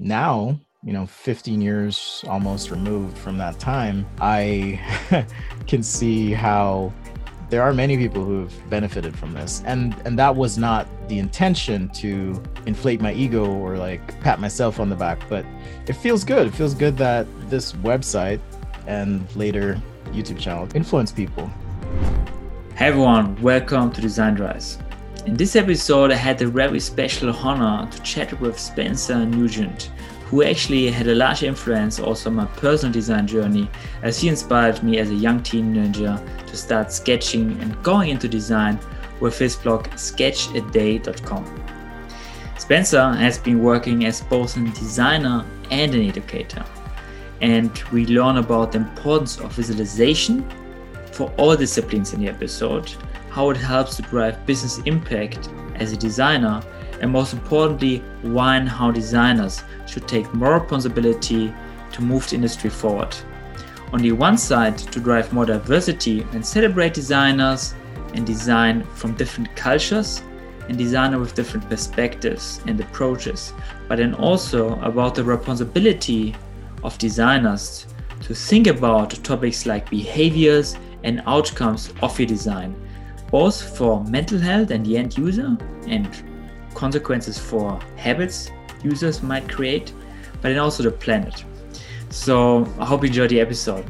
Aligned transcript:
now 0.00 0.58
you 0.82 0.92
know 0.94 1.04
15 1.04 1.60
years 1.60 2.24
almost 2.26 2.70
removed 2.70 3.16
from 3.18 3.36
that 3.36 3.58
time 3.58 4.06
i 4.20 4.80
can 5.66 5.82
see 5.82 6.32
how 6.32 6.92
there 7.50 7.62
are 7.62 7.74
many 7.74 7.96
people 7.96 8.24
who 8.24 8.42
have 8.42 8.70
benefited 8.70 9.18
from 9.18 9.32
this. 9.32 9.62
And 9.66 9.94
and 10.04 10.16
that 10.18 10.34
was 10.34 10.56
not 10.56 10.86
the 11.08 11.18
intention 11.18 11.88
to 11.94 12.40
inflate 12.64 13.00
my 13.00 13.12
ego 13.12 13.44
or 13.44 13.76
like 13.76 14.20
pat 14.20 14.38
myself 14.38 14.78
on 14.78 14.88
the 14.88 14.94
back 14.94 15.18
but 15.28 15.44
it 15.88 15.94
feels 15.94 16.22
good. 16.22 16.46
It 16.46 16.54
feels 16.54 16.74
good 16.74 16.96
that 16.98 17.26
this 17.50 17.72
website 17.72 18.40
and 18.86 19.26
later 19.34 19.80
youtube 20.12 20.38
channel 20.38 20.68
influence 20.76 21.10
people. 21.10 21.50
Hey 22.76 22.86
everyone. 22.86 23.34
Welcome 23.42 23.90
to 23.92 24.00
Design 24.00 24.34
Drives 24.34 24.78
in 25.26 25.34
this 25.34 25.56
episode 25.56 26.10
i 26.10 26.14
had 26.14 26.38
the 26.38 26.46
very 26.46 26.80
special 26.80 27.30
honor 27.30 27.90
to 27.90 28.00
chat 28.02 28.38
with 28.40 28.58
spencer 28.58 29.24
nugent 29.26 29.90
who 30.30 30.44
actually 30.44 30.90
had 30.90 31.08
a 31.08 31.14
large 31.14 31.42
influence 31.42 31.98
also 31.98 32.30
on 32.30 32.36
my 32.36 32.44
personal 32.56 32.92
design 32.92 33.26
journey 33.26 33.68
as 34.02 34.20
he 34.20 34.28
inspired 34.28 34.80
me 34.82 34.98
as 34.98 35.10
a 35.10 35.14
young 35.14 35.42
teenager 35.42 36.22
to 36.46 36.56
start 36.56 36.92
sketching 36.92 37.60
and 37.60 37.82
going 37.82 38.10
into 38.10 38.28
design 38.28 38.78
with 39.18 39.36
his 39.36 39.56
blog 39.56 39.88
sketchaday.com. 39.90 41.44
Spencer 42.58 43.12
has 43.12 43.38
been 43.38 43.60
working 43.60 44.04
as 44.04 44.20
both 44.22 44.56
a 44.56 44.60
designer 44.70 45.44
and 45.72 45.94
an 45.96 46.02
educator, 46.02 46.64
and 47.40 47.82
we 47.92 48.06
learn 48.06 48.36
about 48.36 48.70
the 48.70 48.78
importance 48.78 49.40
of 49.40 49.50
visualization 49.52 50.48
for 51.10 51.32
all 51.38 51.56
disciplines 51.56 52.12
in 52.12 52.20
the 52.20 52.28
episode, 52.28 52.92
how 53.30 53.50
it 53.50 53.56
helps 53.56 53.96
to 53.96 54.02
drive 54.02 54.44
business 54.46 54.78
impact 54.86 55.48
as 55.76 55.92
a 55.92 55.96
designer, 55.96 56.62
and 57.00 57.10
most 57.10 57.32
importantly, 57.32 57.98
why 58.22 58.56
and 58.56 58.68
how 58.68 58.90
designers 58.90 59.62
should 59.86 60.06
take 60.06 60.32
more 60.34 60.58
responsibility 60.58 61.52
to 61.92 62.02
move 62.02 62.28
the 62.28 62.36
industry 62.36 62.70
forward. 62.70 63.16
On 63.92 64.00
the 64.00 64.12
one 64.12 64.38
side, 64.38 64.78
to 64.78 65.00
drive 65.00 65.32
more 65.32 65.46
diversity 65.46 66.22
and 66.32 66.44
celebrate 66.44 66.94
designers 66.94 67.74
and 68.14 68.26
design 68.26 68.84
from 68.94 69.14
different 69.14 69.54
cultures 69.56 70.22
and 70.68 70.78
designer 70.78 71.18
with 71.18 71.34
different 71.34 71.68
perspectives 71.68 72.60
and 72.66 72.80
approaches, 72.80 73.52
but 73.88 73.96
then 73.96 74.14
also 74.14 74.78
about 74.80 75.14
the 75.14 75.24
responsibility 75.24 76.36
of 76.84 76.96
designers 76.98 77.86
to 78.22 78.34
think 78.34 78.66
about 78.66 79.10
topics 79.24 79.66
like 79.66 79.90
behaviors 79.90 80.76
and 81.02 81.22
outcomes 81.26 81.92
of 82.02 82.18
your 82.18 82.28
design, 82.28 82.74
both 83.30 83.76
for 83.76 84.04
mental 84.04 84.38
health 84.38 84.70
and 84.70 84.84
the 84.84 84.96
end 84.96 85.16
user 85.16 85.56
and 85.86 86.08
consequences 86.74 87.38
for 87.38 87.78
habits 87.96 88.50
users 88.82 89.22
might 89.22 89.48
create, 89.48 89.92
but 90.34 90.50
then 90.50 90.58
also 90.58 90.82
the 90.82 90.90
planet. 90.90 91.44
So 92.10 92.66
I 92.78 92.84
hope 92.84 93.02
you 93.02 93.08
enjoyed 93.08 93.30
the 93.30 93.40
episode. 93.40 93.84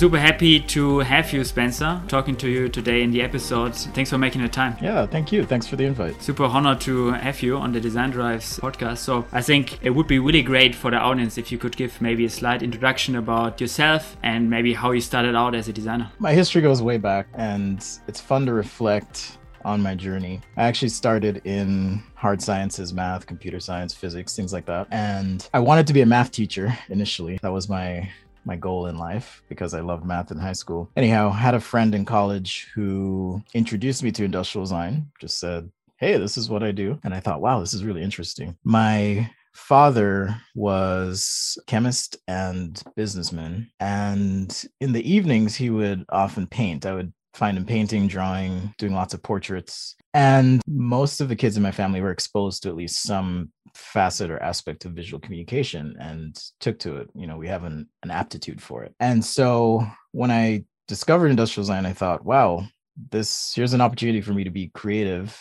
Super 0.00 0.18
happy 0.18 0.60
to 0.60 1.00
have 1.00 1.30
you, 1.30 1.44
Spencer, 1.44 2.00
talking 2.08 2.34
to 2.36 2.48
you 2.48 2.70
today 2.70 3.02
in 3.02 3.10
the 3.10 3.20
episode. 3.20 3.74
Thanks 3.74 4.08
for 4.08 4.16
making 4.16 4.40
the 4.40 4.48
time. 4.48 4.78
Yeah, 4.80 5.04
thank 5.04 5.30
you. 5.30 5.44
Thanks 5.44 5.66
for 5.66 5.76
the 5.76 5.84
invite. 5.84 6.22
Super 6.22 6.44
honored 6.44 6.80
to 6.80 7.10
have 7.10 7.42
you 7.42 7.58
on 7.58 7.70
the 7.70 7.82
Design 7.82 8.08
Drives 8.08 8.58
podcast. 8.60 8.96
So 8.96 9.26
I 9.30 9.42
think 9.42 9.78
it 9.84 9.90
would 9.90 10.06
be 10.06 10.18
really 10.18 10.40
great 10.40 10.74
for 10.74 10.90
the 10.90 10.96
audience 10.96 11.36
if 11.36 11.52
you 11.52 11.58
could 11.58 11.76
give 11.76 12.00
maybe 12.00 12.24
a 12.24 12.30
slight 12.30 12.62
introduction 12.62 13.16
about 13.16 13.60
yourself 13.60 14.16
and 14.22 14.48
maybe 14.48 14.72
how 14.72 14.92
you 14.92 15.02
started 15.02 15.36
out 15.36 15.54
as 15.54 15.68
a 15.68 15.72
designer. 15.74 16.10
My 16.18 16.32
history 16.32 16.62
goes 16.62 16.80
way 16.80 16.96
back, 16.96 17.26
and 17.34 17.86
it's 18.08 18.22
fun 18.22 18.46
to 18.46 18.54
reflect 18.54 19.36
on 19.66 19.82
my 19.82 19.94
journey. 19.94 20.40
I 20.56 20.62
actually 20.62 20.88
started 20.88 21.42
in 21.44 22.02
hard 22.14 22.40
sciences, 22.40 22.94
math, 22.94 23.26
computer 23.26 23.60
science, 23.60 23.92
physics, 23.92 24.34
things 24.34 24.54
like 24.54 24.64
that. 24.64 24.86
And 24.90 25.46
I 25.52 25.58
wanted 25.58 25.86
to 25.88 25.92
be 25.92 26.00
a 26.00 26.06
math 26.06 26.30
teacher 26.30 26.72
initially. 26.88 27.38
That 27.42 27.52
was 27.52 27.68
my 27.68 28.08
my 28.44 28.56
goal 28.56 28.86
in 28.86 28.96
life 28.98 29.42
because 29.48 29.74
I 29.74 29.80
loved 29.80 30.04
math 30.04 30.30
in 30.30 30.38
high 30.38 30.52
school. 30.52 30.90
Anyhow, 30.96 31.30
had 31.30 31.54
a 31.54 31.60
friend 31.60 31.94
in 31.94 32.04
college 32.04 32.68
who 32.74 33.42
introduced 33.54 34.02
me 34.02 34.12
to 34.12 34.24
industrial 34.24 34.64
design, 34.64 35.10
just 35.20 35.38
said, 35.38 35.70
"Hey, 35.96 36.16
this 36.16 36.36
is 36.36 36.48
what 36.48 36.62
I 36.62 36.72
do." 36.72 36.98
And 37.04 37.14
I 37.14 37.20
thought, 37.20 37.40
"Wow, 37.40 37.60
this 37.60 37.74
is 37.74 37.84
really 37.84 38.02
interesting." 38.02 38.56
My 38.64 39.30
father 39.52 40.40
was 40.54 41.58
chemist 41.66 42.16
and 42.28 42.82
businessman 42.94 43.68
and 43.80 44.64
in 44.80 44.92
the 44.92 45.12
evenings 45.12 45.56
he 45.56 45.70
would 45.70 46.04
often 46.08 46.46
paint 46.46 46.86
i 46.86 46.94
would 46.94 47.12
find 47.34 47.56
him 47.56 47.64
painting, 47.64 48.08
drawing, 48.08 48.74
doing 48.78 48.94
lots 48.94 49.14
of 49.14 49.22
portraits. 49.22 49.96
And 50.14 50.60
most 50.66 51.20
of 51.20 51.28
the 51.28 51.36
kids 51.36 51.56
in 51.56 51.62
my 51.62 51.70
family 51.70 52.00
were 52.00 52.10
exposed 52.10 52.62
to 52.62 52.68
at 52.68 52.76
least 52.76 53.02
some 53.02 53.50
facet 53.74 54.30
or 54.30 54.42
aspect 54.42 54.84
of 54.84 54.92
visual 54.92 55.20
communication 55.20 55.96
and 56.00 56.36
took 56.58 56.78
to 56.80 56.96
it. 56.96 57.08
You 57.14 57.26
know, 57.26 57.36
we 57.36 57.48
have 57.48 57.64
an, 57.64 57.88
an 58.02 58.10
aptitude 58.10 58.60
for 58.60 58.82
it. 58.82 58.94
And 58.98 59.24
so 59.24 59.86
when 60.12 60.30
I 60.30 60.64
discovered 60.88 61.28
industrial 61.28 61.64
design, 61.64 61.86
I 61.86 61.92
thought, 61.92 62.24
wow, 62.24 62.66
this 63.10 63.52
here's 63.54 63.72
an 63.72 63.80
opportunity 63.80 64.20
for 64.20 64.34
me 64.34 64.44
to 64.44 64.50
be 64.50 64.70
creative 64.74 65.40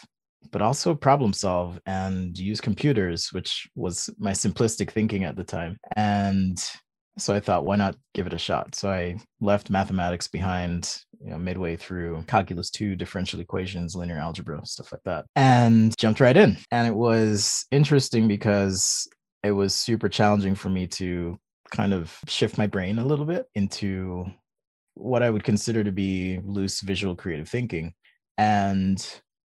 but 0.51 0.61
also 0.61 0.95
problem 0.95 1.33
solve 1.33 1.79
and 1.85 2.37
use 2.37 2.61
computers 2.61 3.33
which 3.33 3.67
was 3.75 4.09
my 4.17 4.31
simplistic 4.31 4.91
thinking 4.91 5.25
at 5.25 5.35
the 5.35 5.43
time 5.43 5.77
and 5.97 6.63
so 7.19 7.33
I 7.33 7.39
thought, 7.39 7.65
why 7.65 7.75
not 7.75 7.95
give 8.13 8.27
it 8.27 8.33
a 8.33 8.37
shot? 8.37 8.75
So 8.75 8.89
I 8.89 9.17
left 9.41 9.69
mathematics 9.69 10.27
behind, 10.27 10.97
you 11.21 11.31
know, 11.31 11.37
midway 11.37 11.75
through 11.75 12.23
calculus 12.27 12.69
two, 12.69 12.95
differential 12.95 13.39
equations, 13.39 13.95
linear 13.95 14.17
algebra, 14.17 14.65
stuff 14.65 14.91
like 14.91 15.03
that, 15.05 15.25
and 15.35 15.95
jumped 15.97 16.19
right 16.19 16.37
in. 16.37 16.57
And 16.71 16.87
it 16.87 16.95
was 16.95 17.65
interesting 17.71 18.27
because 18.27 19.07
it 19.43 19.51
was 19.51 19.73
super 19.73 20.09
challenging 20.09 20.55
for 20.55 20.69
me 20.69 20.87
to 20.87 21.37
kind 21.71 21.93
of 21.93 22.17
shift 22.27 22.57
my 22.57 22.67
brain 22.67 22.99
a 22.99 23.05
little 23.05 23.25
bit 23.25 23.45
into 23.55 24.25
what 24.95 25.23
I 25.23 25.29
would 25.29 25.43
consider 25.43 25.83
to 25.83 25.91
be 25.91 26.39
loose 26.43 26.81
visual 26.81 27.15
creative 27.15 27.47
thinking. 27.47 27.93
And 28.37 29.05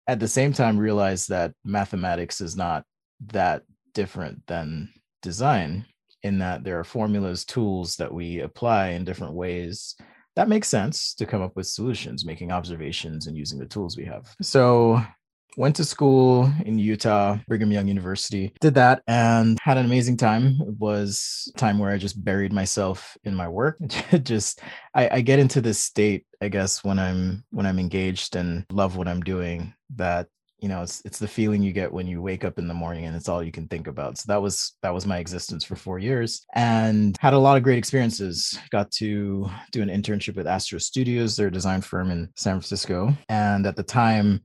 at 0.08 0.20
the 0.20 0.28
same 0.28 0.54
time, 0.54 0.78
realize 0.78 1.28
that 1.28 1.54
mathematics 1.64 2.42
is 2.42 2.56
not 2.56 2.84
that 3.28 3.64
different 3.94 4.46
than 4.48 4.90
design 5.22 5.86
in 6.24 6.40
that 6.40 6.64
there 6.64 6.80
are 6.80 6.84
formulas, 6.84 7.46
tools 7.46 7.96
that 7.98 8.14
we 8.14 8.40
apply 8.40 8.90
in 8.90 9.06
different 9.06 9.34
ways. 9.34 9.96
That 10.36 10.50
makes 10.50 10.68
sense 10.68 11.14
to 11.16 11.26
come 11.26 11.42
up 11.42 11.56
with 11.56 11.68
solutions, 11.68 12.26
making 12.26 12.52
observations 12.52 13.28
and 13.28 13.36
using 13.38 13.60
the 13.60 13.66
tools 13.66 13.98
we 13.98 14.06
have. 14.06 14.34
So 14.42 15.02
went 15.58 15.76
to 15.76 15.84
school 15.84 16.52
in 16.66 16.80
Utah, 16.80 17.38
Brigham 17.48 17.72
Young 17.72 17.88
University, 17.88 18.54
did 18.62 18.76
that 18.76 19.04
and 19.08 19.58
had 19.62 19.78
an 19.78 19.86
amazing 19.86 20.18
time. 20.18 20.58
It 20.62 20.78
was 20.78 21.52
time 21.58 21.80
where 21.80 21.92
I 21.92 21.98
just 21.98 22.24
buried 22.24 22.54
myself 22.54 23.18
in 23.24 23.36
my 23.36 23.48
work. 23.48 23.78
just 24.24 24.62
I, 24.96 25.10
I 25.18 25.22
get 25.22 25.40
into 25.40 25.62
this 25.62 25.80
state, 25.80 26.26
I 26.42 26.48
guess, 26.48 26.84
when 26.84 27.00
I'm 27.00 27.44
when 27.52 27.66
I'm 27.66 27.80
engaged 27.80 28.36
and 28.36 28.66
love 28.72 28.96
what 28.96 29.08
I'm 29.08 29.22
doing 29.22 29.74
that 29.96 30.28
you 30.62 30.68
know 30.68 30.82
it's 30.82 31.02
it's 31.06 31.20
the 31.20 31.28
feeling 31.28 31.62
you 31.62 31.72
get 31.72 31.92
when 31.92 32.08
you 32.08 32.22
wake 32.22 32.44
up 32.44 32.60
in 32.60 32.68
the 32.68 32.74
morning 32.74 33.06
and 33.06 33.16
it's 33.16 33.30
all 33.30 33.44
you 33.44 33.52
can 33.52 33.68
think 33.68 33.88
about. 33.88 34.18
So 34.18 34.26
that 34.28 34.42
was 34.42 34.74
that 34.82 34.94
was 34.94 35.06
my 35.06 35.18
existence 35.18 35.64
for 35.64 35.76
four 35.76 36.00
years 36.00 36.46
and 36.54 37.16
had 37.20 37.34
a 37.34 37.40
lot 37.40 37.58
of 37.58 37.64
great 37.64 37.78
experiences. 37.78 38.60
Got 38.72 38.92
to 38.94 39.50
do 39.72 39.82
an 39.82 39.90
internship 39.90 40.36
with 40.36 40.48
astro 40.48 40.80
studios 40.80 41.36
their 41.36 41.50
design 41.50 41.82
firm 41.82 42.12
in 42.12 42.30
san 42.36 42.56
francisco. 42.56 43.14
And 43.30 43.66
at 43.66 43.76
the 43.76 43.84
time 43.84 44.42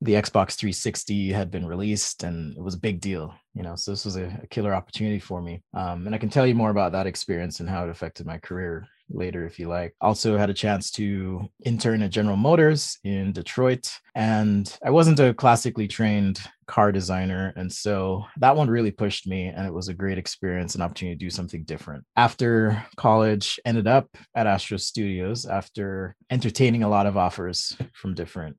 the 0.00 0.12
xbox 0.12 0.54
360 0.54 1.32
had 1.32 1.50
been 1.50 1.66
released 1.66 2.22
and 2.22 2.56
it 2.56 2.62
was 2.62 2.76
a 2.76 2.78
big 2.78 3.00
deal 3.00 3.34
you 3.52 3.64
know 3.64 3.74
so 3.74 3.90
this 3.90 4.04
was 4.04 4.16
a, 4.16 4.26
a 4.44 4.46
killer 4.46 4.72
opportunity 4.72 5.18
for 5.18 5.42
me. 5.42 5.60
Um, 5.74 6.06
and 6.06 6.14
i 6.14 6.18
can 6.18 6.28
tell 6.28 6.46
you 6.46 6.54
more 6.54 6.70
about 6.70 6.92
that 6.92 7.08
experience 7.08 7.58
and 7.58 7.68
how 7.68 7.82
it 7.82 7.90
affected 7.90 8.24
my 8.24 8.38
career 8.38 8.86
later 9.10 9.46
if 9.46 9.58
you 9.58 9.68
like. 9.68 9.94
Also 10.00 10.36
had 10.36 10.50
a 10.50 10.54
chance 10.54 10.90
to 10.92 11.48
intern 11.64 12.02
at 12.02 12.10
General 12.10 12.36
Motors 12.36 12.98
in 13.04 13.32
Detroit 13.32 13.90
and 14.14 14.76
I 14.84 14.90
wasn't 14.90 15.20
a 15.20 15.34
classically 15.34 15.88
trained 15.88 16.40
car 16.66 16.92
designer 16.92 17.52
and 17.56 17.72
so 17.72 18.24
that 18.38 18.56
one 18.56 18.68
really 18.68 18.90
pushed 18.90 19.26
me 19.26 19.46
and 19.46 19.66
it 19.66 19.72
was 19.72 19.88
a 19.88 19.94
great 19.94 20.18
experience 20.18 20.74
and 20.74 20.82
opportunity 20.82 21.16
to 21.16 21.24
do 21.24 21.30
something 21.30 21.64
different. 21.64 22.04
After 22.16 22.84
college 22.96 23.58
ended 23.64 23.86
up 23.86 24.08
at 24.34 24.46
Astro 24.46 24.76
Studios 24.76 25.46
after 25.46 26.14
entertaining 26.30 26.82
a 26.82 26.88
lot 26.88 27.06
of 27.06 27.16
offers 27.16 27.76
from 27.94 28.14
different 28.14 28.56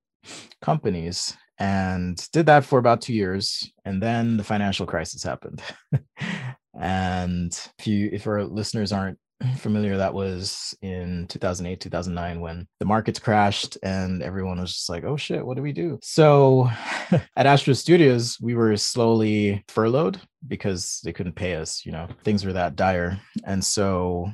companies 0.62 1.36
and 1.60 2.18
did 2.32 2.46
that 2.46 2.66
for 2.66 2.80
about 2.80 3.02
2 3.02 3.14
years 3.14 3.72
and 3.86 4.02
then 4.02 4.38
the 4.38 4.44
financial 4.44 4.86
crisis 4.86 5.24
happened. 5.24 5.62
and 6.80 7.52
if 7.78 7.88
you 7.88 8.10
if 8.12 8.26
our 8.28 8.44
listeners 8.44 8.92
aren't 8.92 9.20
familiar 9.58 9.98
that 9.98 10.14
was 10.14 10.76
in 10.82 11.26
2008 11.28 11.80
2009 11.80 12.42
when 12.42 12.68
the 12.80 12.86
markets 12.86 13.20
crashed 13.20 13.78
and 13.84 14.22
everyone 14.22 14.60
was 14.60 14.74
just 14.74 14.90
like 14.90 15.04
oh 15.04 15.16
shit 15.16 15.46
what 15.46 15.56
do 15.56 15.64
we 15.64 15.72
do? 15.72 15.98
So 16.02 16.70
at 17.36 17.46
astro 17.46 17.74
studios 17.74 18.38
we 18.42 18.56
were 18.56 18.76
slowly 18.78 19.64
furloughed 19.68 20.20
because 20.48 21.00
they 21.04 21.14
couldn't 21.14 21.36
pay 21.36 21.56
us 21.56 21.86
you 21.86 21.92
know 21.92 22.08
things 22.24 22.46
were 22.46 22.54
that 22.54 22.76
dire. 22.76 23.20
And 23.46 23.64
so 23.64 24.32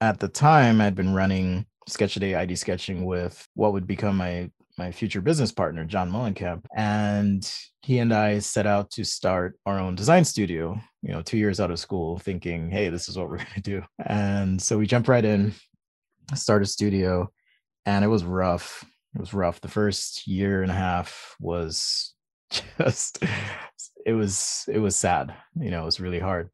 at 0.00 0.20
the 0.20 0.28
time 0.28 0.80
i'd 0.80 0.94
been 0.94 1.12
running 1.12 1.66
sketch 1.88 2.16
a 2.16 2.20
day 2.20 2.34
id 2.34 2.54
sketching 2.54 3.04
with 3.04 3.46
what 3.54 3.72
would 3.72 3.86
become 3.86 4.16
my 4.16 4.48
my 4.78 4.92
future 4.92 5.20
business 5.20 5.52
partner, 5.52 5.84
John 5.84 6.10
Mullenkamp. 6.10 6.64
And 6.74 7.50
he 7.82 7.98
and 7.98 8.14
I 8.14 8.38
set 8.38 8.66
out 8.66 8.90
to 8.92 9.04
start 9.04 9.58
our 9.66 9.78
own 9.78 9.94
design 9.96 10.24
studio, 10.24 10.80
you 11.02 11.12
know, 11.12 11.22
two 11.22 11.38
years 11.38 11.60
out 11.60 11.70
of 11.70 11.78
school, 11.78 12.18
thinking, 12.18 12.70
hey, 12.70 12.88
this 12.88 13.08
is 13.08 13.16
what 13.16 13.28
we're 13.28 13.36
going 13.38 13.48
to 13.54 13.60
do. 13.60 13.82
And 14.04 14.60
so 14.60 14.78
we 14.78 14.86
jumped 14.86 15.08
right 15.08 15.24
in, 15.24 15.54
started 16.34 16.66
a 16.66 16.70
studio, 16.70 17.30
and 17.86 18.04
it 18.04 18.08
was 18.08 18.24
rough. 18.24 18.84
It 19.14 19.20
was 19.20 19.34
rough. 19.34 19.60
The 19.60 19.68
first 19.68 20.26
year 20.26 20.62
and 20.62 20.70
a 20.70 20.74
half 20.74 21.36
was 21.40 22.14
just, 22.78 23.22
it 24.04 24.12
was, 24.12 24.64
it 24.72 24.78
was 24.78 24.96
sad. 24.96 25.34
You 25.58 25.70
know, 25.70 25.82
it 25.82 25.86
was 25.86 26.00
really 26.00 26.20
hard. 26.20 26.50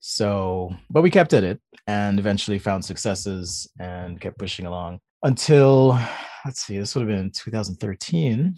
So, 0.00 0.72
but 0.88 1.02
we 1.02 1.10
kept 1.10 1.32
at 1.32 1.42
it 1.42 1.60
and 1.86 2.18
eventually 2.18 2.58
found 2.58 2.84
successes 2.84 3.68
and 3.80 4.20
kept 4.20 4.38
pushing 4.38 4.66
along 4.66 5.00
until 5.22 5.98
let's 6.44 6.64
see, 6.64 6.78
this 6.78 6.94
would 6.94 7.08
have 7.08 7.16
been 7.16 7.30
2013. 7.32 8.54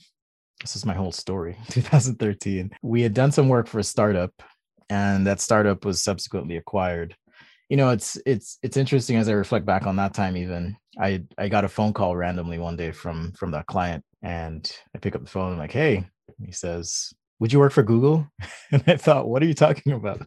This 0.61 0.77
is 0.77 0.85
my 0.85 0.93
whole 0.93 1.13
story. 1.13 1.57
2013. 1.71 2.71
We 2.83 3.01
had 3.01 3.15
done 3.15 3.33
some 3.33 3.49
work 3.49 3.67
for 3.67 3.79
a 3.79 3.85
startup, 3.85 4.33
and 4.91 5.27
that 5.27 5.41
startup 5.41 5.85
was 5.85 6.03
subsequently 6.03 6.57
acquired. 6.57 7.17
You 7.69 7.77
know, 7.77 7.91
it's 7.91 8.19
it's 8.25 8.59
it's 8.63 8.77
interesting 8.77 9.17
as 9.17 9.29
I 9.29 9.33
reflect 9.33 9.67
back 9.67 9.87
on 9.87 9.97
that 9.97 10.15
time. 10.15 10.37
Even 10.37 10.77
I 10.99 11.23
I 11.37 11.49
got 11.49 11.65
a 11.65 11.69
phone 11.69 11.93
call 11.93 12.17
randomly 12.17 12.59
one 12.59 12.77
day 12.77 12.93
from 12.93 13.33
from 13.33 13.51
that 13.53 13.67
client, 13.67 14.05
and 14.23 14.71
I 14.95 14.99
pick 14.99 15.15
up 15.15 15.23
the 15.23 15.31
phone. 15.31 15.53
I'm 15.53 15.59
like, 15.59 15.73
hey, 15.73 16.07
he 16.45 16.53
says, 16.53 17.13
would 17.41 17.53
you 17.53 17.59
work 17.59 17.73
for 17.73 17.83
Google? 17.83 18.27
And 18.71 18.85
I 18.87 18.99
thought, 18.99 19.29
what 19.29 19.43
are 19.43 19.47
you 19.47 19.55
talking 19.55 19.93
about? 19.93 20.19
And 20.19 20.27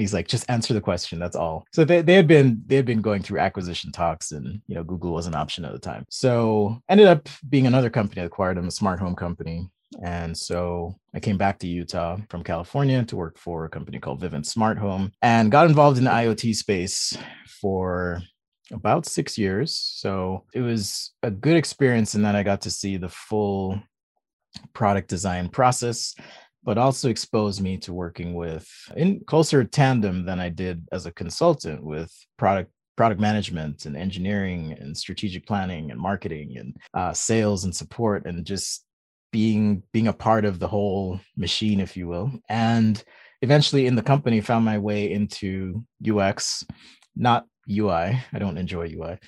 he's 0.00 0.12
like, 0.12 0.26
just 0.26 0.50
answer 0.50 0.74
the 0.74 0.80
question. 0.80 1.20
That's 1.20 1.36
all. 1.36 1.64
So 1.72 1.84
they, 1.84 2.02
they 2.02 2.14
had 2.14 2.26
been 2.26 2.60
they 2.66 2.74
had 2.74 2.84
been 2.84 3.00
going 3.00 3.22
through 3.22 3.38
acquisition 3.38 3.92
talks, 3.92 4.32
and 4.32 4.60
you 4.66 4.74
know, 4.74 4.82
Google 4.82 5.12
was 5.12 5.28
an 5.28 5.36
option 5.36 5.64
at 5.64 5.72
the 5.72 5.78
time. 5.78 6.04
So 6.10 6.80
ended 6.88 7.06
up 7.06 7.28
being 7.48 7.68
another 7.68 7.88
company 7.88 8.20
that 8.20 8.26
acquired 8.26 8.56
them, 8.56 8.66
a 8.66 8.72
smart 8.72 8.98
home 8.98 9.14
company. 9.14 9.68
And 10.02 10.36
so 10.36 10.96
I 11.14 11.20
came 11.20 11.38
back 11.38 11.58
to 11.60 11.68
Utah 11.68 12.18
from 12.28 12.42
California 12.42 13.04
to 13.04 13.16
work 13.16 13.38
for 13.38 13.64
a 13.64 13.68
company 13.68 13.98
called 13.98 14.20
Vivint 14.20 14.46
Smart 14.46 14.78
Home 14.78 15.12
and 15.22 15.50
got 15.50 15.68
involved 15.68 15.98
in 15.98 16.04
the 16.04 16.10
IoT 16.10 16.54
space 16.54 17.16
for 17.60 18.20
about 18.72 19.06
six 19.06 19.38
years. 19.38 19.74
So 19.76 20.44
it 20.52 20.60
was 20.60 21.14
a 21.22 21.30
good 21.30 21.56
experience 21.56 22.14
in 22.14 22.22
that 22.22 22.34
I 22.34 22.42
got 22.42 22.62
to 22.62 22.70
see 22.70 22.96
the 22.96 23.08
full 23.08 23.80
product 24.72 25.08
design 25.08 25.48
process 25.48 26.14
but 26.66 26.78
also 26.78 27.08
exposed 27.08 27.62
me 27.62 27.78
to 27.78 27.94
working 27.94 28.34
with 28.34 28.68
in 28.96 29.20
closer 29.20 29.62
tandem 29.62 30.26
than 30.26 30.40
I 30.40 30.48
did 30.48 30.86
as 30.90 31.06
a 31.06 31.12
consultant 31.12 31.82
with 31.82 32.12
product 32.36 32.72
product 32.96 33.20
management 33.20 33.84
and 33.84 33.96
engineering 33.96 34.74
and 34.80 34.96
strategic 34.96 35.46
planning 35.46 35.90
and 35.90 36.00
marketing 36.00 36.56
and 36.56 36.76
uh, 36.94 37.12
sales 37.12 37.64
and 37.64 37.76
support 37.76 38.24
and 38.24 38.44
just 38.44 38.85
being 39.36 39.82
being 39.92 40.08
a 40.08 40.20
part 40.26 40.44
of 40.46 40.58
the 40.58 40.68
whole 40.74 41.20
machine 41.36 41.78
if 41.78 41.94
you 41.94 42.08
will 42.08 42.30
and 42.48 43.04
eventually 43.42 43.84
in 43.86 43.94
the 43.94 44.08
company 44.12 44.40
found 44.40 44.64
my 44.64 44.78
way 44.78 45.12
into 45.12 45.84
ux 46.10 46.64
not 47.14 47.44
ui 47.68 47.92
i 48.36 48.38
don't 48.38 48.56
enjoy 48.56 48.86
ui 48.96 49.18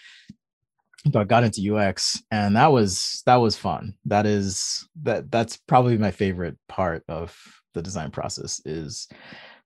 but 1.07 1.29
got 1.29 1.45
into 1.45 1.75
UX 1.75 2.23
and 2.31 2.57
that 2.57 2.73
was 2.73 3.23
that 3.25 3.37
was 3.37 3.57
fun. 3.57 3.95
That 4.07 4.27
is 4.27 4.87
that 5.03 5.31
that's 5.31 5.57
probably 5.57 5.97
my 5.97 6.11
favorite 6.11 6.57
part 6.69 7.05
of 7.09 7.37
the 7.75 7.83
design 7.83 8.11
process 8.11 8.61
is 8.65 9.09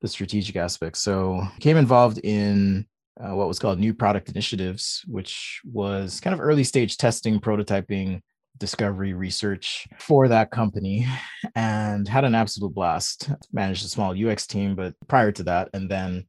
the 0.03 0.09
strategic 0.09 0.57
aspect. 0.57 0.99
So 0.99 1.43
became 1.57 1.77
involved 1.77 2.19
in 2.19 2.87
uh, 3.19 3.35
what 3.35 3.49
was 3.49 3.59
called 3.59 3.79
new 3.79 3.95
product 3.95 4.29
initiatives, 4.29 5.05
which 5.07 5.61
was 5.65 6.21
kind 6.21 6.35
of 6.35 6.41
early 6.41 6.65
stage 6.65 6.97
testing, 6.97 7.41
prototyping, 7.41 8.21
discovery 8.59 9.13
research 9.15 9.87
for 9.99 10.29
that 10.29 10.51
company 10.51 11.07
and 11.55 12.07
had 12.07 12.25
an 12.25 12.35
absolute 12.35 12.75
blast. 12.75 13.31
Managed 13.53 13.85
a 13.85 13.89
small 13.89 14.15
UX 14.17 14.47
team, 14.47 14.75
but 14.75 14.95
prior 15.09 15.33
to 15.33 15.43
that, 15.45 15.69
and 15.75 15.91
then 15.91 16.27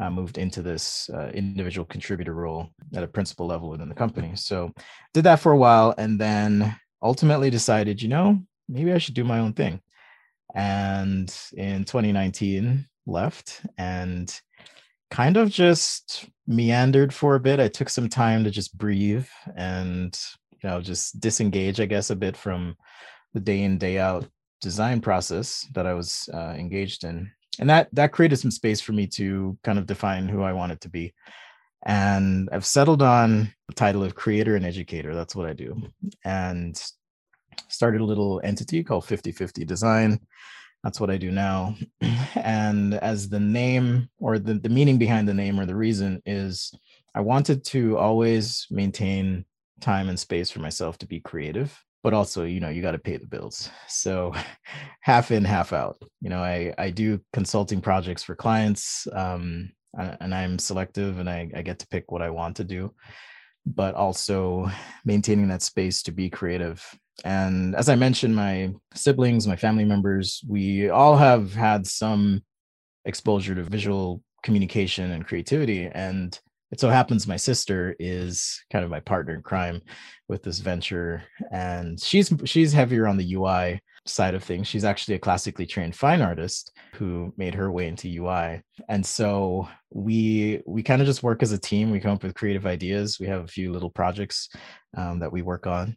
uh, 0.00 0.10
moved 0.10 0.38
into 0.38 0.62
this 0.62 1.10
uh, 1.12 1.30
individual 1.34 1.84
contributor 1.84 2.34
role 2.34 2.70
at 2.94 3.02
a 3.02 3.08
principal 3.08 3.46
level 3.46 3.68
within 3.68 3.88
the 3.88 3.94
company. 3.94 4.32
So 4.36 4.72
did 5.12 5.24
that 5.24 5.40
for 5.40 5.52
a 5.52 5.56
while 5.56 5.94
and 5.98 6.18
then 6.18 6.76
ultimately 7.02 7.50
decided, 7.50 8.00
you 8.00 8.08
know, 8.08 8.40
maybe 8.68 8.92
I 8.92 8.98
should 8.98 9.14
do 9.14 9.24
my 9.24 9.40
own 9.40 9.52
thing. 9.52 9.80
And 10.54 11.34
in 11.54 11.84
2019, 11.84 12.86
left 13.06 13.60
and 13.76 14.40
kind 15.10 15.36
of 15.36 15.50
just 15.50 16.26
meandered 16.46 17.12
for 17.12 17.34
a 17.34 17.40
bit. 17.40 17.60
I 17.60 17.68
took 17.68 17.88
some 17.88 18.08
time 18.08 18.44
to 18.44 18.50
just 18.50 18.76
breathe 18.76 19.26
and, 19.56 20.18
you 20.62 20.70
know, 20.70 20.80
just 20.80 21.20
disengage, 21.20 21.80
I 21.80 21.86
guess, 21.86 22.10
a 22.10 22.16
bit 22.16 22.36
from 22.36 22.76
the 23.34 23.40
day 23.40 23.62
in, 23.62 23.78
day 23.78 23.98
out 23.98 24.26
design 24.60 25.00
process 25.00 25.66
that 25.74 25.86
I 25.86 25.94
was 25.94 26.28
uh, 26.32 26.54
engaged 26.56 27.02
in 27.04 27.30
and 27.58 27.68
that 27.68 27.88
that 27.92 28.12
created 28.12 28.36
some 28.36 28.50
space 28.50 28.80
for 28.80 28.92
me 28.92 29.06
to 29.08 29.56
kind 29.62 29.78
of 29.78 29.86
define 29.86 30.28
who 30.28 30.42
I 30.42 30.52
wanted 30.52 30.80
to 30.82 30.88
be. 30.88 31.12
And 31.84 32.48
I've 32.52 32.64
settled 32.64 33.02
on 33.02 33.52
the 33.68 33.74
title 33.74 34.04
of 34.04 34.14
creator 34.14 34.56
and 34.56 34.64
educator. 34.64 35.14
That's 35.14 35.34
what 35.34 35.48
I 35.48 35.52
do. 35.52 35.82
And 36.24 36.80
started 37.68 38.00
a 38.00 38.04
little 38.04 38.40
entity 38.44 38.84
called 38.84 39.04
5050 39.04 39.64
Design. 39.64 40.20
That's 40.84 41.00
what 41.00 41.10
I 41.10 41.16
do 41.16 41.30
now. 41.30 41.76
And 42.34 42.94
as 42.94 43.28
the 43.28 43.38
name 43.38 44.08
or 44.18 44.38
the, 44.38 44.54
the 44.54 44.68
meaning 44.68 44.98
behind 44.98 45.28
the 45.28 45.34
name 45.34 45.60
or 45.60 45.66
the 45.66 45.76
reason 45.76 46.22
is 46.24 46.72
I 47.14 47.20
wanted 47.20 47.64
to 47.66 47.98
always 47.98 48.66
maintain 48.70 49.44
time 49.82 50.08
and 50.08 50.18
space 50.18 50.50
for 50.50 50.60
myself 50.60 50.96
to 50.98 51.06
be 51.06 51.20
creative 51.20 51.78
but 52.02 52.14
also 52.14 52.44
you 52.44 52.60
know 52.60 52.68
you 52.68 52.82
got 52.82 52.92
to 52.92 52.98
pay 52.98 53.16
the 53.16 53.26
bills. 53.26 53.70
So 53.88 54.34
half 55.00 55.30
in 55.30 55.44
half 55.44 55.72
out. 55.72 56.02
You 56.20 56.30
know 56.30 56.42
i 56.42 56.74
i 56.78 56.90
do 56.90 57.20
consulting 57.32 57.80
projects 57.80 58.22
for 58.22 58.34
clients 58.34 59.06
um 59.12 59.70
and 59.94 60.34
i'm 60.34 60.58
selective 60.58 61.18
and 61.18 61.28
I, 61.28 61.50
I 61.54 61.60
get 61.60 61.78
to 61.80 61.88
pick 61.88 62.10
what 62.10 62.22
i 62.22 62.30
want 62.30 62.56
to 62.56 62.64
do 62.64 62.94
but 63.66 63.94
also 63.94 64.68
maintaining 65.04 65.48
that 65.48 65.62
space 65.62 66.02
to 66.02 66.12
be 66.12 66.30
creative. 66.30 66.84
And 67.24 67.76
as 67.76 67.88
i 67.88 67.94
mentioned 67.94 68.34
my 68.34 68.72
siblings 68.94 69.46
my 69.46 69.56
family 69.56 69.84
members 69.84 70.42
we 70.48 70.88
all 70.88 71.16
have 71.16 71.54
had 71.54 71.86
some 71.86 72.42
exposure 73.04 73.54
to 73.54 73.62
visual 73.62 74.22
communication 74.42 75.10
and 75.10 75.26
creativity 75.26 75.88
and 75.92 76.40
it 76.72 76.80
so 76.80 76.88
happens 76.88 77.26
my 77.26 77.36
sister 77.36 77.94
is 78.00 78.60
kind 78.72 78.84
of 78.84 78.90
my 78.90 79.00
partner 79.00 79.34
in 79.34 79.42
crime 79.42 79.80
with 80.28 80.42
this 80.42 80.58
venture 80.58 81.22
and 81.52 82.00
she's 82.00 82.32
she's 82.44 82.72
heavier 82.72 83.06
on 83.06 83.16
the 83.16 83.34
ui 83.34 83.80
side 84.04 84.34
of 84.34 84.42
things. 84.42 84.66
She's 84.66 84.84
actually 84.84 85.14
a 85.14 85.20
classically 85.20 85.66
trained 85.66 85.94
fine 85.94 86.22
artist 86.22 86.72
who 86.94 87.32
made 87.36 87.54
her 87.54 87.70
way 87.70 87.86
into 87.86 88.08
ui 88.08 88.62
and 88.88 89.06
so 89.06 89.68
we 89.90 90.62
we 90.66 90.82
kind 90.82 91.00
of 91.00 91.06
just 91.06 91.22
work 91.22 91.42
as 91.42 91.52
a 91.52 91.58
team. 91.58 91.90
We 91.90 92.00
come 92.00 92.12
up 92.12 92.22
with 92.22 92.34
creative 92.34 92.66
ideas. 92.66 93.20
We 93.20 93.26
have 93.26 93.44
a 93.44 93.48
few 93.48 93.70
little 93.72 93.90
projects 93.90 94.48
um, 94.96 95.20
that 95.20 95.32
we 95.32 95.42
work 95.42 95.66
on 95.66 95.96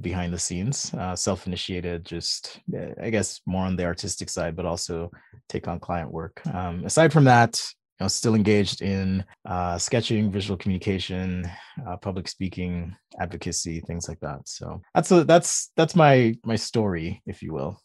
behind 0.00 0.32
the 0.32 0.38
scenes 0.38 0.94
uh, 0.94 1.16
self-initiated 1.16 2.04
just 2.04 2.60
i 3.02 3.10
guess 3.10 3.40
more 3.46 3.66
on 3.66 3.74
the 3.74 3.84
artistic 3.84 4.30
side 4.30 4.54
but 4.54 4.64
also 4.64 5.10
take 5.48 5.66
on 5.66 5.80
client 5.80 6.10
work. 6.10 6.40
Um, 6.54 6.84
aside 6.84 7.12
from 7.12 7.24
that 7.24 7.60
know, 8.00 8.08
still 8.08 8.34
engaged 8.34 8.82
in 8.82 9.24
uh, 9.46 9.78
sketching, 9.78 10.30
visual 10.30 10.56
communication, 10.56 11.48
uh, 11.86 11.96
public 11.96 12.28
speaking, 12.28 12.94
advocacy, 13.20 13.80
things 13.80 14.08
like 14.08 14.20
that. 14.20 14.40
So 14.46 14.80
that's 14.94 15.10
a, 15.10 15.24
that's 15.24 15.70
that's 15.76 15.94
my 15.94 16.34
my 16.44 16.56
story, 16.56 17.22
if 17.26 17.42
you 17.42 17.52
will. 17.52 17.80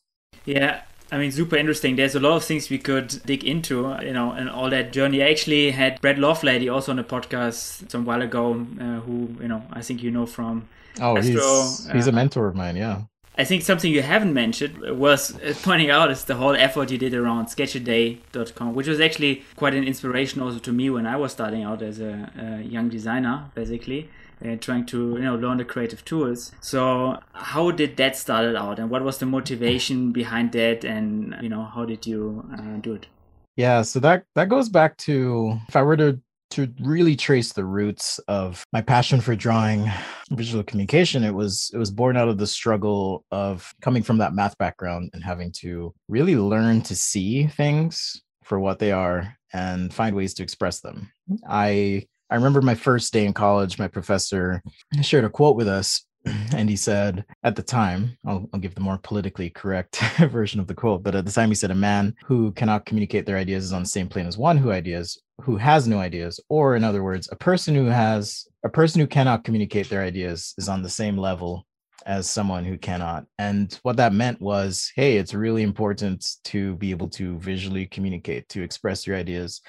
Yeah, 0.45 0.81
I 1.11 1.17
mean, 1.17 1.31
super 1.31 1.55
interesting. 1.55 1.95
There's 1.95 2.15
a 2.15 2.19
lot 2.19 2.35
of 2.35 2.43
things 2.43 2.69
we 2.69 2.77
could 2.77 3.21
dig 3.25 3.43
into, 3.43 3.95
you 4.01 4.13
know, 4.13 4.31
and 4.31 4.49
all 4.49 4.69
that 4.69 4.91
journey. 4.91 5.23
I 5.23 5.29
actually 5.29 5.71
had 5.71 6.01
Brett 6.01 6.17
Lovelady 6.17 6.71
also 6.71 6.91
on 6.91 6.99
a 6.99 7.03
podcast 7.03 7.89
some 7.89 8.05
while 8.05 8.21
ago, 8.21 8.65
uh, 8.79 8.99
who, 9.01 9.35
you 9.41 9.47
know, 9.47 9.63
I 9.71 9.81
think 9.81 10.03
you 10.03 10.11
know 10.11 10.25
from. 10.25 10.67
Oh, 10.99 11.17
Astro, 11.17 11.31
he's, 11.31 11.91
he's 11.91 12.07
uh, 12.07 12.11
a 12.11 12.13
mentor 12.13 12.47
of 12.47 12.55
mine. 12.55 12.75
Yeah. 12.75 13.03
I 13.37 13.43
think 13.43 13.61
something 13.61 13.91
you 13.91 14.01
haven't 14.01 14.33
mentioned 14.33 14.79
was 14.97 15.35
uh, 15.35 15.53
pointing 15.61 15.91
out 15.91 16.09
is 16.09 16.23
the 16.23 16.35
whole 16.35 16.55
effort 16.55 16.89
you 16.89 16.97
did 16.97 17.13
around 17.13 17.47
sketchaday.com, 17.47 18.73
which 18.73 18.87
was 18.87 18.99
actually 18.99 19.43
quite 19.55 19.75
an 19.75 19.83
inspiration 19.83 20.41
also 20.41 20.57
to 20.57 20.73
me 20.73 20.89
when 20.89 21.05
I 21.05 21.17
was 21.17 21.33
starting 21.33 21.63
out 21.63 21.83
as 21.83 21.99
a, 21.99 22.31
a 22.35 22.63
young 22.63 22.89
designer, 22.89 23.51
basically. 23.53 24.09
Uh, 24.45 24.55
trying 24.55 24.85
to 24.85 25.13
you 25.13 25.23
know 25.23 25.35
learn 25.35 25.57
the 25.57 25.65
creative 25.65 26.05
tools 26.05 26.51
so 26.61 27.19
how 27.33 27.71
did 27.71 27.97
that 27.97 28.15
start 28.15 28.55
out 28.55 28.77
and 28.77 28.87
what 28.91 29.03
was 29.03 29.17
the 29.17 29.25
motivation 29.25 30.11
behind 30.11 30.51
that 30.51 30.85
and 30.85 31.35
you 31.41 31.49
know 31.49 31.63
how 31.63 31.83
did 31.83 32.05
you 32.05 32.47
uh, 32.53 32.77
do 32.79 32.93
it 32.93 33.07
yeah 33.55 33.81
so 33.81 33.99
that 33.99 34.25
that 34.35 34.47
goes 34.47 34.69
back 34.69 34.95
to 34.95 35.59
if 35.67 35.75
i 35.75 35.81
were 35.81 35.97
to 35.97 36.21
to 36.49 36.73
really 36.81 37.15
trace 37.15 37.53
the 37.53 37.65
roots 37.65 38.19
of 38.27 38.65
my 38.71 38.81
passion 38.81 39.21
for 39.21 39.35
drawing 39.35 39.89
visual 40.31 40.63
communication 40.63 41.23
it 41.23 41.33
was 41.33 41.69
it 41.73 41.77
was 41.77 41.91
born 41.91 42.17
out 42.17 42.27
of 42.27 42.37
the 42.37 42.47
struggle 42.47 43.25
of 43.31 43.73
coming 43.81 44.03
from 44.03 44.17
that 44.17 44.33
math 44.33 44.57
background 44.57 45.09
and 45.13 45.23
having 45.23 45.51
to 45.51 45.93
really 46.07 46.35
learn 46.35 46.81
to 46.81 46.95
see 46.95 47.47
things 47.47 48.21
for 48.43 48.59
what 48.59 48.79
they 48.79 48.91
are 48.91 49.37
and 49.53 49.93
find 49.93 50.15
ways 50.15 50.33
to 50.33 50.43
express 50.43 50.79
them. 50.79 51.11
I 51.47 52.07
i 52.29 52.35
remember 52.35 52.61
my 52.61 52.75
first 52.75 53.13
day 53.13 53.25
in 53.25 53.33
college 53.33 53.79
my 53.79 53.87
professor 53.87 54.61
shared 55.01 55.23
a 55.23 55.29
quote 55.29 55.55
with 55.55 55.67
us 55.67 56.05
and 56.25 56.69
he 56.69 56.75
said 56.75 57.23
at 57.43 57.55
the 57.55 57.63
time 57.63 58.17
I'll, 58.25 58.49
I'll, 58.53 58.59
give 58.59 58.75
the 58.75 58.81
more 58.81 58.97
politically 58.97 59.49
correct 59.49 60.01
version 60.17 60.59
of 60.59 60.67
the 60.67 60.73
quote 60.73 61.03
but 61.03 61.15
at 61.15 61.25
the 61.25 61.31
time 61.31 61.49
he 61.49 61.55
said 61.55 61.71
a 61.71 61.75
man 61.75 62.15
who 62.25 62.51
cannot 62.51 62.85
communicate 62.85 63.25
their 63.25 63.37
ideas 63.37 63.63
is 63.63 63.73
on 63.73 63.83
the 63.83 63.89
same 63.89 64.09
plane 64.09 64.27
as 64.27 64.37
one 64.37 64.57
who 64.57 64.71
ideas 64.71 65.21
who 65.41 65.57
has 65.57 65.87
no 65.87 65.99
ideas 65.99 66.39
or 66.49 66.75
in 66.75 66.83
other 66.83 67.03
words 67.03 67.29
a 67.31 67.35
person 67.35 67.75
who 67.75 67.85
has 67.85 68.47
a 68.63 68.69
person 68.69 68.99
who 68.99 69.07
cannot 69.07 69.43
communicate 69.43 69.89
their 69.89 70.01
ideas 70.01 70.53
is 70.57 70.67
on 70.67 70.81
the 70.81 70.89
same 70.89 71.17
level 71.17 71.65
as 72.05 72.29
someone 72.29 72.63
who 72.63 72.77
cannot. 72.77 73.25
And 73.37 73.77
what 73.83 73.97
that 73.97 74.13
meant 74.13 74.41
was 74.41 74.91
hey 74.95 75.17
it's 75.17 75.33
really 75.33 75.63
important 75.63 76.25
to 76.45 76.75
be 76.75 76.91
able 76.91 77.09
to 77.09 77.37
visually 77.39 77.85
communicate 77.85 78.47
to 78.49 78.63
express 78.63 79.05
your 79.05 79.17
ideas 79.17 79.61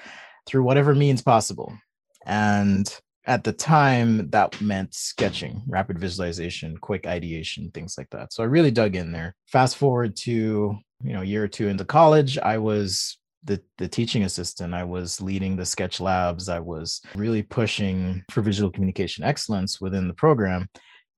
through 0.45 0.63
whatever 0.63 0.95
means 0.95 1.21
possible. 1.21 1.77
And 2.25 2.91
at 3.25 3.43
the 3.43 3.51
time 3.51 4.29
that 4.31 4.59
meant 4.61 4.93
sketching 4.93 5.61
rapid 5.67 5.99
visualization 5.99 6.77
quick 6.77 7.05
ideation 7.05 7.69
things 7.73 7.95
like 7.97 8.09
that. 8.09 8.33
So 8.33 8.41
i 8.41 8.47
really 8.47 8.71
dug 8.71 8.95
in 8.95 9.11
there. 9.11 9.35
Fast 9.47 9.77
forward 9.77 10.15
to 10.17 10.77
you 11.03 11.13
know 11.13 11.21
a 11.21 11.25
year 11.25 11.43
or 11.43 11.47
two 11.47 11.67
into 11.67 11.85
college 11.85 12.37
i 12.37 12.57
was 12.57 13.17
the, 13.43 13.61
the 13.77 13.87
teaching 13.87 14.23
assistant 14.23 14.73
i 14.73 14.83
was 14.83 15.21
leading 15.21 15.55
the 15.55 15.65
sketch 15.65 16.01
labs 16.01 16.49
i 16.49 16.59
was 16.59 17.01
really 17.15 17.41
pushing 17.41 18.23
for 18.31 18.41
visual 18.41 18.69
communication 18.69 19.23
excellence 19.23 19.79
within 19.79 20.07
the 20.07 20.13
program 20.13 20.67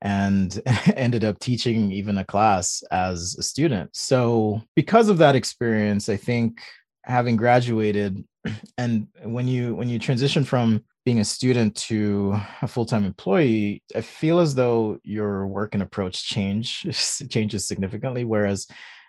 and 0.02 0.62
ended 0.96 1.24
up 1.24 1.40
teaching 1.40 1.92
even 1.92 2.18
a 2.18 2.26
class 2.26 2.84
as 2.92 3.36
a 3.38 3.44
student. 3.44 3.96
So 3.96 4.62
because 4.76 5.10
of 5.10 5.18
that 5.20 5.36
experience 5.36 6.10
i 6.10 6.18
think 6.18 6.60
having 7.04 7.36
graduated 7.36 8.24
and 8.78 9.08
when 9.24 9.48
you 9.48 9.76
when 9.76 9.90
you 9.90 10.00
transition 10.00 10.44
from 10.44 10.84
being 11.04 11.20
a 11.20 11.26
student 11.26 11.76
to 11.76 12.36
a 12.62 12.68
full-time 12.68 13.06
employee 13.06 13.82
i 13.96 14.02
feel 14.02 14.40
as 14.40 14.54
though 14.54 15.00
your 15.04 15.48
work 15.48 15.74
and 15.74 15.82
approach 15.82 16.28
change 16.28 16.86
changes 17.30 17.68
significantly 17.68 18.24
whereas 18.24 18.68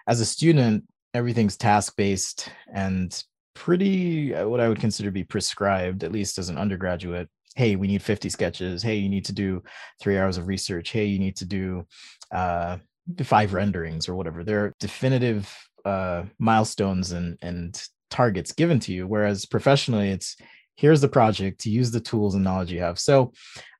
as 0.08 0.20
a 0.20 0.24
student 0.24 0.84
everything's 1.14 1.56
task-based 1.56 2.48
and 2.72 3.22
pretty 3.54 4.34
uh, 4.34 4.48
what 4.48 4.60
i 4.60 4.68
would 4.68 4.80
consider 4.80 5.08
to 5.08 5.12
be 5.12 5.24
prescribed 5.24 6.04
at 6.04 6.12
least 6.12 6.38
as 6.38 6.48
an 6.48 6.58
undergraduate. 6.58 7.28
Hey 7.54 7.76
we 7.76 7.86
need 7.86 8.02
50 8.02 8.30
sketches. 8.30 8.82
Hey 8.82 8.96
you 8.96 9.10
need 9.10 9.26
to 9.26 9.32
do 9.34 9.62
three 10.00 10.16
hours 10.16 10.38
of 10.38 10.46
research. 10.46 10.90
Hey 10.90 11.04
you 11.04 11.18
need 11.18 11.36
to 11.36 11.44
do 11.44 11.86
uh, 12.30 12.78
five 13.24 13.52
renderings 13.52 14.08
or 14.08 14.14
whatever. 14.14 14.42
There 14.42 14.64
are 14.64 14.72
definitive 14.80 15.54
uh, 15.84 16.24
milestones 16.38 17.12
and 17.12 17.36
and 17.42 17.82
targets 18.08 18.52
given 18.52 18.78
to 18.78 18.92
you 18.92 19.06
whereas 19.06 19.46
professionally 19.46 20.10
it's 20.10 20.36
here's 20.76 21.00
the 21.00 21.08
project 21.08 21.60
to 21.60 21.70
use 21.70 21.90
the 21.90 22.00
tools 22.00 22.34
and 22.34 22.44
knowledge 22.44 22.72
you 22.72 22.80
have. 22.80 22.98
So 22.98 23.32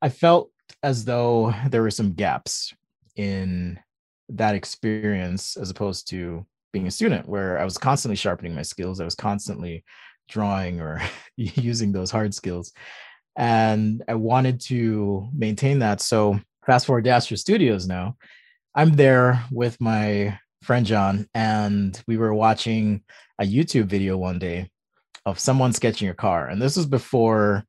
i 0.03 0.09
felt 0.09 0.51
as 0.83 1.05
though 1.05 1.55
there 1.71 1.83
were 1.83 1.91
some 1.91 2.13
gaps 2.13 2.75
in 3.17 3.79
that 4.29 4.55
experience 4.55 5.57
as 5.57 5.71
opposed 5.71 6.09
to 6.09 6.47
being 6.73 6.87
a 6.87 6.91
student 6.91 7.29
where 7.29 7.59
i 7.59 7.65
was 7.65 7.79
constantly 7.79 8.17
sharpening 8.17 8.55
my 8.55 8.63
skills 8.63 9.01
i 9.01 9.05
was 9.05 9.15
constantly 9.15 9.85
drawing 10.29 10.81
or 10.81 11.01
using 11.37 11.93
those 11.93 12.11
hard 12.11 12.35
skills 12.35 12.73
and 13.37 14.03
i 14.09 14.15
wanted 14.15 14.61
to 14.61 15.29
maintain 15.35 15.79
that 15.79 16.01
so 16.01 16.39
fast 16.67 16.87
forward 16.87 17.05
to 17.05 17.11
astro 17.11 17.37
studios 17.37 17.87
now 17.87 18.17
i'm 18.75 18.93
there 18.93 19.45
with 19.51 19.81
my 19.81 20.37
friend 20.63 20.87
john 20.87 21.27
and 21.35 22.03
we 22.07 22.17
were 22.17 22.35
watching 22.35 23.03
a 23.39 23.45
youtube 23.45 23.87
video 23.87 24.17
one 24.17 24.39
day 24.39 24.69
of 25.25 25.39
someone 25.39 25.73
sketching 25.73 26.09
a 26.09 26.15
car. 26.15 26.49
And 26.49 26.61
this 26.61 26.77
was 26.77 26.87
before 26.87 27.65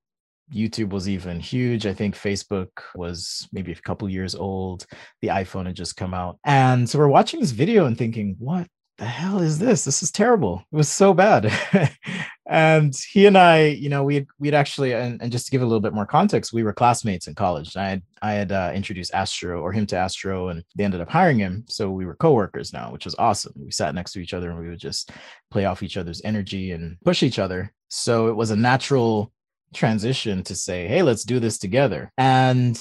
YouTube 0.53 0.89
was 0.89 1.07
even 1.07 1.39
huge. 1.39 1.85
I 1.85 1.93
think 1.93 2.15
Facebook 2.15 2.69
was 2.95 3.47
maybe 3.51 3.71
a 3.71 3.75
couple 3.75 4.09
years 4.09 4.35
old. 4.35 4.85
The 5.21 5.29
iPhone 5.29 5.67
had 5.67 5.75
just 5.75 5.95
come 5.95 6.13
out. 6.13 6.39
And 6.43 6.89
so 6.89 6.99
we're 6.99 7.07
watching 7.07 7.39
this 7.39 7.51
video 7.51 7.85
and 7.85 7.97
thinking, 7.97 8.35
what 8.39 8.67
the 8.97 9.05
hell 9.05 9.39
is 9.39 9.57
this? 9.57 9.85
This 9.85 10.03
is 10.03 10.11
terrible. 10.11 10.63
It 10.71 10.75
was 10.75 10.89
so 10.89 11.13
bad. 11.13 11.51
and 12.45 12.95
he 13.11 13.25
and 13.25 13.37
I, 13.37 13.65
you 13.65 13.89
know, 13.89 14.03
we 14.03 14.27
we'd 14.37 14.53
actually, 14.53 14.93
and, 14.93 15.19
and, 15.21 15.31
just 15.31 15.45
to 15.45 15.51
give 15.51 15.63
a 15.63 15.65
little 15.65 15.81
bit 15.81 15.93
more 15.93 16.05
context, 16.05 16.53
we 16.53 16.63
were 16.63 16.73
classmates 16.73 17.27
in 17.27 17.33
college. 17.33 17.75
I 17.75 17.89
had 17.89 18.01
I 18.21 18.33
had 18.33 18.51
uh, 18.51 18.71
introduced 18.75 19.13
Astro 19.13 19.61
or 19.61 19.71
him 19.71 19.87
to 19.87 19.97
Astro, 19.97 20.49
and 20.49 20.63
they 20.75 20.83
ended 20.83 21.01
up 21.01 21.09
hiring 21.09 21.39
him. 21.39 21.65
So 21.67 21.89
we 21.89 22.05
were 22.05 22.15
coworkers 22.15 22.71
now, 22.71 22.91
which 22.91 23.05
was 23.05 23.15
awesome. 23.17 23.53
We 23.55 23.71
sat 23.71 23.95
next 23.95 24.11
to 24.13 24.19
each 24.19 24.33
other 24.33 24.51
and 24.51 24.59
we 24.59 24.69
would 24.69 24.79
just 24.79 25.11
play 25.49 25.65
off 25.65 25.81
each 25.81 25.97
other's 25.97 26.21
energy 26.23 26.71
and 26.71 26.97
push 27.03 27.23
each 27.23 27.39
other. 27.39 27.73
So 27.89 28.27
it 28.27 28.35
was 28.35 28.51
a 28.51 28.55
natural 28.55 29.31
transition 29.73 30.43
to 30.43 30.55
say, 30.55 30.87
"Hey, 30.87 31.01
let's 31.01 31.23
do 31.23 31.39
this 31.39 31.57
together." 31.57 32.11
And 32.17 32.79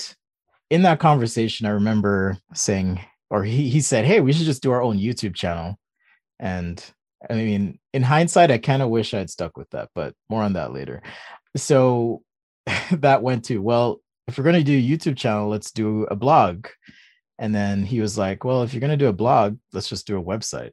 in 0.68 0.82
that 0.82 1.00
conversation, 1.00 1.66
I 1.66 1.70
remember 1.70 2.36
saying, 2.52 3.00
or 3.30 3.44
he 3.44 3.70
he 3.70 3.80
said, 3.80 4.04
"Hey, 4.04 4.20
we 4.20 4.34
should 4.34 4.46
just 4.46 4.62
do 4.62 4.72
our 4.72 4.82
own 4.82 4.98
YouTube 4.98 5.34
channel." 5.34 5.78
And 6.42 6.84
I 7.30 7.34
mean, 7.34 7.78
in 7.94 8.02
hindsight, 8.02 8.50
I 8.50 8.58
kind 8.58 8.82
of 8.82 8.90
wish 8.90 9.14
I'd 9.14 9.30
stuck 9.30 9.56
with 9.56 9.70
that, 9.70 9.88
but 9.94 10.14
more 10.28 10.42
on 10.42 10.54
that 10.54 10.72
later. 10.72 11.02
So 11.56 12.22
that 12.90 13.22
went 13.22 13.44
to, 13.46 13.62
well, 13.62 14.00
if 14.26 14.36
we're 14.36 14.44
going 14.44 14.56
to 14.56 14.64
do 14.64 14.76
a 14.76 14.98
YouTube 14.98 15.16
channel, 15.16 15.48
let's 15.48 15.70
do 15.70 16.02
a 16.04 16.16
blog. 16.16 16.66
And 17.38 17.54
then 17.54 17.84
he 17.84 18.00
was 18.00 18.18
like, 18.18 18.44
well, 18.44 18.62
if 18.62 18.74
you're 18.74 18.80
going 18.80 18.90
to 18.90 18.96
do 18.96 19.08
a 19.08 19.12
blog, 19.12 19.56
let's 19.72 19.88
just 19.88 20.06
do 20.06 20.18
a 20.18 20.22
website, 20.22 20.72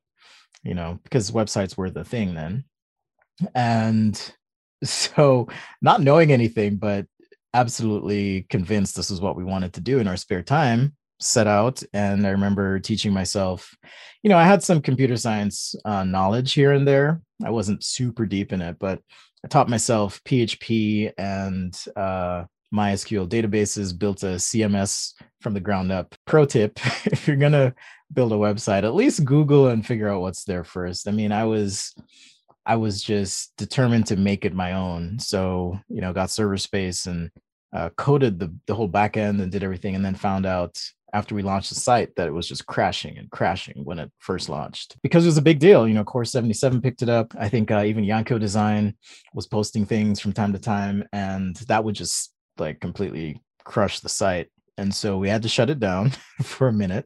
you 0.64 0.74
know, 0.74 1.00
because 1.04 1.32
websites 1.32 1.78
were 1.78 1.92
the 1.92 2.04
thing 2.04 2.34
then. 2.34 2.66
And 3.54 4.34
so, 4.84 5.50
not 5.82 6.02
knowing 6.02 6.32
anything, 6.32 6.78
but 6.78 7.06
absolutely 7.54 8.44
convinced 8.50 8.96
this 8.96 9.12
is 9.12 9.22
what 9.22 9.36
we 9.36 9.44
wanted 9.44 9.74
to 9.74 9.82
do 9.82 10.00
in 10.00 10.08
our 10.08 10.18
spare 10.18 10.44
time, 10.44 10.96
set 11.20 11.48
out 11.48 11.84
and 11.94 12.26
i 12.26 12.30
remember 12.30 12.80
teaching 12.80 13.14
myself 13.14 13.76
you 14.24 14.30
know 14.30 14.38
i 14.38 14.44
had 14.44 14.64
some 14.64 14.82
computer 14.82 15.18
science 15.18 15.76
uh, 15.86 16.04
knowledge 16.04 16.54
here 16.54 16.72
and 16.72 16.88
there. 16.88 17.22
I 17.44 17.50
wasn't 17.50 17.84
super 17.84 18.26
deep 18.26 18.54
in 18.54 18.62
it 18.62 18.78
but 18.80 19.02
i 19.44 19.48
taught 19.48 19.70
myself 19.70 20.22
php 20.24 21.12
and 21.18 21.78
uh, 21.96 22.46
mysql 22.74 23.28
databases 23.28 23.98
built 23.98 24.24
a 24.24 24.38
cms 24.38 25.14
from 25.42 25.54
the 25.54 25.60
ground 25.60 25.92
up. 25.92 26.16
Pro 26.26 26.46
tip 26.46 26.80
if 27.06 27.28
you're 27.28 27.38
going 27.38 27.54
to 27.54 27.74
build 28.12 28.32
a 28.32 28.36
website 28.36 28.84
at 28.84 28.96
least 28.96 29.26
google 29.26 29.68
and 29.68 29.86
figure 29.86 30.10
out 30.10 30.22
what's 30.22 30.44
there 30.44 30.64
first. 30.64 31.08
I 31.08 31.12
mean 31.12 31.32
i 31.32 31.46
was 31.46 31.96
i 32.66 32.76
was 32.76 33.02
just 33.02 33.56
determined 33.58 34.08
to 34.08 34.16
make 34.16 34.46
it 34.46 34.54
my 34.54 34.74
own. 34.74 35.20
So 35.20 35.80
you 35.90 36.02
know 36.02 36.14
got 36.14 36.32
server 36.32 36.58
space 36.58 37.08
and 37.08 37.32
uh, 37.72 37.90
coded 37.98 38.40
the, 38.40 38.54
the 38.66 38.74
whole 38.74 38.88
back 38.88 39.16
end 39.16 39.42
and 39.42 39.52
did 39.52 39.64
everything 39.64 39.96
and 39.96 40.04
then 40.04 40.16
found 40.16 40.46
out 40.46 40.82
after 41.14 41.36
we 41.36 41.42
launched 41.42 41.70
the 41.70 41.76
site 41.76 42.16
that 42.16 42.28
it 42.28 42.34
was 42.34 42.48
just 42.48 42.66
crashing 42.66 43.18
and 43.18 43.30
crashing 43.32 43.84
when 43.84 44.00
it 44.00 44.12
first 44.20 44.50
launched 44.50 44.98
because 45.02 45.26
it 45.26 45.28
was 45.28 45.38
a 45.38 45.42
big 45.42 45.60
deal. 45.60 45.88
You 45.88 45.94
know, 45.94 46.04
Core 46.04 46.26
77 46.26 46.82
picked 46.82 47.02
it 47.02 47.10
up. 47.10 47.34
I 47.40 47.50
think 47.50 47.72
uh, 47.72 47.84
even 47.84 48.04
Yanko 48.04 48.38
Design 48.38 48.96
was 49.34 49.48
posting 49.48 49.86
things 49.86 50.20
from 50.20 50.34
time 50.34 50.54
to 50.54 50.60
time, 50.60 51.08
and 51.14 51.56
that 51.68 51.84
would 51.84 51.96
just 51.96 52.34
like 52.58 52.80
completely 52.80 53.42
crush 53.64 54.00
the 54.00 54.10
site. 54.10 54.50
And 54.78 54.94
so 54.94 55.18
we 55.18 55.30
had 55.30 55.42
to 55.44 55.50
shut 55.50 55.70
it 55.70 55.80
down 55.80 56.12
for 56.44 56.68
a 56.68 56.74
minute. 56.74 57.06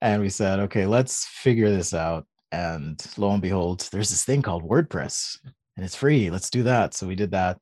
And 0.00 0.22
we 0.22 0.28
said, 0.28 0.60
okay, 0.60 0.86
let's 0.86 1.26
figure 1.26 1.70
this 1.70 1.94
out. 1.94 2.26
And 2.52 3.00
lo 3.16 3.32
and 3.32 3.42
behold, 3.42 3.88
there's 3.92 4.10
this 4.10 4.24
thing 4.24 4.42
called 4.42 4.68
WordPress 4.68 5.38
and 5.76 5.84
it's 5.84 5.94
free. 5.94 6.30
Let's 6.30 6.50
do 6.50 6.62
that. 6.64 6.94
So 6.94 7.06
we 7.06 7.14
did 7.14 7.32
that. 7.32 7.58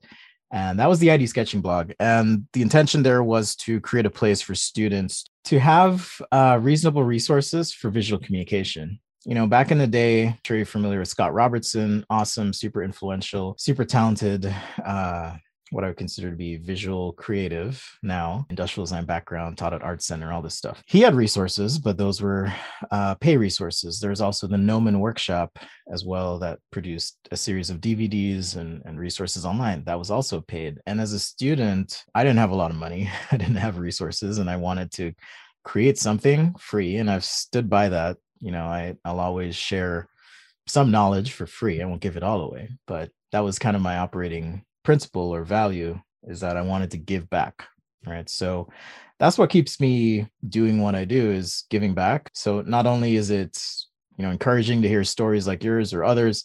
And 0.51 0.79
that 0.79 0.89
was 0.89 0.99
the 0.99 1.11
ID 1.11 1.27
sketching 1.27 1.61
blog. 1.61 1.91
And 1.99 2.47
the 2.53 2.61
intention 2.61 3.03
there 3.03 3.23
was 3.23 3.55
to 3.57 3.81
create 3.81 4.05
a 4.05 4.11
place 4.11 4.41
for 4.41 4.55
students 4.55 5.25
to 5.45 5.59
have 5.59 6.21
uh, 6.31 6.59
reasonable 6.61 7.03
resources 7.03 7.73
for 7.73 7.89
visual 7.89 8.21
communication. 8.21 8.99
You 9.25 9.33
know, 9.33 9.47
back 9.47 9.71
in 9.71 9.79
the 9.79 9.87
day, 9.87 10.27
I'm 10.27 10.37
sure 10.45 10.55
you're 10.55 10.65
familiar 10.67 10.99
with 10.99 11.07
Scott 11.07 11.33
Robertson, 11.33 12.05
awesome, 12.09 12.53
super 12.53 12.83
influential, 12.83 13.55
super 13.57 13.83
talented 13.83 14.53
uh, 14.85 15.35
what 15.71 15.83
I 15.83 15.87
would 15.87 15.97
consider 15.97 16.29
to 16.29 16.35
be 16.35 16.57
visual 16.57 17.13
creative 17.13 17.83
now, 18.03 18.45
industrial 18.49 18.85
design 18.85 19.05
background, 19.05 19.57
taught 19.57 19.73
at 19.73 19.81
Art 19.81 20.01
Center, 20.01 20.31
all 20.31 20.41
this 20.41 20.55
stuff. 20.55 20.83
He 20.85 21.01
had 21.01 21.15
resources, 21.15 21.79
but 21.79 21.97
those 21.97 22.21
were 22.21 22.53
uh, 22.91 23.15
pay 23.15 23.35
resources. 23.35 23.99
There's 23.99 24.21
also 24.21 24.47
the 24.47 24.57
Gnomon 24.57 24.99
Workshop 24.99 25.57
as 25.91 26.05
well 26.05 26.37
that 26.39 26.59
produced 26.71 27.17
a 27.31 27.37
series 27.37 27.69
of 27.69 27.81
DVDs 27.81 28.57
and, 28.57 28.83
and 28.85 28.99
resources 28.99 29.45
online. 29.45 29.83
That 29.85 29.99
was 29.99 30.11
also 30.11 30.41
paid. 30.41 30.79
And 30.85 31.01
as 31.01 31.13
a 31.13 31.19
student, 31.19 32.03
I 32.13 32.23
didn't 32.23 32.39
have 32.39 32.51
a 32.51 32.55
lot 32.55 32.71
of 32.71 32.77
money. 32.77 33.09
I 33.31 33.37
didn't 33.37 33.55
have 33.55 33.79
resources 33.79 34.37
and 34.37 34.49
I 34.49 34.57
wanted 34.57 34.91
to 34.93 35.13
create 35.63 35.97
something 35.97 36.53
free. 36.59 36.97
And 36.97 37.09
I've 37.09 37.25
stood 37.25 37.69
by 37.69 37.89
that. 37.89 38.17
You 38.39 38.51
know, 38.51 38.65
I, 38.65 38.95
I'll 39.03 39.19
always 39.19 39.55
share 39.55 40.07
some 40.67 40.91
knowledge 40.91 41.31
for 41.31 41.47
free. 41.47 41.81
I 41.81 41.85
won't 41.85 42.01
give 42.01 42.17
it 42.17 42.23
all 42.23 42.41
away, 42.41 42.69
but 42.85 43.09
that 43.31 43.43
was 43.43 43.59
kind 43.59 43.75
of 43.75 43.81
my 43.81 43.97
operating 43.97 44.63
principle 44.85 45.33
or 45.33 45.43
value 45.43 45.99
is 46.23 46.39
that 46.39 46.55
I 46.55 46.61
wanted 46.61 46.91
to 46.91 46.97
give 46.97 47.29
back. 47.29 47.67
Right. 48.05 48.29
So 48.29 48.69
that's 49.19 49.37
what 49.37 49.49
keeps 49.49 49.79
me 49.79 50.27
doing 50.47 50.81
what 50.81 50.95
I 50.95 51.05
do 51.05 51.31
is 51.31 51.65
giving 51.69 51.93
back. 51.93 52.29
So 52.33 52.61
not 52.61 52.85
only 52.85 53.15
is 53.15 53.31
it, 53.31 53.59
you 54.17 54.23
know, 54.23 54.31
encouraging 54.31 54.81
to 54.81 54.87
hear 54.87 55.03
stories 55.03 55.47
like 55.47 55.63
yours 55.63 55.93
or 55.93 56.03
others 56.03 56.43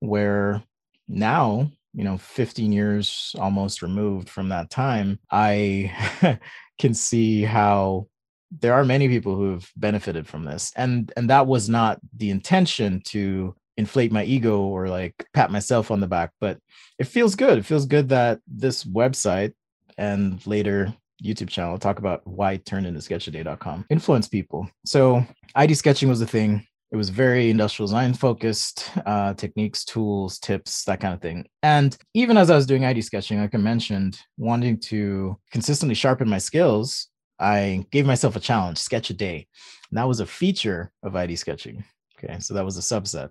where 0.00 0.62
now, 1.06 1.70
you 1.92 2.04
know, 2.04 2.16
15 2.16 2.72
years 2.72 3.34
almost 3.38 3.82
removed 3.82 4.30
from 4.30 4.48
that 4.48 4.70
time, 4.70 5.18
I 5.30 6.38
can 6.78 6.94
see 6.94 7.42
how 7.42 8.08
there 8.60 8.74
are 8.74 8.84
many 8.84 9.08
people 9.08 9.34
who 9.36 9.52
have 9.52 9.70
benefited 9.76 10.26
from 10.26 10.44
this 10.44 10.72
and 10.76 11.10
and 11.16 11.30
that 11.30 11.46
was 11.46 11.70
not 11.70 11.98
the 12.18 12.28
intention 12.28 13.00
to 13.00 13.54
inflate 13.76 14.12
my 14.12 14.24
ego 14.24 14.60
or 14.60 14.88
like 14.88 15.26
pat 15.34 15.50
myself 15.50 15.90
on 15.90 16.00
the 16.00 16.06
back 16.06 16.30
but 16.40 16.58
it 16.98 17.06
feels 17.06 17.34
good. 17.34 17.58
It 17.58 17.66
feels 17.66 17.86
good 17.86 18.10
that 18.10 18.40
this 18.46 18.84
website 18.84 19.54
and 19.98 20.44
later 20.46 20.94
youtube 21.22 21.48
channel 21.48 21.78
talk 21.78 21.98
about 21.98 22.26
why 22.26 22.52
it 22.52 22.66
turned 22.66 22.86
into 22.86 23.00
sketchaday.com 23.00 23.86
influence 23.90 24.28
people. 24.28 24.68
So 24.84 25.24
id 25.56 25.74
sketching 25.74 26.08
was 26.08 26.20
a 26.20 26.26
thing. 26.26 26.66
It 26.90 26.96
was 26.96 27.08
very 27.08 27.48
industrial 27.48 27.86
design 27.86 28.12
focused 28.12 28.90
uh, 29.06 29.32
techniques 29.34 29.84
tools 29.84 30.38
tips 30.38 30.84
that 30.84 31.00
kind 31.00 31.14
of 31.14 31.22
thing. 31.22 31.46
And 31.62 31.96
even 32.14 32.36
as 32.36 32.50
i 32.50 32.56
was 32.56 32.66
doing 32.66 32.84
id 32.84 33.02
sketching 33.02 33.40
like 33.40 33.54
i 33.54 33.58
mentioned 33.58 34.18
wanting 34.36 34.78
to 34.80 35.36
consistently 35.50 35.94
sharpen 35.94 36.28
my 36.28 36.38
skills 36.38 37.08
I 37.42 37.84
gave 37.90 38.06
myself 38.06 38.36
a 38.36 38.40
challenge, 38.40 38.78
sketch 38.78 39.10
a 39.10 39.14
day. 39.14 39.48
And 39.90 39.98
that 39.98 40.06
was 40.06 40.20
a 40.20 40.26
feature 40.26 40.92
of 41.02 41.16
ID 41.16 41.34
sketching. 41.34 41.84
Okay. 42.22 42.38
So 42.40 42.54
that 42.54 42.64
was 42.64 42.76
a 42.76 42.80
subset. 42.80 43.30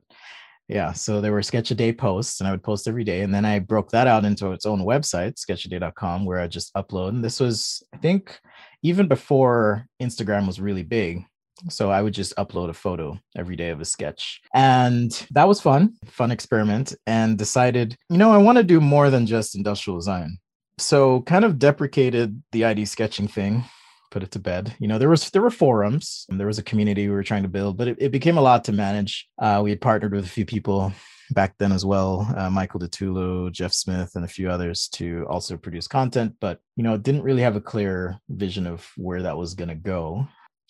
Yeah. 0.67 0.93
So 0.93 1.19
there 1.19 1.33
were 1.33 1.43
sketch 1.43 1.71
a 1.71 1.75
day 1.75 1.91
posts 1.91 2.39
and 2.39 2.48
I 2.48 2.51
would 2.51 2.63
post 2.63 2.88
every 2.88 3.03
day. 3.03 3.21
And 3.21 3.33
then 3.33 3.45
I 3.45 3.60
broke 3.60 3.89
that 3.91 4.07
out 4.07 4.24
into 4.24 4.51
its 4.51 4.65
own 4.65 4.81
website, 4.81 5.36
sketchaday.com, 5.36 6.25
where 6.25 6.39
I 6.39 6.48
just 6.48 6.74
upload. 6.75 7.10
And 7.10 7.24
this 7.24 7.39
was, 7.39 7.83
I 7.93 7.98
think, 7.98 8.39
even 8.81 9.07
before 9.07 9.86
Instagram 10.01 10.48
was 10.48 10.62
really 10.62 10.83
big. 10.83 11.25
So 11.69 11.91
I 11.91 12.01
would 12.01 12.13
just 12.13 12.36
upload 12.38 12.69
a 12.69 12.74
photo 12.74 13.19
every 13.36 13.55
day 13.55 13.69
of 13.69 13.81
a 13.81 13.86
sketch. 13.86 14.41
And 14.53 15.12
that 15.31 15.48
was 15.48 15.62
fun, 15.62 15.95
fun 16.05 16.31
experiment, 16.31 16.95
and 17.05 17.38
decided, 17.38 17.95
you 18.10 18.17
know, 18.17 18.31
I 18.31 18.38
want 18.38 18.57
to 18.57 18.63
do 18.63 18.81
more 18.81 19.10
than 19.10 19.27
just 19.27 19.55
industrial 19.55 20.00
design. 20.00 20.38
So 20.77 21.21
kind 21.21 21.45
of 21.45 21.60
deprecated 21.60 22.41
the 22.51 22.65
ID 22.65 22.86
sketching 22.86 23.27
thing 23.27 23.65
put 24.12 24.24
it 24.24 24.32
to 24.32 24.39
bed. 24.39 24.75
You 24.80 24.88
know, 24.88 25.00
there 25.00 25.10
was 25.10 25.30
there 25.32 25.41
were 25.41 25.50
forums 25.50 26.25
there 26.30 26.48
was 26.48 26.60
a 26.60 26.63
community 26.63 27.08
we 27.08 27.15
were 27.15 27.24
trying 27.24 27.44
to 27.44 27.50
build, 27.50 27.77
but 27.77 27.88
it, 27.88 27.98
it 28.00 28.12
became 28.12 28.38
a 28.38 28.41
lot 28.41 28.63
to 28.65 28.72
manage. 28.72 29.27
Uh, 29.41 29.62
we 29.63 29.72
had 29.72 29.82
partnered 29.82 30.13
with 30.13 30.25
a 30.25 30.30
few 30.30 30.46
people 30.46 30.94
back 31.32 31.56
then 31.58 31.72
as 31.72 31.86
well, 31.86 32.27
uh, 32.36 32.50
Michael 32.50 32.80
DiTullo, 32.80 33.51
Jeff 33.51 33.74
Smith, 33.74 34.12
and 34.15 34.25
a 34.25 34.27
few 34.27 34.50
others 34.50 34.89
to 34.89 35.25
also 35.30 35.58
produce 35.58 35.88
content. 35.88 36.36
But 36.39 36.60
you 36.75 36.84
know, 36.84 36.98
didn't 36.98 37.24
really 37.24 37.41
have 37.41 37.56
a 37.56 37.62
clear 37.62 38.20
vision 38.30 38.68
of 38.68 38.88
where 38.98 39.24
that 39.24 39.38
was 39.38 39.56
going 39.56 39.70
to 39.70 39.75
go. 39.75 40.27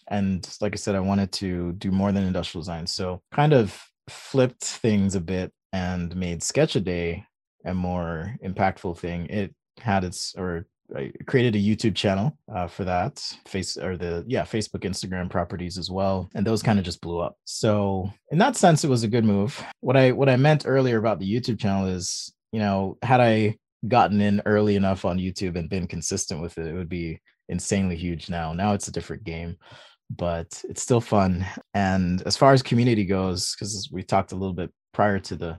And 0.07 0.47
like 0.61 0.73
I 0.73 0.77
said, 0.77 0.95
I 0.95 0.99
wanted 0.99 1.31
to 1.33 1.73
do 1.73 1.91
more 1.91 2.11
than 2.11 2.23
industrial 2.23 2.61
design, 2.61 2.87
so 2.87 3.21
kind 3.31 3.53
of 3.53 3.77
flipped 4.09 4.63
things 4.63 5.15
a 5.15 5.21
bit 5.21 5.51
and 5.73 6.15
made 6.15 6.43
Sketch 6.43 6.75
a 6.75 6.81
Day 6.81 7.25
a 7.65 7.73
more 7.73 8.35
impactful 8.43 8.97
thing. 8.97 9.27
It 9.27 9.55
had 9.79 10.03
its 10.03 10.35
or 10.35 10.67
I 10.95 11.11
created 11.25 11.55
a 11.55 11.59
YouTube 11.59 11.95
channel 11.95 12.37
uh, 12.53 12.67
for 12.67 12.83
that 12.83 13.19
face 13.47 13.77
or 13.77 13.97
the 13.97 14.23
yeah 14.27 14.43
Facebook 14.43 14.81
Instagram 14.81 15.29
properties 15.29 15.77
as 15.77 15.89
well 15.89 16.29
and 16.35 16.45
those 16.45 16.63
kind 16.63 16.79
of 16.79 16.85
just 16.85 17.01
blew 17.01 17.19
up. 17.19 17.37
So 17.45 18.11
in 18.31 18.37
that 18.39 18.55
sense 18.55 18.83
it 18.83 18.89
was 18.89 19.03
a 19.03 19.07
good 19.07 19.25
move. 19.25 19.61
What 19.81 19.97
I 19.97 20.11
what 20.11 20.29
I 20.29 20.35
meant 20.35 20.63
earlier 20.65 20.97
about 20.97 21.19
the 21.19 21.31
YouTube 21.31 21.59
channel 21.59 21.87
is 21.87 22.33
you 22.51 22.59
know 22.59 22.97
had 23.01 23.21
I 23.21 23.57
gotten 23.87 24.21
in 24.21 24.41
early 24.45 24.75
enough 24.75 25.05
on 25.05 25.17
YouTube 25.17 25.57
and 25.57 25.69
been 25.69 25.87
consistent 25.87 26.41
with 26.41 26.57
it 26.57 26.67
it 26.67 26.73
would 26.73 26.89
be 26.89 27.19
insanely 27.49 27.95
huge 27.95 28.29
now. 28.29 28.53
Now 28.53 28.73
it's 28.73 28.87
a 28.87 28.91
different 28.91 29.23
game 29.23 29.57
but 30.17 30.61
it's 30.67 30.81
still 30.81 31.01
fun. 31.01 31.45
And 31.73 32.21
as 32.23 32.35
far 32.35 32.53
as 32.53 32.61
community 32.61 33.05
goes 33.05 33.55
because 33.55 33.89
we 33.91 34.03
talked 34.03 34.33
a 34.33 34.35
little 34.35 34.53
bit 34.53 34.71
prior 34.93 35.19
to 35.19 35.35
the 35.35 35.57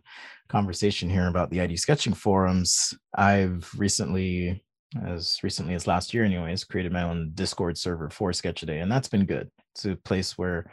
conversation 0.49 1.09
here 1.09 1.29
about 1.29 1.51
the 1.51 1.61
ID 1.61 1.77
sketching 1.77 2.12
forums 2.12 2.93
I've 3.15 3.71
recently 3.77 4.62
as 5.06 5.38
recently 5.42 5.75
as 5.75 5.87
last 5.87 6.12
year 6.12 6.25
anyways 6.25 6.64
created 6.64 6.92
my 6.92 7.02
own 7.02 7.32
discord 7.34 7.78
server 7.78 8.11
for 8.11 8.32
Sketch 8.32 8.62
a 8.62 8.66
Day, 8.66 8.80
and 8.80 8.90
that's 8.90 9.08
been 9.08 9.25
good. 9.25 9.50
It's 9.75 9.84
a 9.84 9.96
place 9.96 10.37
where 10.37 10.70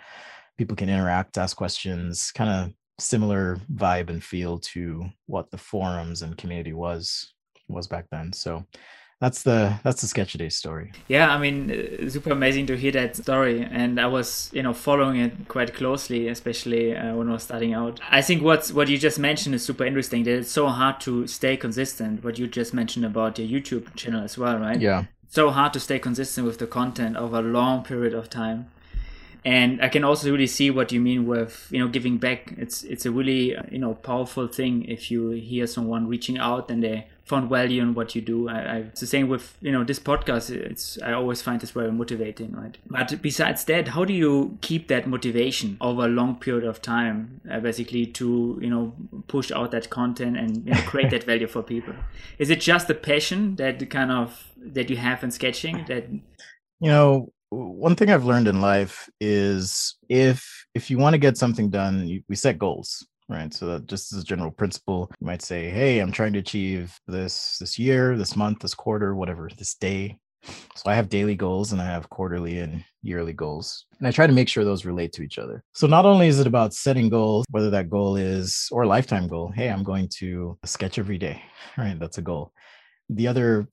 people 0.58 0.76
can 0.76 0.90
interact 0.90 1.38
ask 1.38 1.56
questions 1.56 2.32
kind 2.32 2.50
of 2.50 2.74
similar 3.00 3.58
vibe 3.74 4.10
and 4.10 4.24
feel 4.24 4.60
to 4.60 5.06
what 5.26 5.50
the 5.52 5.58
forums 5.58 6.22
and 6.22 6.38
community 6.38 6.74
was 6.74 7.34
was 7.68 7.88
back 7.88 8.06
then. 8.12 8.34
So 8.34 8.66
that's 9.20 9.44
the 9.44 9.78
that's 9.84 10.02
the 10.02 10.08
sketch 10.08 10.34
day 10.34 10.50
story. 10.50 10.92
Yeah 11.08 11.34
i 11.34 11.38
mean 11.38 11.72
uh, 11.72 12.10
super 12.10 12.32
amazing 12.32 12.68
to 12.68 12.78
hear 12.78 12.92
that 12.94 13.18
story. 13.18 13.68
And 13.70 14.00
i 14.00 14.08
was 14.08 14.50
you 14.54 14.64
know 14.64 14.74
following 14.74 15.20
it 15.20 15.48
quite 15.48 15.74
closely 15.74 16.30
especially 16.30 16.96
uh, 16.96 17.16
when 17.16 17.30
i 17.30 17.34
was 17.34 17.44
starting 17.44 17.74
out. 17.74 18.00
I 18.10 18.22
think 18.22 18.42
what's 18.44 18.72
what 18.72 18.88
you 18.88 18.98
just 18.98 19.20
mentioned 19.20 19.56
is 19.56 19.66
super 19.66 19.86
interesting 19.86 20.24
that 20.24 20.34
it's 20.34 20.52
so 20.52 20.68
hard 20.68 21.02
to 21.02 21.28
stay 21.28 21.58
consistent 21.58 22.24
what 22.24 22.40
you 22.40 22.48
just 22.48 22.74
mentioned 22.74 23.06
about 23.06 23.38
your 23.38 23.48
youtube 23.48 23.94
channel 23.96 24.24
as 24.24 24.38
well 24.38 24.58
right? 24.58 24.80
Yeah. 24.80 25.06
So 25.28 25.52
hard 25.52 25.74
to 25.74 25.80
stay 25.80 26.00
consistent 26.00 26.48
with 26.48 26.58
the 26.58 26.66
content 26.66 27.16
over 27.16 27.38
a 27.38 27.44
long 27.44 27.84
period 27.84 28.14
of 28.14 28.30
time. 28.30 28.72
And 29.46 29.82
i 29.82 29.88
can 29.90 30.04
also 30.04 30.32
really 30.32 30.48
see 30.48 30.70
what 30.70 30.92
you 30.92 31.00
mean 31.00 31.26
with 31.28 31.68
you 31.72 31.80
know 31.80 31.88
giving 31.88 32.18
back. 32.18 32.54
It's 32.58 32.84
it's 32.84 33.06
a 33.06 33.12
really 33.12 33.56
uh, 33.56 33.64
you 33.70 33.80
know 33.80 33.96
powerful 33.96 34.48
thing 34.48 34.86
if 34.86 35.12
you 35.12 35.30
hear 35.32 35.68
someone 35.68 36.08
reaching 36.08 36.38
out 36.38 36.72
and 36.72 36.84
they 36.84 37.08
found 37.30 37.48
value 37.48 37.82
in 37.82 37.94
what 37.94 38.16
you 38.16 38.22
do. 38.22 38.50
I, 38.50 38.60
I, 38.60 38.76
it's 38.78 39.02
the 39.02 39.08
same 39.08 39.30
with 39.30 39.56
you 39.62 39.72
know 39.72 39.84
this 39.84 40.00
podcast. 40.00 40.50
It's 40.50 41.00
I 41.02 41.14
always 41.14 41.42
find 41.42 41.62
this 41.62 41.72
very 41.72 41.92
motivating, 41.92 42.52
right? 42.54 42.76
But 42.88 43.22
besides 43.22 43.64
that, 43.66 43.90
how 43.90 44.04
do 44.04 44.14
you 44.14 44.58
keep 44.62 44.88
that 44.88 45.08
motivation 45.08 45.78
over 45.80 46.06
a 46.06 46.08
long 46.08 46.36
period 46.36 46.66
of 46.66 46.82
time, 46.82 47.40
uh, 47.50 47.60
basically 47.60 48.08
to 48.08 48.60
you 48.62 48.70
know 48.70 48.94
push 49.28 49.52
out 49.52 49.70
that 49.72 49.90
content 49.92 50.38
and 50.38 50.66
you 50.66 50.74
know, 50.74 50.82
create 50.82 51.12
that 51.12 51.24
value 51.24 51.48
for 51.48 51.62
people? 51.62 51.94
Is 52.40 52.50
it 52.50 52.60
just 52.60 52.88
the 52.88 52.96
passion 52.96 53.56
that 53.58 53.88
kind 53.92 54.12
of 54.12 54.52
that 54.58 54.90
you 54.90 54.98
have 54.98 55.24
in 55.24 55.32
sketching 55.32 55.86
that? 55.88 56.10
You 56.82 56.90
know, 56.90 57.32
one 57.50 57.96
thing 57.96 58.10
I've 58.10 58.26
learned 58.26 58.48
in 58.48 58.60
life 58.60 59.08
is 59.22 59.96
if 60.10 60.66
if 60.74 60.90
you 60.90 60.98
want 60.98 61.14
to 61.14 61.20
get 61.20 61.38
something 61.38 61.70
done, 61.70 62.24
we 62.28 62.36
set 62.36 62.58
goals 62.58 63.06
right? 63.30 63.54
So 63.54 63.68
that 63.68 63.86
just 63.86 64.12
as 64.12 64.24
a 64.24 64.26
general 64.26 64.52
principle 64.52 65.12
you 65.20 65.28
might 65.28 65.42
say 65.42 65.70
hey 65.70 66.00
i'm 66.00 66.12
trying 66.12 66.34
to 66.34 66.40
achieve 66.40 67.00
this 67.08 67.58
this 67.60 67.78
year 67.80 68.18
this 68.18 68.36
month 68.36 68.60
this 68.60 68.74
quarter 68.74 69.16
whatever 69.16 69.50
this 69.58 69.76
day. 69.76 70.18
So 70.76 70.90
i 70.90 70.96
have 70.96 71.10
daily 71.10 71.36
goals 71.36 71.72
and 71.72 71.82
i 71.82 71.86
have 71.86 72.10
quarterly 72.10 72.60
and 72.60 72.84
yearly 73.04 73.34
goals 73.34 73.86
and 74.00 74.08
i 74.08 74.12
try 74.12 74.26
to 74.26 74.34
make 74.34 74.50
sure 74.50 74.64
those 74.64 74.86
relate 74.86 75.14
to 75.14 75.22
each 75.22 75.38
other. 75.38 75.64
So 75.74 75.88
not 75.88 76.06
only 76.06 76.28
is 76.28 76.40
it 76.40 76.48
about 76.48 76.74
setting 76.74 77.10
goals 77.10 77.46
whether 77.52 77.70
that 77.70 77.90
goal 77.90 78.16
is 78.16 78.68
or 78.72 78.86
lifetime 78.86 79.28
goal 79.28 79.52
hey 79.56 79.70
i'm 79.70 79.84
going 79.84 80.10
to 80.20 80.58
sketch 80.66 80.98
every 80.98 81.18
day 81.18 81.42
right? 81.78 82.00
That's 82.00 82.18
a 82.18 82.24
goal. 82.24 82.52
The 83.10 83.28
other 83.28 83.68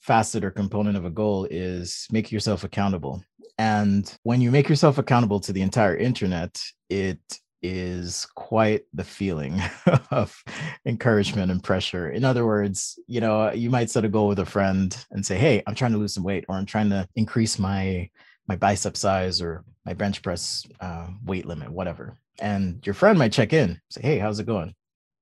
facet 0.00 0.44
or 0.44 0.50
component 0.50 0.96
of 0.96 1.04
a 1.04 1.10
goal 1.10 1.46
is 1.50 2.06
make 2.12 2.30
yourself 2.30 2.62
accountable 2.64 3.22
and 3.58 4.16
when 4.22 4.40
you 4.40 4.50
make 4.50 4.68
yourself 4.68 4.96
accountable 4.96 5.40
to 5.40 5.52
the 5.52 5.60
entire 5.60 5.96
internet 5.96 6.56
it 6.88 7.18
is 7.62 8.26
quite 8.34 8.82
the 8.92 9.04
feeling 9.04 9.60
of 10.10 10.42
encouragement 10.86 11.50
and 11.50 11.62
pressure. 11.62 12.10
In 12.10 12.24
other 12.24 12.46
words, 12.46 12.98
you 13.06 13.20
know, 13.20 13.50
you 13.52 13.70
might 13.70 13.90
set 13.90 14.04
a 14.04 14.08
goal 14.08 14.28
with 14.28 14.38
a 14.38 14.46
friend 14.46 14.96
and 15.10 15.24
say, 15.24 15.36
"Hey, 15.38 15.62
I'm 15.66 15.74
trying 15.74 15.92
to 15.92 15.98
lose 15.98 16.14
some 16.14 16.24
weight, 16.24 16.44
or 16.48 16.56
I'm 16.56 16.66
trying 16.66 16.90
to 16.90 17.08
increase 17.16 17.58
my 17.58 18.08
my 18.46 18.56
bicep 18.56 18.96
size 18.96 19.42
or 19.42 19.64
my 19.84 19.92
bench 19.92 20.22
press 20.22 20.66
uh, 20.80 21.08
weight 21.24 21.46
limit, 21.46 21.70
whatever." 21.70 22.16
And 22.40 22.84
your 22.86 22.94
friend 22.94 23.18
might 23.18 23.32
check 23.32 23.52
in, 23.52 23.80
say, 23.90 24.02
"Hey, 24.02 24.18
how's 24.18 24.38
it 24.38 24.46
going? 24.46 24.74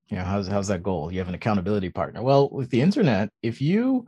You 0.08 0.18
know, 0.18 0.24
how's 0.24 0.46
how's 0.48 0.68
that 0.68 0.82
goal? 0.82 1.12
You 1.12 1.18
have 1.18 1.28
an 1.28 1.34
accountability 1.34 1.90
partner." 1.90 2.22
Well, 2.22 2.48
with 2.50 2.70
the 2.70 2.82
internet, 2.82 3.30
if 3.42 3.60
you 3.60 4.06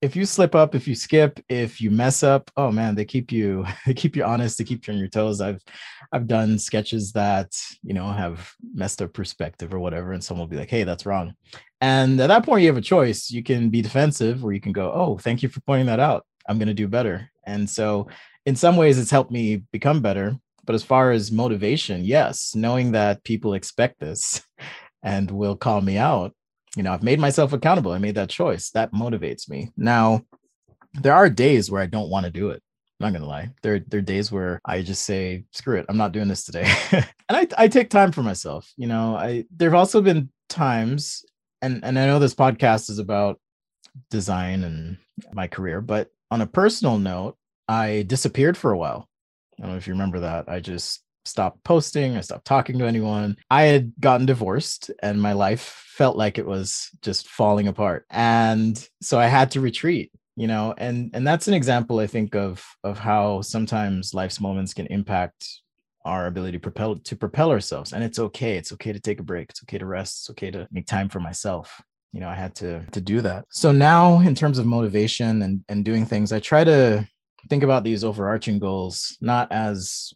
if 0.00 0.14
you 0.14 0.24
slip 0.24 0.54
up, 0.54 0.74
if 0.74 0.86
you 0.86 0.94
skip, 0.94 1.40
if 1.48 1.80
you 1.80 1.90
mess 1.90 2.22
up, 2.22 2.50
oh 2.56 2.70
man, 2.70 2.94
they 2.94 3.04
keep 3.04 3.32
you 3.32 3.66
they 3.86 3.94
keep 3.94 4.16
you 4.16 4.24
honest, 4.24 4.58
they 4.58 4.64
keep 4.64 4.86
you 4.86 4.92
on 4.92 4.98
your 4.98 5.08
toes. 5.08 5.40
I've 5.40 5.62
I've 6.12 6.26
done 6.26 6.58
sketches 6.58 7.12
that 7.12 7.60
you 7.82 7.94
know 7.94 8.10
have 8.10 8.52
messed 8.74 9.02
up 9.02 9.12
perspective 9.12 9.74
or 9.74 9.78
whatever, 9.78 10.12
and 10.12 10.22
someone 10.22 10.42
will 10.42 10.50
be 10.50 10.56
like, 10.56 10.70
"Hey, 10.70 10.84
that's 10.84 11.06
wrong." 11.06 11.34
And 11.80 12.20
at 12.20 12.28
that 12.28 12.44
point, 12.44 12.62
you 12.62 12.68
have 12.68 12.76
a 12.76 12.82
choice. 12.82 13.30
You 13.30 13.42
can 13.42 13.70
be 13.70 13.82
defensive, 13.82 14.44
or 14.44 14.52
you 14.52 14.60
can 14.60 14.72
go, 14.72 14.92
"Oh, 14.92 15.18
thank 15.18 15.42
you 15.42 15.48
for 15.48 15.60
pointing 15.60 15.86
that 15.86 16.00
out. 16.00 16.24
I'm 16.48 16.58
going 16.58 16.68
to 16.68 16.74
do 16.74 16.88
better." 16.88 17.30
And 17.44 17.68
so, 17.68 18.08
in 18.46 18.56
some 18.56 18.76
ways, 18.76 18.98
it's 18.98 19.10
helped 19.10 19.30
me 19.30 19.62
become 19.72 20.00
better. 20.00 20.36
But 20.64 20.74
as 20.74 20.84
far 20.84 21.12
as 21.12 21.32
motivation, 21.32 22.04
yes, 22.04 22.54
knowing 22.54 22.92
that 22.92 23.24
people 23.24 23.54
expect 23.54 24.00
this 24.00 24.42
and 25.02 25.30
will 25.30 25.56
call 25.56 25.80
me 25.80 25.96
out 25.96 26.34
you 26.78 26.84
know, 26.84 26.92
I've 26.92 27.02
made 27.02 27.18
myself 27.18 27.52
accountable. 27.52 27.90
I 27.90 27.98
made 27.98 28.14
that 28.14 28.30
choice. 28.30 28.70
That 28.70 28.92
motivates 28.92 29.50
me. 29.50 29.72
Now, 29.76 30.22
there 30.94 31.12
are 31.12 31.28
days 31.28 31.72
where 31.72 31.82
I 31.82 31.86
don't 31.86 32.08
want 32.08 32.24
to 32.24 32.30
do 32.30 32.50
it. 32.50 32.62
I'm 33.00 33.06
not 33.06 33.18
gonna 33.18 33.28
lie. 33.28 33.50
There, 33.62 33.80
there 33.80 33.98
are 33.98 34.02
days 34.02 34.30
where 34.30 34.60
I 34.64 34.82
just 34.82 35.04
say, 35.04 35.44
screw 35.52 35.78
it, 35.78 35.86
I'm 35.88 35.96
not 35.96 36.12
doing 36.12 36.28
this 36.28 36.44
today. 36.44 36.72
and 36.92 37.04
I, 37.30 37.48
I 37.58 37.66
take 37.66 37.90
time 37.90 38.12
for 38.12 38.22
myself. 38.22 38.72
You 38.76 38.86
know, 38.86 39.16
I 39.16 39.44
there've 39.54 39.74
also 39.74 40.00
been 40.00 40.30
times, 40.48 41.24
and 41.62 41.84
and 41.84 41.98
I 41.98 42.06
know 42.06 42.20
this 42.20 42.34
podcast 42.34 42.90
is 42.90 43.00
about 43.00 43.40
design 44.10 44.62
and 44.62 44.98
my 45.32 45.48
career, 45.48 45.80
but 45.80 46.10
on 46.30 46.42
a 46.42 46.46
personal 46.46 46.98
note, 46.98 47.36
I 47.66 48.04
disappeared 48.06 48.56
for 48.56 48.70
a 48.70 48.78
while. 48.78 49.08
I 49.58 49.62
don't 49.62 49.72
know 49.72 49.78
if 49.78 49.88
you 49.88 49.94
remember 49.94 50.20
that. 50.20 50.48
I 50.48 50.60
just 50.60 51.02
stopped 51.28 51.62
posting. 51.64 52.16
I 52.16 52.22
stopped 52.22 52.46
talking 52.46 52.78
to 52.78 52.86
anyone. 52.86 53.36
I 53.50 53.62
had 53.64 53.92
gotten 54.00 54.26
divorced 54.26 54.90
and 55.02 55.20
my 55.22 55.32
life 55.32 55.84
felt 55.88 56.16
like 56.16 56.38
it 56.38 56.46
was 56.46 56.90
just 57.02 57.28
falling 57.28 57.68
apart. 57.68 58.06
And 58.10 58.74
so 59.00 59.18
I 59.18 59.26
had 59.26 59.50
to 59.52 59.60
retreat. 59.60 60.10
you 60.38 60.46
know 60.46 60.72
and 60.78 61.10
and 61.14 61.26
that's 61.26 61.48
an 61.48 61.54
example 61.54 61.98
i 61.98 62.06
think 62.06 62.36
of 62.36 62.64
of 62.84 62.96
how 62.96 63.42
sometimes 63.42 64.14
life's 64.14 64.40
moments 64.40 64.72
can 64.72 64.86
impact 64.98 65.40
our 66.04 66.26
ability 66.26 66.56
to 66.58 66.62
propel 66.62 66.94
to 67.10 67.16
propel 67.16 67.50
ourselves 67.50 67.92
and 67.92 68.04
it's 68.04 68.20
okay 68.26 68.56
it's 68.56 68.72
okay 68.72 68.92
to 68.92 69.00
take 69.00 69.18
a 69.20 69.26
break 69.30 69.50
it's 69.50 69.62
okay 69.64 69.78
to 69.78 69.86
rest 69.98 70.12
it's 70.20 70.30
okay 70.30 70.50
to 70.50 70.60
make 70.70 70.86
time 70.86 71.08
for 71.08 71.20
myself 71.20 71.82
you 72.14 72.20
know 72.20 72.28
i 72.28 72.34
had 72.44 72.54
to 72.54 72.70
to 72.92 73.00
do 73.00 73.20
that 73.20 73.44
so 73.50 73.72
now 73.72 74.20
in 74.20 74.34
terms 74.34 74.58
of 74.58 74.64
motivation 74.66 75.42
and 75.42 75.54
and 75.68 75.84
doing 75.84 76.06
things 76.06 76.32
i 76.32 76.38
try 76.40 76.62
to 76.62 77.04
think 77.50 77.64
about 77.64 77.82
these 77.82 78.04
overarching 78.04 78.58
goals 78.60 79.16
not 79.20 79.50
as 79.50 80.12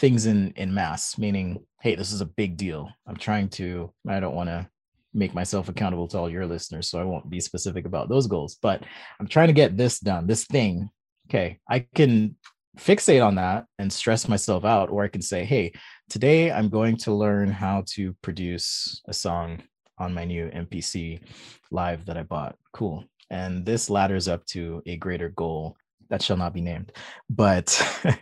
things 0.00 0.24
in 0.24 0.50
in 0.56 0.72
mass 0.72 1.18
meaning 1.18 1.62
hey 1.82 1.94
this 1.94 2.10
is 2.10 2.22
a 2.22 2.26
big 2.26 2.56
deal. 2.56 2.90
I'm 3.06 3.16
trying 3.16 3.50
to 3.50 3.92
i 4.08 4.18
don't 4.18 4.34
want 4.34 4.48
to 4.48 4.66
make 5.12 5.34
myself 5.34 5.68
accountable 5.68 6.08
to 6.08 6.18
all 6.18 6.30
your 6.30 6.46
listeners 6.46 6.88
so 6.88 6.98
i 6.98 7.04
won't 7.04 7.28
be 7.28 7.40
specific 7.40 7.84
about 7.84 8.08
those 8.08 8.26
goals 8.26 8.56
but 8.62 8.82
i'm 9.18 9.26
trying 9.26 9.48
to 9.48 9.52
get 9.52 9.76
this 9.76 10.00
done 10.00 10.26
this 10.26 10.44
thing. 10.44 10.88
Okay 11.28 11.58
i 11.68 11.80
can 11.94 12.34
fixate 12.78 13.24
on 13.24 13.34
that 13.34 13.66
and 13.78 13.92
stress 13.92 14.26
myself 14.26 14.64
out 14.64 14.88
or 14.90 15.04
i 15.04 15.08
can 15.08 15.20
say 15.20 15.44
hey 15.44 15.70
today 16.08 16.50
i'm 16.50 16.70
going 16.70 16.96
to 16.96 17.12
learn 17.12 17.50
how 17.50 17.82
to 17.86 18.14
produce 18.22 19.02
a 19.06 19.12
song 19.12 19.60
on 19.98 20.14
my 20.14 20.24
new 20.24 20.46
mpc 20.46 21.20
live 21.70 22.06
that 22.06 22.16
i 22.16 22.22
bought. 22.22 22.56
Cool. 22.72 23.04
And 23.30 23.64
this 23.64 23.88
ladders 23.90 24.26
up 24.28 24.44
to 24.46 24.82
a 24.86 24.96
greater 24.96 25.28
goal 25.28 25.76
that 26.10 26.22
shall 26.22 26.36
not 26.36 26.52
be 26.52 26.60
named. 26.60 26.92
But 27.28 27.80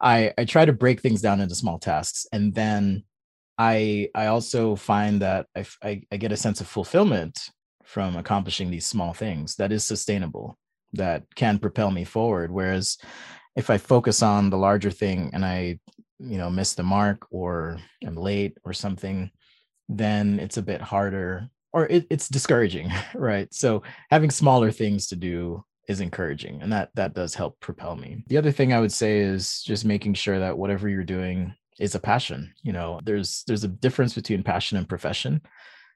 i 0.00 0.32
i 0.38 0.44
try 0.44 0.64
to 0.64 0.72
break 0.72 1.00
things 1.00 1.20
down 1.20 1.40
into 1.40 1.54
small 1.54 1.78
tasks 1.78 2.26
and 2.32 2.54
then 2.54 3.02
i 3.58 4.08
i 4.14 4.26
also 4.26 4.76
find 4.76 5.22
that 5.22 5.46
I, 5.56 5.64
I, 5.82 6.02
I 6.12 6.16
get 6.16 6.32
a 6.32 6.36
sense 6.36 6.60
of 6.60 6.68
fulfillment 6.68 7.50
from 7.84 8.16
accomplishing 8.16 8.70
these 8.70 8.86
small 8.86 9.12
things 9.12 9.56
that 9.56 9.72
is 9.72 9.84
sustainable 9.84 10.58
that 10.92 11.24
can 11.34 11.58
propel 11.58 11.90
me 11.90 12.04
forward. 12.04 12.50
Whereas 12.50 12.98
if 13.56 13.70
i 13.70 13.78
focus 13.78 14.22
on 14.22 14.50
the 14.50 14.58
larger 14.58 14.90
thing 14.90 15.30
and 15.32 15.44
i 15.44 15.78
you 16.18 16.38
know 16.38 16.50
miss 16.50 16.74
the 16.74 16.82
mark 16.82 17.26
or 17.30 17.78
am 18.04 18.16
late 18.16 18.56
or 18.64 18.72
something 18.72 19.30
then 19.88 20.38
it's 20.38 20.56
a 20.58 20.62
bit 20.62 20.80
harder 20.80 21.48
or 21.72 21.86
it, 21.86 22.06
it's 22.10 22.28
discouraging 22.28 22.90
right? 23.14 23.52
So 23.52 23.82
having 24.10 24.30
smaller 24.30 24.70
things 24.70 25.08
to 25.08 25.16
do 25.16 25.64
is 25.88 26.00
encouraging 26.00 26.60
and 26.62 26.72
that 26.72 26.90
that 26.94 27.14
does 27.14 27.34
help 27.34 27.58
propel 27.60 27.96
me. 27.96 28.24
The 28.28 28.36
other 28.36 28.52
thing 28.52 28.72
i 28.72 28.80
would 28.80 28.92
say 28.92 29.20
is 29.20 29.62
just 29.62 29.84
making 29.84 30.14
sure 30.14 30.38
that 30.38 30.56
whatever 30.56 30.88
you're 30.88 31.04
doing 31.04 31.54
is 31.78 31.94
a 31.94 32.00
passion 32.00 32.52
you 32.62 32.72
know 32.72 33.00
there's 33.04 33.44
there's 33.46 33.64
a 33.64 33.68
difference 33.68 34.14
between 34.14 34.42
passion 34.42 34.78
and 34.78 34.88
profession. 34.88 35.40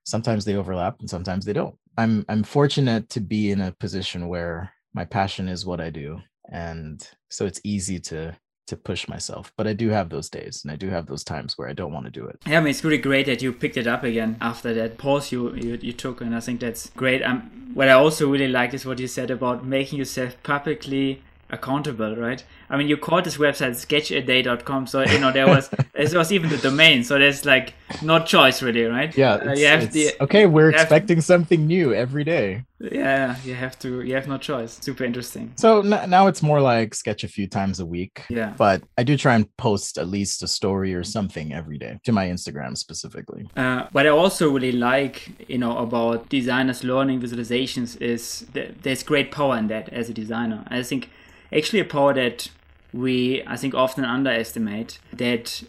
Sometimes 0.04 0.44
they 0.44 0.56
overlap 0.56 0.98
and 0.98 1.08
sometimes 1.08 1.44
they 1.44 1.52
don't. 1.52 1.76
I'm 1.96 2.24
i'm 2.28 2.42
fortunate 2.42 3.08
to 3.10 3.20
be 3.20 3.50
in 3.50 3.60
a 3.60 3.72
position 3.72 4.28
where 4.28 4.72
my 4.94 5.04
passion 5.04 5.48
is 5.48 5.66
what 5.66 5.80
i 5.80 5.90
do 5.90 6.20
and 6.50 7.06
so 7.30 7.46
it's 7.46 7.60
easy 7.64 7.98
to 7.98 8.36
to 8.72 8.76
push 8.76 9.06
myself 9.14 9.52
but 9.58 9.66
i 9.66 9.74
do 9.82 9.90
have 9.90 10.08
those 10.08 10.30
days 10.30 10.62
and 10.62 10.72
i 10.72 10.76
do 10.76 10.88
have 10.88 11.06
those 11.06 11.24
times 11.32 11.58
where 11.58 11.68
i 11.68 11.74
don't 11.74 11.92
want 11.92 12.06
to 12.06 12.10
do 12.20 12.24
it. 12.26 12.38
Yeah 12.46 12.58
i 12.58 12.60
mean 12.60 12.70
it's 12.70 12.84
really 12.84 13.04
great 13.08 13.26
that 13.26 13.42
you 13.42 13.52
picked 13.52 13.76
it 13.76 13.86
up 13.86 14.02
again 14.02 14.36
after 14.40 14.72
that 14.78 14.96
pause 14.96 15.30
you 15.32 15.54
you, 15.54 15.78
you 15.88 15.92
took 15.92 16.20
and 16.22 16.34
i 16.34 16.40
think 16.40 16.60
that's 16.60 16.90
great. 16.90 17.22
Um, 17.22 17.38
what 17.74 17.88
i 17.88 17.92
also 17.92 18.30
really 18.30 18.48
like 18.48 18.72
is 18.72 18.86
what 18.86 18.98
you 18.98 19.08
said 19.18 19.30
about 19.30 19.64
making 19.64 19.98
yourself 19.98 20.42
publicly 20.42 21.22
accountable, 21.52 22.16
right? 22.16 22.42
I 22.70 22.76
mean, 22.78 22.88
you 22.88 22.96
called 22.96 23.24
this 23.24 23.36
website 23.36 23.72
sketchaday.com, 23.72 24.86
so 24.86 25.02
you 25.02 25.18
know 25.18 25.30
there 25.30 25.46
was 25.46 25.68
this 25.94 26.14
was 26.14 26.32
even 26.32 26.48
the 26.48 26.56
domain, 26.56 27.04
so 27.04 27.18
there's 27.18 27.44
like 27.44 27.74
no 28.00 28.18
choice 28.24 28.62
really, 28.62 28.84
right? 28.84 29.16
Yeah, 29.16 29.34
uh, 29.34 29.52
you 29.52 29.66
have 29.66 29.92
the, 29.92 30.12
okay. 30.22 30.46
We're 30.46 30.70
expecting 30.70 31.16
to, 31.16 31.22
something 31.22 31.66
new 31.66 31.94
every 31.94 32.24
day. 32.24 32.64
Yeah, 32.80 33.36
you 33.44 33.54
have 33.54 33.78
to. 33.80 34.00
You 34.00 34.14
have 34.14 34.26
no 34.26 34.38
choice. 34.38 34.78
Super 34.80 35.04
interesting. 35.04 35.52
So 35.56 35.80
n- 35.80 36.10
now 36.10 36.26
it's 36.26 36.42
more 36.42 36.60
like 36.60 36.94
sketch 36.94 37.22
a 37.22 37.28
few 37.28 37.46
times 37.46 37.78
a 37.78 37.86
week. 37.86 38.24
Yeah, 38.30 38.54
but 38.56 38.82
I 38.96 39.02
do 39.02 39.16
try 39.16 39.34
and 39.34 39.54
post 39.58 39.98
at 39.98 40.08
least 40.08 40.42
a 40.42 40.48
story 40.48 40.94
or 40.94 41.04
something 41.04 41.52
every 41.52 41.78
day 41.78 42.00
to 42.04 42.12
my 42.12 42.26
Instagram 42.26 42.76
specifically. 42.76 43.48
Uh, 43.56 43.86
what 43.92 44.06
I 44.06 44.10
also 44.10 44.50
really 44.50 44.72
like, 44.72 45.48
you 45.48 45.58
know, 45.58 45.76
about 45.76 46.30
designers 46.30 46.82
learning 46.82 47.20
visualizations 47.20 48.00
is 48.00 48.46
that 48.54 48.82
there's 48.82 49.02
great 49.02 49.30
power 49.30 49.58
in 49.58 49.68
that 49.68 49.90
as 49.90 50.08
a 50.08 50.14
designer. 50.14 50.64
I 50.68 50.82
think 50.82 51.10
actually 51.52 51.80
a 51.80 51.84
power 51.84 52.14
that 52.14 52.48
we 52.92 53.42
I 53.46 53.56
think 53.56 53.74
often 53.74 54.04
underestimate 54.04 54.98
that 55.12 55.62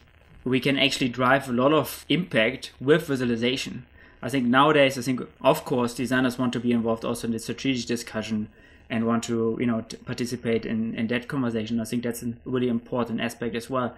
we 0.43 0.59
can 0.59 0.77
actually 0.77 1.09
drive 1.09 1.49
a 1.49 1.53
lot 1.53 1.71
of 1.71 2.05
impact 2.09 2.71
with 2.81 3.07
visualization. 3.07 3.85
I 4.21 4.29
think 4.29 4.45
nowadays, 4.45 4.97
I 4.97 5.01
think 5.01 5.21
of 5.41 5.65
course 5.65 5.93
designers 5.93 6.37
want 6.37 6.53
to 6.53 6.59
be 6.59 6.71
involved 6.71 7.05
also 7.05 7.27
in 7.27 7.33
the 7.33 7.39
strategic 7.39 7.87
discussion 7.87 8.49
and 8.89 9.05
want 9.07 9.23
to 9.23 9.57
you 9.59 9.65
know 9.65 9.85
participate 10.05 10.65
in, 10.65 10.95
in 10.95 11.07
that 11.07 11.27
conversation. 11.27 11.79
I 11.79 11.85
think 11.85 12.03
that's 12.03 12.23
a 12.23 12.33
really 12.45 12.69
important 12.69 13.21
aspect 13.21 13.55
as 13.55 13.69
well. 13.69 13.95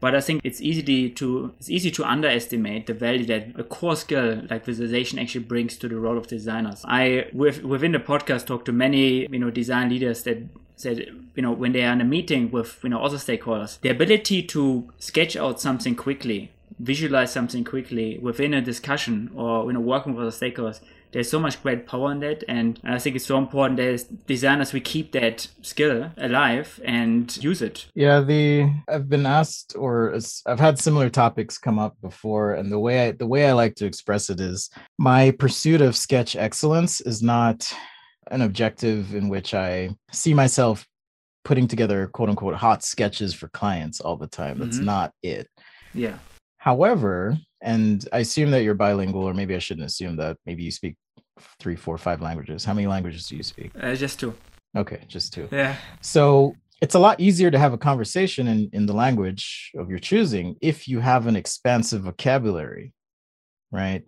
But 0.00 0.14
I 0.14 0.20
think 0.20 0.42
it's 0.44 0.60
easy 0.60 1.08
to 1.10 1.54
it's 1.58 1.70
easy 1.70 1.90
to 1.92 2.04
underestimate 2.04 2.86
the 2.86 2.94
value 2.94 3.24
that 3.26 3.58
a 3.58 3.64
core 3.64 3.96
skill 3.96 4.42
like 4.50 4.64
visualization 4.64 5.18
actually 5.18 5.44
brings 5.44 5.76
to 5.78 5.88
the 5.88 5.96
role 5.96 6.18
of 6.18 6.26
designers. 6.26 6.84
I 6.84 7.28
with, 7.32 7.62
within 7.62 7.92
the 7.92 8.00
podcast 8.00 8.46
talk 8.46 8.64
to 8.66 8.72
many 8.72 9.26
you 9.30 9.38
know 9.38 9.50
design 9.50 9.88
leaders 9.88 10.24
that 10.24 10.38
said 10.76 10.98
you 11.34 11.42
know 11.42 11.52
when 11.52 11.72
they 11.72 11.84
are 11.84 11.92
in 11.92 12.00
a 12.00 12.04
meeting 12.04 12.50
with 12.50 12.80
you 12.82 12.90
know 12.90 13.02
other 13.02 13.18
stakeholders, 13.18 13.80
the 13.80 13.90
ability 13.90 14.42
to 14.42 14.92
sketch 14.98 15.36
out 15.36 15.60
something 15.60 15.94
quickly, 15.94 16.50
visualize 16.78 17.32
something 17.32 17.64
quickly 17.64 18.18
within 18.18 18.54
a 18.54 18.62
discussion 18.62 19.30
or 19.34 19.66
you 19.66 19.72
know 19.72 19.80
working 19.80 20.14
with 20.14 20.26
other 20.26 20.36
stakeholders 20.36 20.80
there's 21.14 21.30
so 21.30 21.38
much 21.38 21.62
great 21.62 21.86
power 21.86 22.10
in 22.10 22.18
that. 22.20 22.42
And 22.48 22.78
i 22.84 22.98
think 22.98 23.16
it's 23.16 23.24
so 23.24 23.38
important 23.38 23.76
that 23.76 23.88
as 23.88 24.04
designers 24.04 24.72
we 24.72 24.80
keep 24.80 25.12
that 25.12 25.48
skill 25.62 26.10
alive 26.18 26.80
and 26.84 27.24
use 27.42 27.62
it. 27.62 27.86
Yeah 27.94 28.20
the 28.20 28.68
i've 28.88 29.08
been 29.08 29.24
asked 29.24 29.74
or 29.78 30.18
i've 30.46 30.60
had 30.60 30.78
similar 30.78 31.08
topics 31.08 31.56
come 31.56 31.78
up 31.78 31.96
before. 32.02 32.54
And 32.54 32.70
the 32.70 32.80
way 32.80 33.08
i 33.08 33.12
the 33.12 33.28
way 33.28 33.48
i 33.48 33.52
like 33.52 33.76
to 33.76 33.86
express 33.86 34.28
it 34.28 34.40
is 34.40 34.70
my 34.98 35.30
pursuit 35.30 35.80
of 35.80 35.96
sketch 35.96 36.34
excellence 36.34 37.00
is 37.00 37.22
not 37.22 37.72
an 38.30 38.42
objective 38.42 39.14
in 39.14 39.28
which 39.28 39.54
i 39.54 39.88
see 40.12 40.34
myself 40.34 40.86
putting 41.44 41.68
together 41.68 42.06
quote 42.08 42.28
unquote 42.28 42.54
hot 42.54 42.82
sketches 42.82 43.34
for 43.34 43.48
clients 43.48 44.00
all 44.00 44.16
the 44.16 44.26
time 44.26 44.58
that's 44.58 44.76
mm-hmm. 44.76 44.86
not 44.86 45.12
it 45.22 45.48
yeah 45.92 46.16
however 46.58 47.36
and 47.60 48.08
i 48.12 48.18
assume 48.18 48.50
that 48.50 48.62
you're 48.62 48.74
bilingual 48.74 49.24
or 49.24 49.34
maybe 49.34 49.54
i 49.54 49.58
shouldn't 49.58 49.86
assume 49.86 50.16
that 50.16 50.36
maybe 50.46 50.62
you 50.62 50.70
speak 50.70 50.96
three, 51.58 51.76
four, 51.76 51.98
five 51.98 52.20
languages. 52.20 52.64
How 52.64 52.74
many 52.74 52.86
languages 52.86 53.26
do 53.26 53.36
you 53.36 53.42
speak? 53.42 53.72
Uh, 53.80 53.94
just 53.94 54.20
two. 54.20 54.34
Okay, 54.76 55.00
just 55.08 55.32
two. 55.32 55.48
Yeah. 55.50 55.76
So 56.00 56.54
it's 56.80 56.94
a 56.94 56.98
lot 56.98 57.20
easier 57.20 57.50
to 57.50 57.58
have 57.58 57.72
a 57.72 57.78
conversation 57.78 58.48
in, 58.48 58.70
in 58.72 58.86
the 58.86 58.92
language 58.92 59.72
of 59.76 59.88
your 59.88 59.98
choosing 59.98 60.56
if 60.60 60.88
you 60.88 61.00
have 61.00 61.26
an 61.26 61.36
expansive 61.36 62.02
vocabulary, 62.02 62.92
right? 63.70 64.02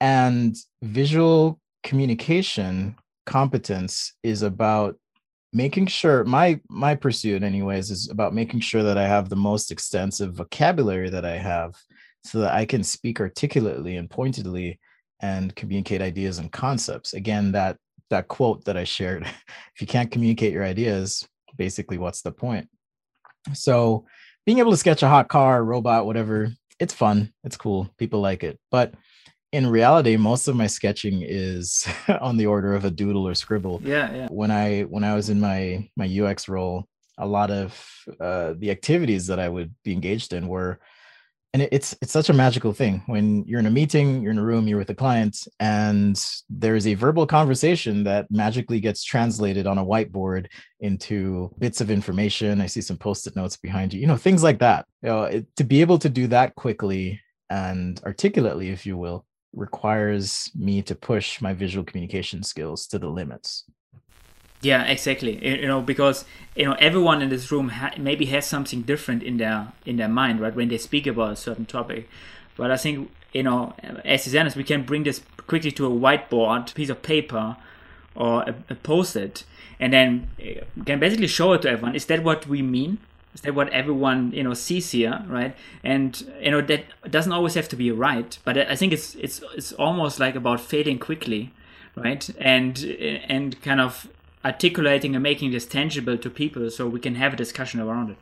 And 0.00 0.56
visual 0.82 1.60
communication 1.84 2.96
competence 3.30 4.14
is 4.22 4.42
about 4.42 4.96
making 5.52 5.86
sure 5.86 6.24
my 6.24 6.60
my 6.68 6.94
pursuit 6.94 7.42
anyways 7.42 7.90
is 7.90 8.08
about 8.10 8.34
making 8.40 8.60
sure 8.60 8.84
that 8.84 8.98
i 8.98 9.06
have 9.06 9.28
the 9.28 9.44
most 9.50 9.72
extensive 9.72 10.34
vocabulary 10.34 11.10
that 11.10 11.24
i 11.24 11.36
have 11.36 11.74
so 12.24 12.38
that 12.40 12.54
i 12.54 12.64
can 12.64 12.84
speak 12.84 13.20
articulately 13.20 13.96
and 13.96 14.08
pointedly 14.08 14.78
and 15.22 15.54
communicate 15.54 16.02
ideas 16.02 16.38
and 16.38 16.50
concepts. 16.50 17.14
Again, 17.14 17.52
that 17.52 17.76
that 18.08 18.28
quote 18.28 18.64
that 18.64 18.76
I 18.76 18.84
shared, 18.84 19.22
if 19.74 19.80
you 19.80 19.86
can't 19.86 20.10
communicate 20.10 20.52
your 20.52 20.64
ideas, 20.64 21.26
basically 21.56 21.98
what's 21.98 22.22
the 22.22 22.32
point? 22.32 22.68
So 23.52 24.06
being 24.44 24.58
able 24.58 24.72
to 24.72 24.76
sketch 24.76 25.02
a 25.02 25.08
hot 25.08 25.28
car, 25.28 25.62
robot, 25.62 26.06
whatever, 26.06 26.50
it's 26.80 26.94
fun. 26.94 27.32
It's 27.44 27.56
cool. 27.56 27.88
People 27.98 28.20
like 28.20 28.42
it. 28.42 28.58
But 28.70 28.94
in 29.52 29.66
reality, 29.66 30.16
most 30.16 30.48
of 30.48 30.56
my 30.56 30.66
sketching 30.66 31.22
is 31.22 31.86
on 32.20 32.36
the 32.36 32.46
order 32.46 32.74
of 32.74 32.84
a 32.84 32.90
doodle 32.90 33.26
or 33.26 33.34
scribble. 33.34 33.80
Yeah, 33.82 34.12
yeah. 34.12 34.28
When 34.28 34.50
I 34.50 34.82
when 34.82 35.04
I 35.04 35.14
was 35.14 35.30
in 35.30 35.40
my 35.40 35.88
my 35.96 36.06
UX 36.06 36.48
role, 36.48 36.86
a 37.18 37.26
lot 37.26 37.50
of 37.50 37.88
uh, 38.20 38.54
the 38.56 38.70
activities 38.70 39.26
that 39.26 39.38
I 39.38 39.48
would 39.48 39.74
be 39.84 39.92
engaged 39.92 40.32
in 40.32 40.48
were 40.48 40.80
and 41.52 41.62
it's 41.72 41.96
it's 42.00 42.12
such 42.12 42.28
a 42.28 42.32
magical 42.32 42.72
thing 42.72 43.02
when 43.06 43.44
you're 43.44 43.60
in 43.60 43.66
a 43.66 43.70
meeting 43.70 44.22
you're 44.22 44.32
in 44.32 44.38
a 44.38 44.44
room 44.44 44.68
you're 44.68 44.78
with 44.78 44.90
a 44.90 44.94
client 44.94 45.48
and 45.58 46.24
there's 46.48 46.86
a 46.86 46.94
verbal 46.94 47.26
conversation 47.26 48.04
that 48.04 48.26
magically 48.30 48.80
gets 48.80 49.02
translated 49.02 49.66
on 49.66 49.78
a 49.78 49.84
whiteboard 49.84 50.46
into 50.80 51.50
bits 51.58 51.80
of 51.80 51.90
information 51.90 52.60
i 52.60 52.66
see 52.66 52.80
some 52.80 52.96
post-it 52.96 53.34
notes 53.34 53.56
behind 53.56 53.92
you 53.92 54.00
you 54.00 54.06
know 54.06 54.16
things 54.16 54.42
like 54.42 54.58
that 54.60 54.86
you 55.02 55.08
know 55.08 55.24
it, 55.24 55.46
to 55.56 55.64
be 55.64 55.80
able 55.80 55.98
to 55.98 56.08
do 56.08 56.26
that 56.26 56.54
quickly 56.54 57.20
and 57.48 58.00
articulately 58.04 58.70
if 58.70 58.86
you 58.86 58.96
will 58.96 59.24
requires 59.52 60.50
me 60.54 60.82
to 60.82 60.94
push 60.94 61.40
my 61.40 61.52
visual 61.52 61.84
communication 61.84 62.42
skills 62.42 62.86
to 62.86 62.98
the 62.98 63.08
limits 63.08 63.64
yeah, 64.62 64.84
exactly. 64.84 65.42
You 65.42 65.66
know, 65.66 65.80
because 65.80 66.26
you 66.54 66.66
know 66.66 66.74
everyone 66.74 67.22
in 67.22 67.30
this 67.30 67.50
room 67.50 67.70
ha- 67.70 67.94
maybe 67.96 68.26
has 68.26 68.46
something 68.46 68.82
different 68.82 69.22
in 69.22 69.38
their 69.38 69.72
in 69.86 69.96
their 69.96 70.06
mind, 70.06 70.38
right, 70.38 70.54
when 70.54 70.68
they 70.68 70.76
speak 70.76 71.06
about 71.06 71.32
a 71.32 71.36
certain 71.36 71.64
topic. 71.64 72.10
But 72.58 72.70
I 72.70 72.76
think 72.76 73.10
you 73.32 73.42
know, 73.42 73.72
as 74.04 74.24
designers, 74.24 74.56
we 74.56 74.64
can 74.64 74.82
bring 74.82 75.04
this 75.04 75.22
quickly 75.46 75.72
to 75.72 75.86
a 75.86 75.90
whiteboard, 75.90 76.74
piece 76.74 76.90
of 76.90 77.00
paper, 77.00 77.56
or 78.14 78.42
a, 78.42 78.54
a 78.68 78.74
post-it 78.74 79.44
and 79.78 79.92
then 79.92 80.28
uh, 80.40 80.64
can 80.84 81.00
basically 81.00 81.26
show 81.26 81.52
it 81.54 81.62
to 81.62 81.70
everyone 81.70 81.94
is 81.94 82.06
that 82.06 82.22
what 82.22 82.46
we 82.46 82.62
mean 82.62 82.98
that 83.42 83.54
what 83.54 83.68
everyone 83.70 84.32
you 84.32 84.42
know 84.42 84.54
sees 84.54 84.90
here 84.90 85.24
right? 85.28 85.54
And 85.84 86.20
you 86.40 86.50
know 86.50 86.60
that 86.62 86.84
doesn't 87.10 87.32
always 87.32 87.54
have 87.54 87.68
to 87.68 87.76
be 87.76 87.90
right 87.90 88.38
but 88.44 88.58
i 88.58 88.76
think 88.76 88.92
it's 88.92 89.14
it's 89.14 89.40
it's 89.54 89.72
almost 89.72 90.18
like 90.18 90.34
about 90.34 90.60
fading 90.60 90.98
quickly 90.98 91.52
right? 91.96 92.28
And 92.38 92.82
and 93.28 93.60
kind 93.62 93.80
of 93.80 94.08
articulating 94.44 95.14
and 95.14 95.22
making 95.22 95.50
this 95.50 95.66
tangible 95.66 96.16
to 96.16 96.30
people 96.30 96.70
so 96.70 96.88
we 96.88 97.00
can 97.00 97.14
have 97.16 97.34
a 97.34 97.36
discussion 97.36 97.80
around 97.80 98.10
it. 98.10 98.16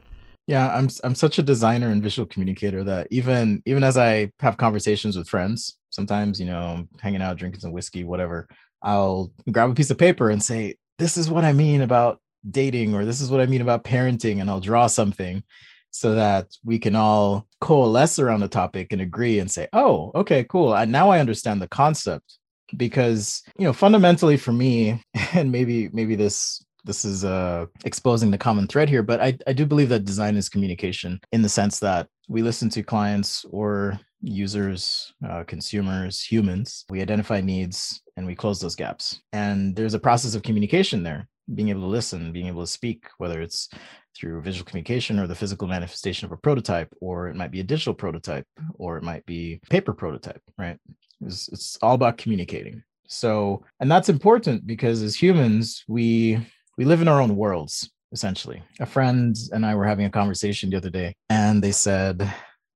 Yeah 0.47 0.75
i'm 0.75 0.88
i'm 1.05 1.14
such 1.14 1.38
a 1.38 1.42
designer 1.42 1.90
and 1.90 2.03
visual 2.03 2.27
communicator 2.27 2.83
that 2.85 3.07
even 3.11 3.62
even 3.66 3.85
as 3.85 3.97
i 3.99 4.33
have 4.40 4.57
conversations 4.57 5.16
with 5.16 5.29
friends 5.29 5.77
sometimes 5.90 6.40
you 6.40 6.47
know 6.47 6.87
hanging 7.01 7.23
out 7.23 7.37
drinking 7.37 7.61
some 7.61 7.73
whiskey 7.73 8.03
whatever 8.03 8.49
i'll 8.83 9.31
grab 9.53 9.71
a 9.71 9.75
piece 9.75 9.90
of 9.90 9.99
paper 9.99 10.31
and 10.31 10.42
say 10.42 10.75
this 10.99 11.18
is 11.18 11.31
what 11.31 11.44
i 11.44 11.53
mean 11.53 11.83
about 11.83 12.21
dating 12.50 12.94
or 12.94 13.04
this 13.04 13.20
is 13.20 13.30
what 13.30 13.40
I 13.40 13.46
mean 13.46 13.61
about 13.61 13.84
parenting 13.84 14.40
and 14.40 14.50
I'll 14.50 14.61
draw 14.61 14.87
something 14.87 15.42
so 15.90 16.14
that 16.14 16.46
we 16.64 16.78
can 16.78 16.94
all 16.94 17.46
coalesce 17.61 18.18
around 18.18 18.40
the 18.40 18.48
topic 18.48 18.92
and 18.92 19.00
agree 19.00 19.38
and 19.38 19.50
say, 19.50 19.68
"Oh, 19.72 20.12
okay, 20.14 20.44
cool. 20.44 20.72
I, 20.72 20.84
now 20.84 21.11
I 21.11 21.20
understand 21.20 21.61
the 21.61 21.68
concept." 21.68 22.38
Because, 22.76 23.42
you 23.58 23.64
know, 23.64 23.72
fundamentally 23.72 24.37
for 24.37 24.52
me 24.52 25.02
and 25.32 25.50
maybe 25.50 25.88
maybe 25.92 26.14
this 26.16 26.64
this 26.84 27.04
is 27.04 27.24
uh 27.24 27.66
exposing 27.84 28.30
the 28.30 28.38
common 28.38 28.66
thread 28.66 28.88
here, 28.88 29.02
but 29.02 29.20
I 29.20 29.38
I 29.46 29.52
do 29.52 29.66
believe 29.66 29.88
that 29.88 30.04
design 30.04 30.37
is 30.37 30.48
communication 30.48 31.20
in 31.32 31.42
the 31.42 31.48
sense 31.48 31.78
that 31.80 32.08
we 32.28 32.42
listen 32.42 32.68
to 32.70 32.82
clients 32.82 33.44
or 33.50 33.98
users, 34.20 35.12
uh, 35.28 35.44
consumers, 35.44 36.22
humans. 36.22 36.84
We 36.90 37.00
identify 37.00 37.40
needs 37.40 38.02
and 38.16 38.26
we 38.26 38.34
close 38.34 38.61
those 38.61 38.74
gaps. 38.74 39.20
And 39.32 39.74
there's 39.76 39.94
a 39.94 39.98
process 39.98 40.34
of 40.34 40.42
communication 40.42 41.02
there 41.02 41.28
being 41.54 41.68
able 41.68 41.82
to 41.82 41.87
listen, 41.87 42.32
being 42.32 42.46
able 42.46 42.62
to 42.62 42.70
speak, 42.70 43.04
whether 43.18 43.40
it's 43.40 43.68
through 44.16 44.42
visual 44.42 44.66
communication 44.66 45.18
or 45.18 45.26
the 45.26 45.34
physical 45.34 45.68
manifestation 45.68 46.26
of 46.26 46.32
a 46.32 46.37
prototype, 46.37 46.92
or 47.00 47.28
it 47.28 47.37
might 47.37 47.50
be 47.50 47.61
a 47.61 47.64
digital 47.64 47.94
prototype, 47.94 48.46
or 48.74 48.96
it 48.96 49.02
might 49.02 49.24
be 49.26 49.61
paper 49.70 49.92
prototype, 49.92 50.42
right? 50.58 50.78
It's, 51.24 51.48
it's 51.48 51.78
all 51.82 51.94
about 51.94 52.18
communicating. 52.18 52.82
So, 53.06 53.64
and 53.80 53.90
that's 53.90 54.08
important 54.08 54.66
because 54.66 55.02
as 55.02 55.16
humans, 55.16 55.84
we 55.88 56.38
we 56.76 56.84
live 56.84 57.02
in 57.02 57.08
our 57.08 57.20
own 57.20 57.34
worlds 57.37 57.90
essentially. 58.12 58.62
A 58.80 58.87
friend 58.87 59.37
and 59.52 59.66
I 59.66 59.74
were 59.74 59.87
having 59.87 60.06
a 60.06 60.11
conversation 60.11 60.70
the 60.70 60.76
other 60.76 60.90
day, 60.90 61.14
and 61.28 61.62
they 61.62 61.72
said 61.72 62.30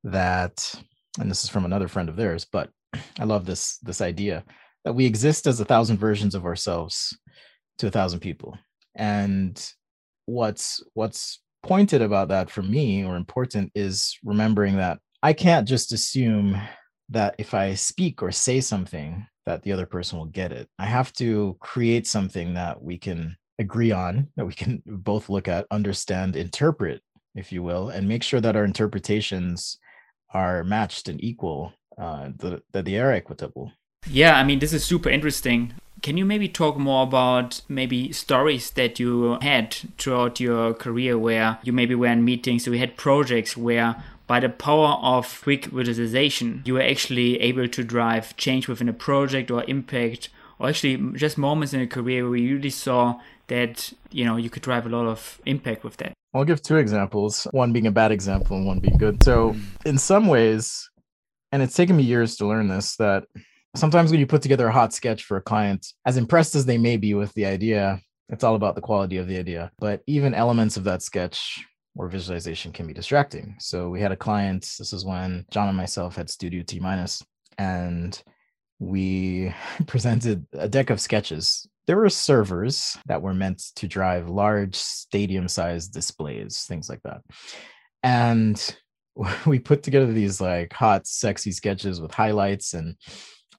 that, 0.04 0.74
and 1.18 1.30
this 1.30 1.44
is 1.44 1.50
from 1.50 1.64
another 1.64 1.88
friend 1.88 2.08
of 2.08 2.16
theirs, 2.16 2.46
but 2.50 2.70
I 3.18 3.24
love 3.24 3.46
this 3.46 3.78
this 3.78 4.00
idea 4.00 4.44
that 4.84 4.94
we 4.94 5.06
exist 5.06 5.46
as 5.46 5.60
a 5.60 5.64
thousand 5.64 5.98
versions 5.98 6.34
of 6.34 6.44
ourselves 6.44 7.16
to 7.78 7.86
a 7.88 7.90
thousand 7.90 8.20
people. 8.20 8.56
And 8.94 9.60
what's 10.26 10.82
what's 10.94 11.40
pointed 11.62 12.02
about 12.02 12.28
that 12.28 12.50
for 12.50 12.62
me 12.62 13.04
or 13.04 13.16
important 13.16 13.70
is 13.74 14.18
remembering 14.24 14.76
that 14.76 14.98
I 15.22 15.32
can't 15.32 15.68
just 15.68 15.92
assume 15.92 16.60
that 17.10 17.34
if 17.38 17.54
I 17.54 17.74
speak 17.74 18.22
or 18.22 18.32
say 18.32 18.60
something 18.60 19.26
that 19.46 19.62
the 19.62 19.72
other 19.72 19.86
person 19.86 20.18
will 20.18 20.26
get 20.26 20.52
it. 20.52 20.68
I 20.78 20.86
have 20.86 21.12
to 21.14 21.56
create 21.60 22.06
something 22.06 22.54
that 22.54 22.82
we 22.82 22.98
can 22.98 23.36
agree 23.58 23.92
on, 23.92 24.28
that 24.36 24.46
we 24.46 24.52
can 24.52 24.82
both 24.86 25.28
look 25.28 25.48
at, 25.48 25.66
understand, 25.70 26.36
interpret, 26.36 27.02
if 27.34 27.52
you 27.52 27.62
will, 27.62 27.88
and 27.88 28.08
make 28.08 28.22
sure 28.22 28.40
that 28.40 28.56
our 28.56 28.64
interpretations 28.64 29.78
are 30.32 30.64
matched 30.64 31.08
and 31.08 31.22
equal, 31.22 31.72
uh, 31.98 32.30
that, 32.38 32.62
that 32.72 32.84
they 32.84 32.98
are 32.98 33.12
equitable. 33.12 33.72
Yeah, 34.08 34.36
I 34.36 34.44
mean, 34.44 34.58
this 34.58 34.72
is 34.72 34.84
super 34.84 35.08
interesting. 35.08 35.74
Can 36.02 36.16
you 36.16 36.24
maybe 36.24 36.48
talk 36.48 36.76
more 36.76 37.04
about 37.04 37.60
maybe 37.68 38.12
stories 38.12 38.72
that 38.72 38.98
you 38.98 39.38
had 39.40 39.76
throughout 39.98 40.40
your 40.40 40.74
career 40.74 41.16
where 41.16 41.58
you 41.62 41.72
maybe 41.72 41.94
were 41.94 42.08
in 42.08 42.24
meetings, 42.24 42.66
you 42.66 42.72
had 42.72 42.96
projects 42.96 43.56
where 43.56 44.02
by 44.26 44.40
the 44.40 44.48
power 44.48 44.98
of 45.00 45.40
quick 45.42 45.66
visualization, 45.66 46.62
you 46.64 46.74
were 46.74 46.82
actually 46.82 47.40
able 47.40 47.68
to 47.68 47.84
drive 47.84 48.36
change 48.36 48.66
within 48.66 48.88
a 48.88 48.92
project 48.92 49.48
or 49.50 49.62
impact, 49.68 50.28
or 50.58 50.68
actually 50.70 50.96
just 51.16 51.38
moments 51.38 51.72
in 51.72 51.80
a 51.80 51.86
career 51.86 52.28
where 52.28 52.38
you 52.38 52.56
really 52.56 52.70
saw 52.70 53.20
that 53.46 53.92
you 54.10 54.24
know 54.24 54.36
you 54.36 54.50
could 54.50 54.62
drive 54.62 54.86
a 54.86 54.88
lot 54.88 55.06
of 55.06 55.40
impact 55.46 55.84
with 55.84 55.98
that. 55.98 56.14
I'll 56.34 56.44
give 56.44 56.62
two 56.62 56.76
examples, 56.76 57.46
one 57.52 57.72
being 57.72 57.86
a 57.86 57.92
bad 57.92 58.10
example 58.10 58.56
and 58.56 58.66
one 58.66 58.80
being 58.80 58.96
good. 58.96 59.22
So, 59.22 59.52
mm. 59.52 59.60
in 59.84 59.98
some 59.98 60.26
ways, 60.26 60.88
and 61.52 61.62
it's 61.62 61.76
taken 61.76 61.96
me 61.96 62.02
years 62.02 62.36
to 62.36 62.46
learn 62.46 62.68
this, 62.68 62.96
that 62.96 63.24
sometimes 63.76 64.10
when 64.10 64.20
you 64.20 64.26
put 64.26 64.42
together 64.42 64.66
a 64.66 64.72
hot 64.72 64.92
sketch 64.92 65.24
for 65.24 65.36
a 65.36 65.42
client, 65.42 65.86
as 66.06 66.16
impressed 66.16 66.54
as 66.54 66.66
they 66.66 66.78
may 66.78 66.96
be 66.96 67.14
with 67.14 67.32
the 67.34 67.46
idea, 67.46 68.00
it's 68.28 68.44
all 68.44 68.54
about 68.54 68.74
the 68.74 68.80
quality 68.80 69.16
of 69.16 69.26
the 69.26 69.38
idea. 69.38 69.70
But 69.78 70.02
even 70.06 70.34
elements 70.34 70.76
of 70.76 70.84
that 70.84 71.02
sketch 71.02 71.64
or 71.94 72.08
visualization 72.08 72.72
can 72.72 72.86
be 72.86 72.94
distracting. 72.94 73.56
So 73.58 73.90
we 73.90 74.00
had 74.00 74.12
a 74.12 74.16
client, 74.16 74.62
this 74.78 74.92
is 74.92 75.04
when 75.04 75.44
John 75.50 75.68
and 75.68 75.76
myself 75.76 76.16
had 76.16 76.30
Studio 76.30 76.62
T 76.62 76.80
minus, 76.80 77.22
and 77.58 78.20
we 78.78 79.54
presented 79.86 80.46
a 80.52 80.68
deck 80.68 80.90
of 80.90 81.00
sketches. 81.00 81.66
There 81.86 81.96
were 81.96 82.08
servers 82.08 82.96
that 83.06 83.22
were 83.22 83.34
meant 83.34 83.62
to 83.76 83.88
drive 83.88 84.28
large 84.28 84.76
stadium 84.76 85.48
sized 85.48 85.92
displays, 85.92 86.64
things 86.68 86.88
like 86.88 87.02
that. 87.02 87.22
And 88.02 88.76
we 89.46 89.58
put 89.58 89.82
together 89.82 90.12
these 90.12 90.40
like 90.40 90.72
hot, 90.72 91.06
sexy 91.06 91.52
sketches 91.52 92.00
with 92.00 92.14
highlights 92.14 92.74
and 92.74 92.96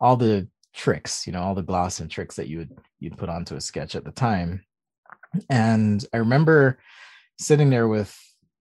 all 0.03 0.17
the 0.17 0.45
tricks, 0.73 1.25
you 1.25 1.31
know, 1.31 1.41
all 1.41 1.55
the 1.55 1.63
gloss 1.63 2.01
and 2.01 2.11
tricks 2.11 2.35
that 2.35 2.49
you 2.49 2.57
would 2.59 2.77
you'd 2.99 3.17
put 3.17 3.29
onto 3.29 3.55
a 3.55 3.61
sketch 3.61 3.95
at 3.95 4.03
the 4.03 4.11
time. 4.11 4.61
And 5.49 6.05
I 6.13 6.17
remember 6.17 6.77
sitting 7.39 7.69
there 7.69 7.87
with 7.87 8.13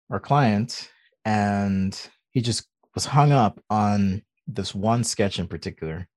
our 0.09 0.19
client 0.19 0.89
and 1.25 1.97
he 2.31 2.41
just 2.41 2.67
was 2.95 3.05
hung 3.05 3.31
up 3.31 3.61
on 3.69 4.23
this 4.47 4.73
one 4.73 5.03
sketch 5.03 5.37
in 5.37 5.47
particular. 5.47 6.07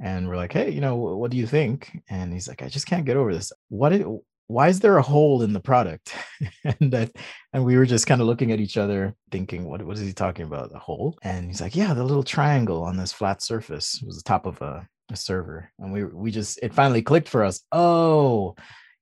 And 0.00 0.26
we're 0.26 0.36
like, 0.36 0.52
hey, 0.52 0.70
you 0.70 0.80
know, 0.80 0.96
what 0.96 1.30
do 1.30 1.36
you 1.36 1.46
think? 1.46 2.02
And 2.08 2.32
he's 2.32 2.48
like, 2.48 2.62
I 2.62 2.68
just 2.68 2.86
can't 2.86 3.04
get 3.04 3.16
over 3.16 3.34
this. 3.34 3.52
What 3.68 3.92
it, 3.92 4.06
why 4.48 4.68
is 4.68 4.80
there 4.80 4.96
a 4.96 5.02
hole 5.02 5.42
in 5.42 5.52
the 5.52 5.60
product? 5.60 6.14
and 6.64 6.92
that, 6.92 7.12
and 7.52 7.64
we 7.64 7.76
were 7.76 7.86
just 7.86 8.06
kind 8.06 8.20
of 8.20 8.26
looking 8.26 8.52
at 8.52 8.60
each 8.60 8.76
other, 8.76 9.14
thinking, 9.30 9.64
what, 9.64 9.82
what 9.82 9.96
is 9.96 10.06
he 10.06 10.12
talking 10.12 10.46
about? 10.46 10.74
A 10.74 10.78
hole? 10.78 11.18
And 11.22 11.46
he's 11.46 11.60
like, 11.60 11.74
yeah, 11.74 11.94
the 11.94 12.04
little 12.04 12.22
triangle 12.22 12.82
on 12.82 12.96
this 12.96 13.12
flat 13.12 13.42
surface 13.42 14.02
was 14.06 14.16
the 14.16 14.22
top 14.22 14.46
of 14.46 14.60
a, 14.62 14.86
a 15.10 15.16
server. 15.16 15.70
And 15.78 15.92
we 15.92 16.04
we 16.04 16.30
just 16.30 16.58
it 16.62 16.74
finally 16.74 17.02
clicked 17.02 17.28
for 17.28 17.44
us. 17.44 17.62
Oh, 17.72 18.54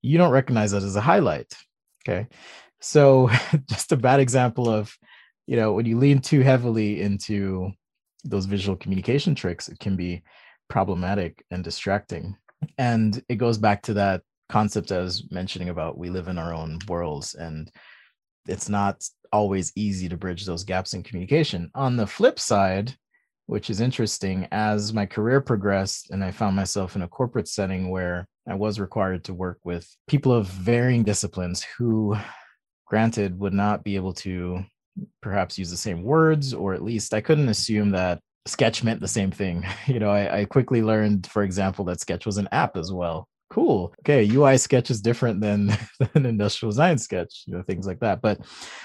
you 0.03 0.19
don't 0.19 0.33
recognize 0.33 0.73
that 0.73 0.83
as 0.83 0.97
a 0.97 1.01
highlight. 1.01 1.53
Okay. 2.07 2.27
So 2.81 3.31
just 3.69 3.93
a 3.93 3.97
bad 3.97 4.21
example 4.21 4.69
of, 4.69 4.97
you 5.47 5.57
know, 5.57 5.73
when 5.73 5.87
you 5.87 5.99
lean 5.99 6.21
too 6.21 6.41
heavily 6.41 7.01
into 7.01 7.71
those 8.25 8.47
visual 8.47 8.77
communication 8.77 9.35
tricks, 9.35 9.69
it 9.69 9.79
can 9.79 9.97
be 9.97 10.23
problematic 10.69 11.45
and 11.51 11.63
distracting. 11.63 12.37
And 12.79 13.23
it 13.29 13.37
goes 13.37 13.59
back 13.59 13.83
to 13.83 13.95
that 13.95 14.23
concept 14.55 14.93
I 14.93 15.01
was 15.01 15.29
mentioning 15.33 15.69
about 15.69 15.99
we 15.99 16.11
live 16.11 16.29
in 16.29 16.39
our 16.39 16.55
own 16.55 16.79
worlds 16.87 17.35
and 17.35 17.69
it's 18.47 18.69
not 18.69 19.03
always 19.33 19.73
easy 19.75 20.09
to 20.09 20.17
bridge 20.17 20.47
those 20.47 20.63
gaps 20.63 20.95
in 20.95 21.03
communication. 21.03 21.73
On 21.75 21.97
the 21.97 22.07
flip 22.07 22.39
side, 22.39 22.95
which 23.47 23.69
is 23.69 23.81
interesting, 23.81 24.47
as 24.53 24.93
my 24.93 25.07
career 25.07 25.41
progressed 25.41 26.13
and 26.13 26.23
I 26.23 26.31
found 26.31 26.55
myself 26.55 26.95
in 26.95 27.03
a 27.03 27.09
corporate 27.09 27.49
setting 27.49 27.91
where 27.91 28.29
I 28.49 28.55
was 28.55 28.79
required 28.79 29.25
to 29.25 29.35
work 29.35 29.59
with 29.65 29.93
people 30.07 30.31
of 30.31 30.47
varying 30.47 31.03
disciplines 31.03 31.67
who, 31.77 32.17
granted, 32.87 33.37
would 33.41 33.55
not 33.55 33.83
be 33.83 33.97
able 33.97 34.13
to 34.23 34.65
perhaps 35.21 35.59
use 35.59 35.71
the 35.71 35.77
same 35.77 36.05
words, 36.05 36.55
or 36.55 36.75
at 36.75 36.85
least 36.85 37.13
I 37.13 37.21
couldn't 37.21 37.49
assume 37.49 37.91
that 37.91 38.21
sketch 38.47 38.85
meant 38.85 39.01
the 39.01 39.09
same 39.09 39.33
thing. 39.33 39.67
You 39.89 39.99
know, 39.99 40.11
I, 40.11 40.43
I 40.43 40.45
quickly 40.45 40.81
learned, 40.81 41.27
for 41.27 41.43
example, 41.43 41.85
that 41.87 42.01
sketch 42.01 42.25
was 42.25 42.37
an 42.37 42.49
app 42.53 42.77
as 42.77 42.93
well 42.93 43.27
cool. 43.51 43.95
Okay 44.01 44.29
ui 44.29 44.57
sketch 44.59 44.91
is 44.91 45.01
different 45.01 45.41
than 45.41 45.77
than 46.13 46.27
industrial 46.27 46.71
design 46.71 46.99
sketch 46.99 47.45
you 47.47 47.55
know 47.55 47.63
things 47.63 47.87
like 47.87 48.01
that 48.01 48.21
but 48.21 48.41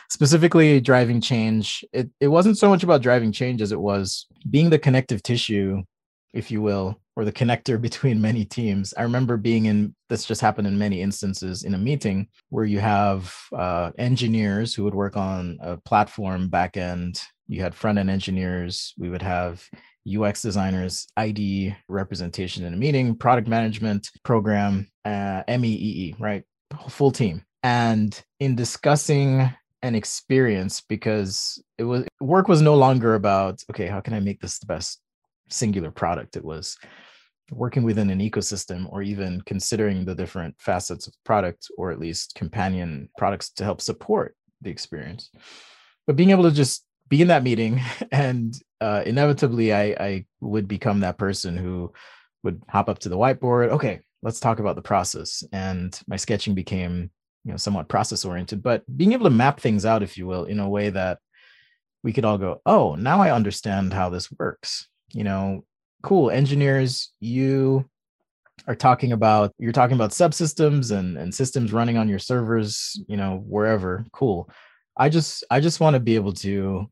specifically 0.10 0.80
driving 0.80 1.22
change 1.22 1.84
it, 1.93 2.10
it 2.19 2.28
wasn't 2.28 2.58
so 2.58 2.69
much 2.69 2.84
about 2.84 3.02
driving 3.02 3.32
change 3.32 3.62
as 3.62 3.72
it 3.72 3.80
was 3.80 4.28
being 4.50 4.69
the 4.69 4.80
connective 4.80 5.24
tissue 5.24 5.82
if 6.34 6.52
you 6.52 6.62
will 6.62 7.00
or 7.15 7.26
the 7.26 7.34
connector 7.34 7.82
between 7.89 8.22
many 8.22 8.45
teams. 8.45 8.93
I 8.95 9.02
remember 9.04 9.36
being 9.36 9.65
in 9.65 9.95
this 10.10 10.26
just 10.26 10.41
happened 10.41 10.67
in 10.67 10.78
many 10.78 11.02
instances 11.02 11.63
in 11.63 11.74
a 11.74 11.78
meeting 11.78 12.28
where 12.50 12.65
you 12.65 12.80
have 12.80 13.36
uh, 13.56 13.91
engineers 13.98 14.74
who 14.74 14.84
would 14.84 14.95
work 14.95 15.17
on 15.17 15.58
a 15.62 15.78
platform 15.78 16.50
backend 16.50 17.19
you 17.50 17.62
had 17.63 17.76
front 17.76 17.98
end 17.98 18.10
engineers. 18.12 18.93
We 18.98 19.10
would 19.10 19.24
have 19.24 19.67
UX 20.07 20.41
designers, 20.41 21.07
ID 21.17 21.75
representation 21.88 22.65
in 22.65 22.73
a 22.73 22.77
meeting, 22.77 23.15
product 23.15 23.47
management 23.47 24.09
program, 24.23 24.89
uh, 25.05 25.43
MEEE, 25.47 26.15
right? 26.19 26.43
Full 26.89 27.12
team. 27.12 27.43
And 27.63 28.19
in 28.39 28.55
discussing 28.55 29.51
an 29.81 29.95
experience, 29.95 30.81
because 30.81 31.62
it 31.77 31.83
was 31.83 32.05
work 32.19 32.47
was 32.47 32.62
no 32.62 32.75
longer 32.75 33.15
about, 33.15 33.63
okay, 33.69 33.88
how 33.88 34.01
can 34.01 34.13
I 34.13 34.19
make 34.19 34.41
this 34.41 34.59
the 34.59 34.65
best 34.65 35.01
singular 35.49 35.91
product? 35.91 36.38
It 36.38 36.43
was, 36.43 36.77
working 37.51 37.83
within 37.83 38.09
an 38.09 38.19
ecosystem 38.19 38.91
or 38.91 39.01
even 39.01 39.41
considering 39.41 40.05
the 40.05 40.15
different 40.15 40.55
facets 40.59 41.07
of 41.07 41.13
product 41.25 41.67
or 41.77 41.91
at 41.91 41.99
least 41.99 42.35
companion 42.35 43.09
products 43.17 43.49
to 43.51 43.63
help 43.63 43.81
support 43.81 44.35
the 44.62 44.69
experience 44.69 45.29
but 46.05 46.15
being 46.15 46.31
able 46.31 46.43
to 46.43 46.51
just 46.51 46.85
be 47.10 47.22
in 47.22 47.28
that 47.28 47.43
meeting 47.43 47.82
and 48.12 48.56
uh, 48.82 49.04
inevitably 49.06 49.74
I, 49.74 49.84
I 50.00 50.26
would 50.39 50.67
become 50.67 51.02
that 51.02 51.17
person 51.17 51.58
who 51.58 51.91
would 52.43 52.62
hop 52.69 52.88
up 52.88 53.00
to 53.00 53.10
the 53.10 53.17
whiteboard 53.17 53.69
okay 53.69 54.02
let's 54.22 54.39
talk 54.39 54.60
about 54.60 54.76
the 54.76 54.82
process 54.82 55.43
and 55.52 56.00
my 56.08 56.15
sketching 56.15 56.54
became 56.54 57.12
you 57.43 57.52
know 57.52 57.58
somewhat 57.58 57.89
process 57.89 58.26
oriented 58.26 58.63
but 58.63 58.84
being 58.98 59.13
able 59.13 59.26
to 59.26 59.30
map 59.30 59.60
things 59.60 59.86
out 59.86 60.04
if 60.04 60.17
you 60.17 60.28
will 60.28 60.45
in 60.45 60.60
a 60.60 60.69
way 60.69 60.89
that 60.89 61.19
we 62.04 62.13
could 62.13 62.26
all 62.26 62.38
go 62.38 62.62
oh 62.65 62.95
now 62.95 63.22
i 63.22 63.32
understand 63.32 63.93
how 63.93 64.10
this 64.10 64.32
works. 64.32 64.88
You 65.12 65.24
know 65.24 65.65
cool 66.04 66.30
engineers 66.30 67.12
you 67.19 67.89
are 68.67 68.76
talking 68.76 69.12
about 69.12 69.54
you're 69.58 69.72
talking 69.72 69.95
about 69.95 70.12
subsystems 70.12 70.95
and 70.95 71.17
and 71.17 71.34
systems 71.34 71.74
running 71.74 71.98
on 71.98 72.08
your 72.08 72.19
servers 72.19 73.02
you 73.08 73.17
know 73.17 73.43
wherever. 73.48 74.06
Cool. 74.13 74.50
I 74.95 75.10
just 75.10 75.43
i 75.50 75.60
just 75.60 75.80
want 75.80 75.95
to 75.95 76.00
be 76.00 76.15
able 76.15 76.34
to 76.34 76.89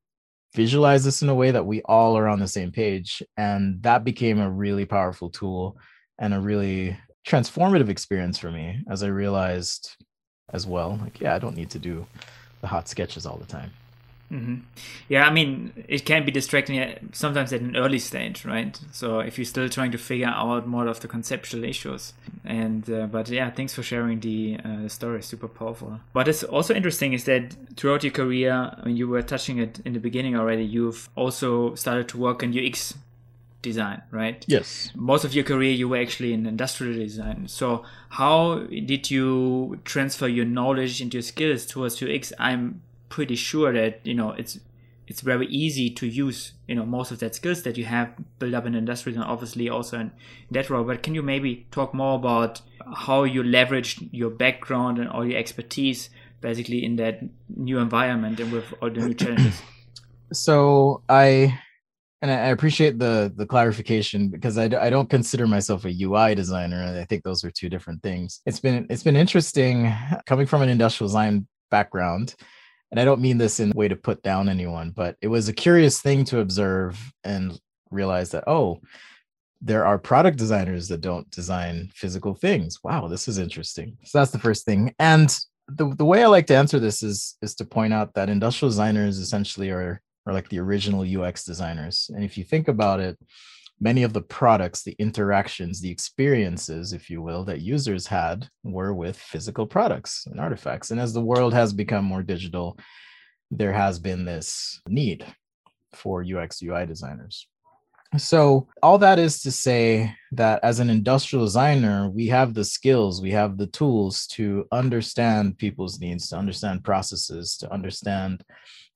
visualize 0.58 1.06
this 1.06 1.22
in 1.22 1.30
a 1.30 1.36
way 1.36 1.52
that 1.52 1.66
we 1.66 1.82
all 1.84 2.18
are 2.18 2.28
on 2.28 2.40
the 2.40 2.48
same 2.48 2.72
page. 2.72 3.22
And 3.38 3.82
that 3.84 4.04
became 4.04 4.40
a 4.40 4.50
really 4.50 4.86
powerful 4.86 5.30
tool 5.30 5.78
and 6.18 6.34
a 6.34 6.40
really 6.40 6.98
transformative 7.28 7.90
experience 7.90 8.38
for 8.38 8.50
me 8.50 8.82
as 8.90 9.04
i 9.04 9.08
realized 9.08 9.98
as 10.54 10.66
well 10.66 10.98
like 11.02 11.20
yeah 11.20 11.36
i 11.36 11.40
don't 11.40 11.58
need 11.58 11.70
to 11.70 11.78
do 11.78 12.06
the 12.62 12.68
hot 12.68 12.88
sketches 12.88 13.26
all 13.26 13.36
the 13.36 13.46
time 13.46 13.70
Mm-hmm. 14.32 14.56
Yeah, 15.08 15.26
I 15.26 15.32
mean, 15.32 15.86
it 15.88 16.06
can 16.06 16.26
be 16.26 16.32
distracting 16.32 17.10
sometimes 17.14 17.54
at 17.54 17.62
an 17.62 17.78
early 17.78 18.00
stage, 18.00 18.44
right? 18.44 18.78
So 18.92 19.20
if 19.20 19.38
you're 19.38 19.46
still 19.46 19.70
trying 19.70 19.92
to 19.92 19.98
figure 19.98 20.28
out 20.28 20.68
more 20.68 20.88
of 20.88 21.00
the 21.00 21.08
conceptual 21.08 21.64
issues, 21.64 22.14
and 22.44 22.90
uh, 22.90 23.08
but 23.08 23.30
yeah, 23.30 23.50
thanks 23.50 23.74
for 23.74 23.84
sharing 23.84 24.20
the 24.20 24.60
uh, 24.66 24.88
story. 24.90 25.22
Super 25.24 25.48
powerful. 25.48 26.02
What 26.12 26.28
is 26.28 26.44
also 26.44 26.74
interesting 26.74 27.14
is 27.14 27.24
that 27.24 27.56
throughout 27.78 28.04
your 28.04 28.12
career, 28.12 28.76
I 28.78 28.86
mean, 28.86 28.98
you 28.98 29.08
were 29.08 29.22
touching 29.22 29.60
it 29.60 29.80
in 29.86 29.94
the 29.94 30.00
beginning 30.00 30.36
already. 30.36 30.66
You've 30.66 31.10
also 31.16 31.76
started 31.76 32.10
to 32.10 32.18
work 32.18 32.44
in 32.44 32.58
UX 32.58 32.96
design, 33.62 34.02
right? 34.12 34.44
Yes. 34.48 34.92
Most 34.96 35.24
of 35.24 35.34
your 35.34 35.44
career, 35.44 35.72
you 35.72 35.88
were 35.90 35.98
actually 35.98 36.34
in 36.34 36.46
industrial 36.46 36.96
design. 36.96 37.48
So 37.48 37.86
how 38.10 38.60
did 38.66 39.10
you 39.10 39.80
transfer 39.86 40.28
your 40.28 40.46
knowledge 40.46 41.02
and 41.02 41.14
your 41.14 41.24
skills 41.24 41.66
towards 41.66 42.02
UX? 42.02 42.34
I'm 42.40 42.82
pretty 43.10 43.36
sure 43.36 43.74
that 43.74 44.02
you 44.04 44.14
know 44.14 44.32
it's 44.32 44.60
it's 45.08 45.22
very 45.22 45.48
easy 45.48 45.90
to 45.90 46.06
use 46.06 46.54
you 46.68 46.76
know 46.76 46.86
most 46.86 47.12
of 47.12 47.20
that 47.20 47.34
skills 47.34 47.64
that 47.64 47.78
you 47.78 47.86
have 47.86 48.14
built 48.40 48.54
up 48.54 48.66
in 48.66 48.76
industry 48.76 49.14
and 49.14 49.24
obviously 49.24 49.70
also 49.70 50.00
in 50.00 50.12
that 50.52 50.70
role. 50.70 50.84
But 50.84 51.02
can 51.02 51.16
you 51.16 51.24
maybe 51.24 51.66
talk 51.72 51.94
more 51.94 52.16
about 52.16 52.62
how 52.94 53.24
you 53.24 53.42
leveraged 53.42 54.10
your 54.12 54.30
background 54.30 55.00
and 55.00 55.10
all 55.10 55.26
your 55.26 55.40
expertise 55.40 56.10
basically 56.42 56.84
in 56.84 56.98
that 56.98 57.22
new 57.56 57.80
environment 57.80 58.40
and 58.40 58.52
with 58.52 58.66
all 58.82 58.90
the 58.90 59.02
new 59.02 59.14
challenges? 59.14 59.62
So 60.34 61.04
i 61.08 61.58
and 62.22 62.30
i 62.30 62.48
appreciate 62.48 63.00
the 63.00 63.32
the 63.38 63.46
clarification 63.46 64.28
because 64.28 64.58
I, 64.58 64.66
I 64.66 64.90
don't 64.90 65.10
consider 65.10 65.48
myself 65.48 65.86
a 65.86 66.04
ui 66.04 66.36
designer. 66.36 66.84
I 67.00 67.06
think 67.06 67.24
those 67.24 67.46
are 67.46 67.52
two 67.52 67.70
different 67.70 68.04
things. 68.04 68.42
It's 68.46 68.60
been 68.60 68.86
it's 68.90 69.04
been 69.04 69.16
interesting 69.16 69.94
coming 70.26 70.46
from 70.46 70.64
an 70.64 70.68
industrial 70.68 71.08
design 71.08 71.48
background 71.72 72.36
and 72.92 73.00
I 73.00 73.06
don't 73.06 73.22
mean 73.22 73.38
this 73.38 73.60
in 73.60 73.72
a 73.72 73.76
way 73.76 73.88
to 73.88 73.96
put 73.96 74.24
down 74.24 74.50
anyone, 74.50 74.92
but 74.92 75.18
it 75.22 75.28
was 75.28 75.50
a 75.50 75.54
curious 75.54 76.02
thing 76.02 76.24
to 76.26 76.40
observe 76.40 77.00
and 77.24 77.60
realize 77.92 78.32
that, 78.32 78.46
oh, 78.48 78.80
there 79.62 79.86
are 79.86 79.98
product 79.98 80.38
designers 80.38 80.88
that 80.88 81.02
don't 81.02 81.30
design 81.32 81.90
physical 81.94 82.36
things. 82.36 82.84
Wow, 82.84 83.08
this 83.08 83.28
is 83.28 83.40
interesting. 83.40 83.98
So 84.04 84.20
that's 84.20 84.32
the 84.32 84.40
first 84.40 84.66
thing. 84.66 84.94
And 85.00 85.36
the, 85.68 85.94
the 85.96 86.06
way 86.06 86.24
I 86.24 86.28
like 86.28 86.48
to 86.48 86.56
answer 86.56 86.80
this 86.80 87.04
is 87.04 87.38
is 87.42 87.56
to 87.56 87.66
point 87.66 87.94
out 87.94 88.14
that 88.14 88.30
industrial 88.30 88.70
designers 88.70 89.18
essentially 89.18 89.70
are 89.70 90.02
are 90.26 90.34
like 90.34 90.50
the 90.50 90.60
original 90.60 91.02
UX 91.02 91.44
designers. 91.44 92.10
And 92.14 92.24
if 92.24 92.38
you 92.38 92.44
think 92.44 92.68
about 92.68 93.00
it, 93.00 93.18
many 93.80 94.04
of 94.04 94.14
the 94.14 94.22
products, 94.22 94.84
the 94.84 94.96
interactions, 95.00 95.82
the 95.82 95.92
experiences, 95.92 96.94
if 96.94 97.10
you 97.10 97.22
will, 97.22 97.44
that 97.46 97.62
users 97.62 98.08
had 98.08 98.48
were 98.64 98.94
with 98.94 99.18
physical 99.18 99.68
products 99.68 100.26
and 100.26 100.40
artifacts. 100.40 100.92
And 100.92 101.00
as 101.00 101.14
the 101.14 101.22
world 101.22 101.54
has 101.54 101.74
become 101.74 102.06
more 102.06 102.24
digital, 102.24 102.78
there 103.52 103.74
has 103.74 104.00
been 104.00 104.26
this 104.26 104.82
need 104.88 105.26
for 105.94 106.24
UX 106.24 106.62
UI 106.62 106.86
designers. 106.86 107.48
So, 108.16 108.68
all 108.82 108.98
that 109.00 109.20
is 109.20 109.42
to 109.42 109.52
say 109.52 110.16
that 110.32 110.62
as 110.64 110.80
an 110.80 110.90
industrial 110.90 111.44
designer, 111.44 112.10
we 112.10 112.28
have 112.28 112.54
the 112.54 112.64
skills, 112.64 113.22
we 113.22 113.32
have 113.32 113.58
the 113.58 113.68
tools 113.68 114.28
to 114.28 114.66
understand 114.72 115.58
people's 115.58 116.00
needs, 116.00 116.30
to 116.30 116.38
understand 116.38 116.86
processes, 116.86 117.58
to 117.58 117.72
understand 117.72 118.46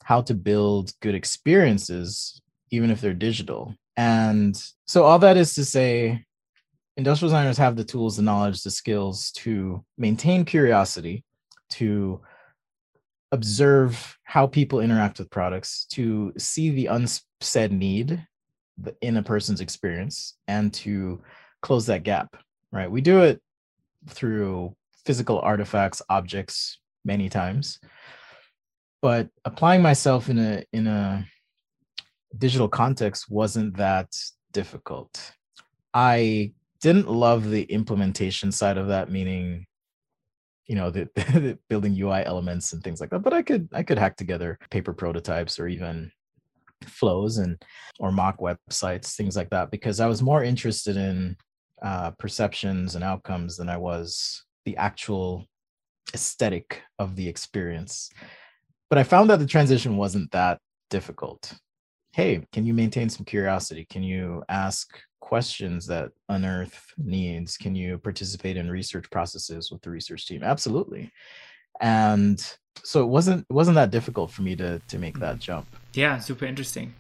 how 0.04 0.22
to 0.22 0.34
build 0.34 0.94
good 1.02 1.14
experiences, 1.14 2.42
even 2.72 2.90
if 2.90 3.02
they're 3.02 3.14
digital. 3.14 3.76
And 4.02 4.60
so 4.88 5.04
all 5.04 5.20
that 5.20 5.38
is 5.38 5.54
to 5.54 5.64
say, 5.64 6.26
industrial 6.98 7.30
designers 7.30 7.60
have 7.60 7.76
the 7.76 7.84
tools, 7.84 8.16
the 8.16 8.24
knowledge, 8.24 8.64
the 8.64 8.72
skills 8.72 9.30
to 9.34 9.86
maintain 9.96 10.44
curiosity, 10.44 11.24
to 11.70 12.20
observe 13.32 14.18
how 14.24 14.48
people 14.48 14.80
interact 14.80 15.20
with 15.20 15.30
products, 15.30 15.86
to 15.92 16.34
see 16.36 16.72
the 16.72 16.88
unsaid 16.88 17.72
need 17.72 18.26
in 19.02 19.18
a 19.18 19.24
person's 19.24 19.62
experience, 19.62 20.36
and 20.48 20.74
to 20.74 21.22
close 21.62 21.86
that 21.86 22.02
gap. 22.02 22.36
Right? 22.72 22.90
We 22.90 23.02
do 23.02 23.22
it 23.22 23.40
through 24.10 24.76
physical 25.06 25.40
artifacts, 25.42 26.02
objects, 26.10 26.80
many 27.06 27.30
times, 27.30 27.80
but 29.00 29.30
applying 29.46 29.84
myself 29.84 30.28
in 30.28 30.40
a 30.40 30.64
in 30.74 30.88
a 30.88 31.24
digital 32.38 32.68
context 32.68 33.30
wasn't 33.30 33.78
that 33.78 34.16
difficult. 34.52 35.34
I 35.94 36.54
didn't 36.82 37.10
love 37.10 37.50
the 37.50 37.64
implementation 37.64 38.52
side 38.52 38.78
of 38.78 38.88
that, 38.88 39.12
meaning, 39.12 39.66
you 40.66 40.76
know, 40.76 40.90
the, 40.90 41.10
the, 41.16 41.58
building 41.70 41.96
UI 42.00 42.24
elements 42.26 42.74
and 42.74 42.84
things 42.84 43.00
like 43.00 43.10
that. 43.12 43.20
But 43.20 43.34
I 43.34 43.42
could 43.42 43.70
I 43.74 43.84
could 43.84 43.98
hack 43.98 44.18
together 44.18 44.58
paper 44.70 44.94
prototypes 44.94 45.60
or 45.60 45.68
even 45.68 46.12
flows 46.84 47.38
and 47.38 47.62
or 48.00 48.12
mock 48.12 48.40
websites, 48.40 49.16
things 49.16 49.36
like 49.36 49.50
that, 49.52 49.72
because 49.72 50.00
I 50.00 50.08
was 50.08 50.22
more 50.22 50.44
interested 50.44 50.98
in 50.98 51.38
uh, 51.82 52.12
perceptions 52.12 52.96
and 52.96 53.04
outcomes 53.04 53.58
than 53.58 53.70
I 53.70 53.78
was 53.78 54.44
the 54.66 54.78
actual 54.78 55.48
aesthetic 56.14 56.82
of 57.00 57.16
the 57.16 57.28
experience. 57.28 58.10
But 58.90 59.00
I 59.00 59.04
found 59.04 59.30
that 59.30 59.40
the 59.40 59.46
transition 59.46 59.98
wasn't 59.98 60.32
that 60.32 60.60
difficult 60.90 61.54
hey, 62.14 62.46
can 62.52 62.66
you 62.66 62.74
maintain 62.74 63.10
some 63.10 63.26
curiosity? 63.26 63.86
Can 63.90 64.04
you 64.04 64.44
ask 64.50 65.00
questions 65.20 65.88
that 65.88 66.12
unearth 66.30 66.94
needs? 66.98 67.58
Can 67.58 67.74
you 67.76 67.98
participate 67.98 68.58
in 68.58 68.70
research 68.70 69.10
processes 69.10 69.72
with 69.72 69.82
the 69.82 69.90
research 69.90 70.28
team? 70.28 70.44
Absolutely. 70.44 71.12
And 71.80 72.44
so 72.84 73.02
it 73.02 73.08
wasn't 73.08 73.46
it 73.50 73.54
wasn't 73.54 73.76
that 73.76 73.92
difficult 73.92 74.32
for 74.32 74.42
me 74.42 74.56
to 74.58 74.80
to 74.88 74.98
make 75.00 75.20
that 75.20 75.38
mm. 75.38 75.40
jump. 75.40 75.68
Yeah, 75.94 76.20
super 76.20 76.46
interesting. 76.46 76.94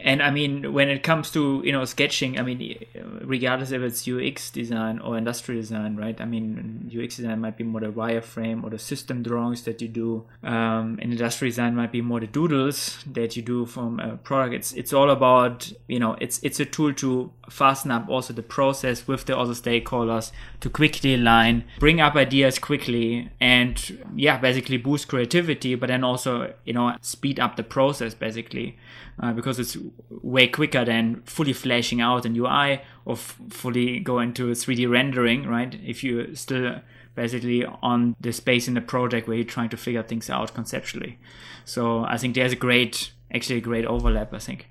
And 0.00 0.22
I 0.22 0.30
mean, 0.30 0.72
when 0.72 0.88
it 0.88 1.02
comes 1.02 1.30
to 1.32 1.60
you 1.64 1.72
know 1.72 1.84
sketching, 1.84 2.38
I 2.38 2.42
mean, 2.42 2.84
regardless 3.22 3.72
if 3.72 3.82
it's 3.82 4.06
UX 4.06 4.50
design 4.50 5.00
or 5.00 5.18
industrial 5.18 5.60
design, 5.60 5.96
right? 5.96 6.20
I 6.20 6.24
mean, 6.24 6.90
UX 6.96 7.16
design 7.16 7.40
might 7.40 7.56
be 7.56 7.64
more 7.64 7.80
the 7.80 7.88
wireframe 7.88 8.62
or 8.62 8.70
the 8.70 8.78
system 8.78 9.22
drawings 9.24 9.62
that 9.62 9.82
you 9.82 9.88
do. 9.88 10.24
Um, 10.44 10.98
and 11.02 11.12
industrial 11.12 11.50
design 11.50 11.74
might 11.74 11.90
be 11.90 12.00
more 12.00 12.20
the 12.20 12.28
doodles 12.28 13.02
that 13.06 13.36
you 13.36 13.42
do 13.42 13.66
from 13.66 13.98
a 13.98 14.16
product. 14.18 14.54
It's 14.54 14.72
it's 14.72 14.92
all 14.92 15.10
about 15.10 15.72
you 15.88 15.98
know 15.98 16.16
it's 16.20 16.38
it's 16.44 16.60
a 16.60 16.64
tool 16.64 16.94
to 16.94 17.32
fasten 17.50 17.90
up 17.90 18.08
also 18.08 18.32
the 18.32 18.42
process 18.42 19.08
with 19.08 19.24
the 19.24 19.36
other 19.36 19.54
stakeholders 19.54 20.30
to 20.60 20.70
quickly 20.70 21.14
align, 21.14 21.64
bring 21.80 22.00
up 22.00 22.14
ideas 22.14 22.60
quickly, 22.60 23.30
and 23.40 23.98
yeah, 24.14 24.38
basically 24.38 24.76
boost 24.76 25.08
creativity, 25.08 25.74
but 25.74 25.88
then 25.88 26.04
also 26.04 26.54
you 26.64 26.72
know 26.72 26.94
speed 27.00 27.40
up 27.40 27.56
the 27.56 27.64
process 27.64 28.14
basically 28.14 28.78
uh, 29.20 29.32
because 29.32 29.58
it's 29.58 29.76
way 30.10 30.46
quicker 30.48 30.84
than 30.84 31.22
fully 31.24 31.52
flashing 31.52 32.00
out 32.00 32.24
an 32.24 32.36
UI 32.36 32.80
or 33.04 33.14
f- 33.14 33.40
fully 33.50 34.00
go 34.00 34.18
into 34.20 34.50
3D 34.50 34.90
rendering, 34.90 35.46
right? 35.46 35.74
If 35.84 36.04
you're 36.04 36.34
still 36.34 36.80
basically 37.14 37.64
on 37.82 38.14
the 38.20 38.32
space 38.32 38.68
in 38.68 38.74
the 38.74 38.80
project 38.80 39.26
where 39.26 39.36
you're 39.36 39.44
trying 39.44 39.68
to 39.70 39.76
figure 39.76 40.02
things 40.02 40.30
out 40.30 40.54
conceptually. 40.54 41.18
So 41.64 42.04
I 42.04 42.16
think 42.16 42.34
there's 42.34 42.52
a 42.52 42.56
great, 42.56 43.12
actually 43.34 43.58
a 43.58 43.62
great 43.62 43.84
overlap, 43.84 44.32
I 44.32 44.38
think. 44.38 44.68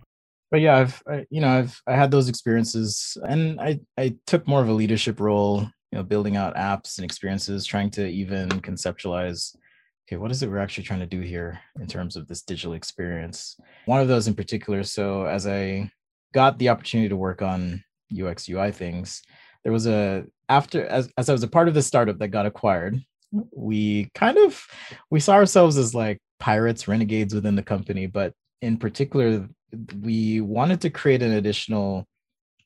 But 0.50 0.62
yeah, 0.62 0.78
I've, 0.78 1.04
I, 1.06 1.26
you 1.30 1.42
know, 1.42 1.50
I've, 1.50 1.82
I 1.86 1.96
had 1.96 2.10
those 2.10 2.30
experiences 2.30 3.18
and 3.28 3.60
I, 3.60 3.82
I 3.98 4.16
took 4.26 4.48
more 4.48 4.62
of 4.62 4.70
a 4.70 4.74
leadership 4.74 5.20
role, 5.20 5.62
you 5.92 5.98
know, 5.98 6.04
building 6.04 6.38
out 6.38 6.56
apps 6.56 6.98
and 6.98 7.04
experiences, 7.04 7.66
trying 7.66 7.92
to 7.92 8.08
even 8.08 8.48
conceptualize 8.50 9.54
okay, 10.08 10.18
what 10.18 10.32
is 10.32 10.42
it 10.42 10.50
we're 10.50 10.58
actually 10.58 10.86
trying 10.86 11.02
to 11.02 11.06
do 11.06 11.20
here 11.20 11.60
in 11.80 11.88
terms 11.88 12.16
of 12.16 12.28
this 12.28 12.42
digital 12.42 12.74
experience? 12.74 13.58
One 13.86 14.02
of 14.02 14.08
those 14.08 14.28
in 14.28 14.36
particular. 14.36 14.84
So, 14.84 15.26
as 15.26 15.46
I 15.46 15.92
got 16.34 16.60
the 16.60 16.70
opportunity 16.70 17.10
to 17.10 17.16
work 17.16 17.42
on 17.42 17.84
UX 18.12 18.48
UI 18.48 18.72
things. 18.72 19.22
There 19.64 19.74
was 19.74 19.88
a 19.88 20.26
after 20.50 20.86
as, 20.86 21.10
as 21.18 21.30
I 21.30 21.34
was 21.34 21.44
a 21.44 21.48
part 21.48 21.68
of 21.68 21.74
the 21.74 21.82
startup 21.82 22.20
that 22.20 22.30
got 22.30 22.46
acquired, 22.46 23.00
we 23.56 24.10
kind 24.16 24.38
of 24.38 24.66
we 25.12 25.20
saw 25.20 25.34
ourselves 25.34 25.78
as 25.78 25.94
like 25.94 26.20
pirates, 26.40 26.88
renegades 26.88 27.34
within 27.34 27.56
the 27.56 27.64
company, 27.64 28.08
but 28.08 28.34
in 28.62 28.78
particular, 28.78 29.48
we 30.02 30.42
wanted 30.42 30.82
to 30.82 30.90
create 30.90 31.22
an 31.22 31.34
additional 31.34 32.08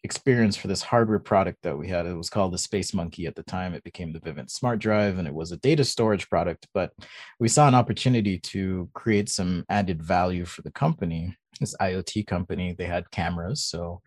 experience 0.04 0.56
for 0.56 0.68
this 0.68 0.82
hardware 0.82 1.20
product 1.20 1.62
that 1.64 1.78
we 1.78 1.88
had. 1.88 2.06
It 2.06 2.16
was 2.16 2.30
called 2.30 2.54
the 2.54 2.58
Space 2.58 2.94
Monkey 2.94 3.28
at 3.28 3.36
the 3.36 3.44
time. 3.44 3.74
It 3.74 3.84
became 3.84 4.12
the 4.12 4.20
Vivint 4.20 4.50
Smart 4.50 4.80
Drive 4.80 5.18
and 5.18 5.28
it 5.28 5.34
was 5.34 5.52
a 5.52 5.58
data 5.58 5.84
storage 5.84 6.30
product. 6.30 6.68
But 6.74 6.92
we 7.40 7.48
saw 7.48 7.68
an 7.68 7.76
opportunity 7.76 8.40
to 8.40 8.90
create 8.94 9.30
some 9.30 9.66
added 9.70 10.02
value 10.02 10.46
for 10.46 10.64
the 10.64 10.72
company, 10.72 11.36
this 11.60 11.76
IoT 11.80 12.26
company. 12.28 12.74
They 12.74 12.86
had 12.86 13.12
cameras. 13.12 13.64
So, 13.64 14.02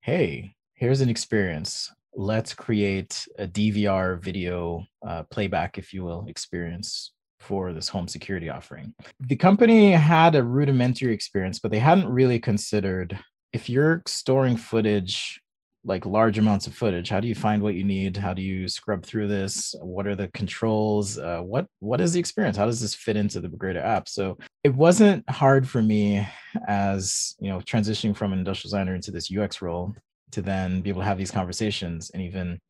hey, 0.00 0.54
here's 0.74 1.00
an 1.00 1.08
experience. 1.08 1.92
Let's 2.14 2.54
create 2.54 3.26
a 3.38 3.46
DVR 3.46 4.20
video 4.20 4.84
uh, 5.06 5.24
playback, 5.24 5.78
if 5.78 5.92
you 5.92 6.04
will, 6.04 6.26
experience 6.28 7.12
for 7.38 7.72
this 7.72 7.88
home 7.88 8.06
security 8.06 8.50
offering. 8.50 8.94
The 9.20 9.36
company 9.36 9.92
had 9.92 10.34
a 10.34 10.44
rudimentary 10.44 11.14
experience, 11.14 11.58
but 11.58 11.70
they 11.70 11.78
hadn't 11.78 12.08
really 12.08 12.38
considered 12.38 13.18
if 13.52 13.68
you're 13.68 14.02
storing 14.06 14.56
footage 14.56 15.40
like 15.82 16.04
large 16.04 16.36
amounts 16.36 16.66
of 16.66 16.74
footage 16.74 17.08
how 17.08 17.20
do 17.20 17.26
you 17.26 17.34
find 17.34 17.62
what 17.62 17.74
you 17.74 17.84
need? 17.84 18.16
How 18.16 18.34
do 18.34 18.42
you 18.42 18.68
scrub 18.68 19.04
through 19.04 19.28
this? 19.28 19.74
What 19.80 20.06
are 20.06 20.14
the 20.14 20.28
controls? 20.28 21.18
Uh, 21.18 21.40
what 21.40 21.66
what 21.78 22.00
is 22.00 22.12
the 22.12 22.20
experience? 22.20 22.56
How 22.56 22.66
does 22.66 22.80
this 22.80 22.94
fit 22.94 23.16
into 23.16 23.40
the 23.40 23.48
greater 23.48 23.80
app? 23.80 24.08
So 24.08 24.36
it 24.62 24.74
wasn't 24.74 25.28
hard 25.30 25.68
for 25.68 25.80
me 25.80 26.26
as 26.68 27.34
you 27.40 27.48
know 27.48 27.60
transitioning 27.60 28.14
from 28.14 28.32
an 28.32 28.38
industrial 28.38 28.70
designer 28.70 28.94
into 28.94 29.10
this 29.10 29.30
ux 29.34 29.62
role 29.62 29.94
to 30.32 30.42
then 30.42 30.80
be 30.80 30.90
able 30.90 31.00
to 31.00 31.06
have 31.06 31.18
these 31.18 31.30
conversations 31.30 32.10
and 32.10 32.22
even 32.22 32.60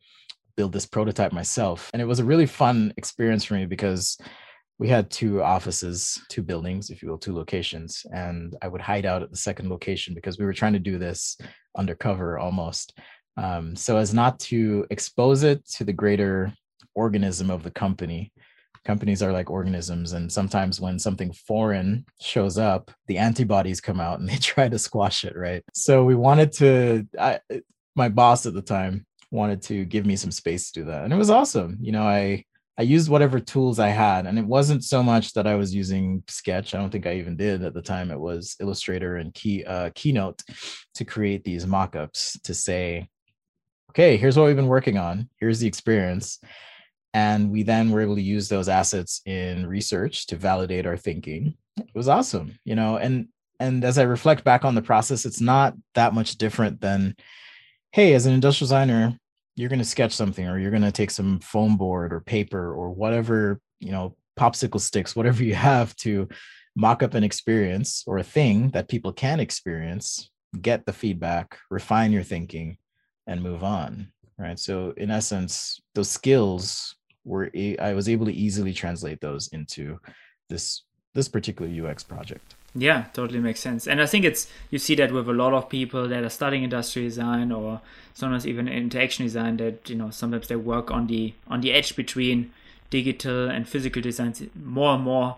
build 0.56 0.72
this 0.72 0.86
prototype 0.86 1.32
myself. 1.32 1.90
And 1.92 2.02
it 2.02 2.06
was 2.06 2.20
a 2.20 2.24
really 2.24 2.46
fun 2.46 2.92
experience 2.96 3.44
for 3.44 3.54
me 3.54 3.66
because 3.66 4.18
we 4.80 4.88
had 4.88 5.10
two 5.10 5.42
offices, 5.42 6.18
two 6.30 6.42
buildings, 6.42 6.88
if 6.88 7.02
you 7.02 7.10
will, 7.10 7.18
two 7.18 7.34
locations. 7.34 8.06
And 8.14 8.56
I 8.62 8.68
would 8.68 8.80
hide 8.80 9.04
out 9.04 9.22
at 9.22 9.30
the 9.30 9.36
second 9.36 9.68
location 9.68 10.14
because 10.14 10.38
we 10.38 10.46
were 10.46 10.54
trying 10.54 10.72
to 10.72 10.78
do 10.78 10.98
this 10.98 11.36
undercover 11.76 12.38
almost. 12.38 12.98
Um, 13.36 13.76
so 13.76 13.98
as 13.98 14.14
not 14.14 14.40
to 14.40 14.86
expose 14.88 15.42
it 15.42 15.68
to 15.72 15.84
the 15.84 15.92
greater 15.92 16.54
organism 16.94 17.50
of 17.50 17.62
the 17.62 17.70
company. 17.70 18.32
Companies 18.86 19.22
are 19.22 19.32
like 19.32 19.50
organisms. 19.50 20.14
And 20.14 20.32
sometimes 20.32 20.80
when 20.80 20.98
something 20.98 21.30
foreign 21.30 22.06
shows 22.18 22.56
up, 22.56 22.90
the 23.06 23.18
antibodies 23.18 23.82
come 23.82 24.00
out 24.00 24.18
and 24.18 24.28
they 24.30 24.38
try 24.38 24.70
to 24.70 24.78
squash 24.78 25.24
it, 25.24 25.36
right? 25.36 25.62
So 25.74 26.04
we 26.04 26.14
wanted 26.14 26.52
to, 26.52 27.06
I, 27.18 27.40
my 27.94 28.08
boss 28.08 28.46
at 28.46 28.54
the 28.54 28.62
time 28.62 29.04
wanted 29.30 29.60
to 29.64 29.84
give 29.84 30.06
me 30.06 30.16
some 30.16 30.30
space 30.30 30.70
to 30.70 30.80
do 30.80 30.86
that. 30.86 31.04
And 31.04 31.12
it 31.12 31.16
was 31.16 31.28
awesome. 31.28 31.76
You 31.82 31.92
know, 31.92 32.04
I, 32.04 32.46
I 32.80 32.84
used 32.84 33.10
whatever 33.10 33.38
tools 33.38 33.78
I 33.78 33.88
had, 33.88 34.24
and 34.24 34.38
it 34.38 34.46
wasn't 34.46 34.84
so 34.84 35.02
much 35.02 35.34
that 35.34 35.46
I 35.46 35.54
was 35.54 35.74
using 35.74 36.22
Sketch. 36.28 36.74
I 36.74 36.78
don't 36.78 36.88
think 36.88 37.06
I 37.06 37.18
even 37.18 37.36
did 37.36 37.62
at 37.62 37.74
the 37.74 37.82
time. 37.82 38.10
It 38.10 38.18
was 38.18 38.56
Illustrator 38.58 39.16
and 39.16 39.34
Key 39.34 39.62
uh, 39.66 39.90
Keynote 39.94 40.42
to 40.94 41.04
create 41.04 41.44
these 41.44 41.66
mockups 41.66 42.40
to 42.40 42.54
say, 42.54 43.06
okay, 43.90 44.16
here's 44.16 44.38
what 44.38 44.46
we've 44.46 44.56
been 44.56 44.66
working 44.66 44.96
on. 44.96 45.28
Here's 45.36 45.60
the 45.60 45.68
experience, 45.68 46.40
and 47.12 47.50
we 47.50 47.64
then 47.64 47.90
were 47.90 48.00
able 48.00 48.14
to 48.14 48.22
use 48.22 48.48
those 48.48 48.70
assets 48.70 49.20
in 49.26 49.66
research 49.66 50.26
to 50.28 50.36
validate 50.36 50.86
our 50.86 50.96
thinking. 50.96 51.58
It 51.76 51.94
was 51.94 52.08
awesome, 52.08 52.58
you 52.64 52.76
know. 52.76 52.96
And 52.96 53.28
and 53.58 53.84
as 53.84 53.98
I 53.98 54.04
reflect 54.04 54.42
back 54.42 54.64
on 54.64 54.74
the 54.74 54.80
process, 54.80 55.26
it's 55.26 55.42
not 55.42 55.74
that 55.96 56.14
much 56.14 56.38
different 56.38 56.80
than, 56.80 57.14
hey, 57.92 58.14
as 58.14 58.24
an 58.24 58.32
industrial 58.32 58.68
designer, 58.68 59.19
you're 59.60 59.68
going 59.68 59.78
to 59.78 59.84
sketch 59.84 60.12
something 60.12 60.48
or 60.48 60.58
you're 60.58 60.70
going 60.70 60.82
to 60.82 60.90
take 60.90 61.10
some 61.10 61.38
foam 61.40 61.76
board 61.76 62.12
or 62.12 62.20
paper 62.20 62.72
or 62.72 62.90
whatever 62.90 63.60
you 63.78 63.92
know 63.92 64.16
popsicle 64.38 64.80
sticks 64.80 65.14
whatever 65.14 65.44
you 65.44 65.54
have 65.72 65.94
to 65.96 66.26
mock 66.76 67.02
up 67.02 67.14
an 67.14 67.24
experience 67.24 68.02
or 68.06 68.18
a 68.18 68.22
thing 68.22 68.70
that 68.70 68.88
people 68.88 69.12
can 69.12 69.38
experience 69.38 70.30
get 70.62 70.86
the 70.86 70.92
feedback 70.92 71.58
refine 71.70 72.10
your 72.10 72.22
thinking 72.22 72.78
and 73.26 73.42
move 73.42 73.62
on 73.62 74.10
right? 74.38 74.58
So 74.58 74.94
in 74.96 75.10
essence 75.10 75.80
those 75.94 76.10
skills 76.10 76.96
were 77.24 77.50
i 77.80 77.92
was 77.92 78.08
able 78.08 78.24
to 78.24 78.32
easily 78.32 78.72
translate 78.72 79.20
those 79.20 79.48
into 79.48 79.98
this 80.48 80.84
this 81.12 81.28
particular 81.28 81.70
ux 81.86 82.02
project 82.02 82.54
yeah, 82.74 83.06
totally 83.12 83.40
makes 83.40 83.60
sense. 83.60 83.86
And 83.86 84.00
I 84.00 84.06
think 84.06 84.24
it's 84.24 84.46
you 84.70 84.78
see 84.78 84.94
that 84.96 85.12
with 85.12 85.28
a 85.28 85.32
lot 85.32 85.52
of 85.52 85.68
people 85.68 86.06
that 86.08 86.22
are 86.22 86.30
studying 86.30 86.62
industrial 86.62 87.08
design 87.08 87.50
or 87.50 87.80
sometimes 88.14 88.46
even 88.46 88.68
interaction 88.68 89.24
design 89.26 89.56
that 89.56 89.88
you 89.90 89.96
know 89.96 90.10
sometimes 90.10 90.48
they 90.48 90.56
work 90.56 90.90
on 90.90 91.06
the 91.08 91.34
on 91.48 91.60
the 91.60 91.72
edge 91.72 91.96
between 91.96 92.52
digital 92.90 93.48
and 93.48 93.68
physical 93.68 94.00
designs 94.00 94.42
more 94.54 94.94
and 94.94 95.02
more. 95.02 95.36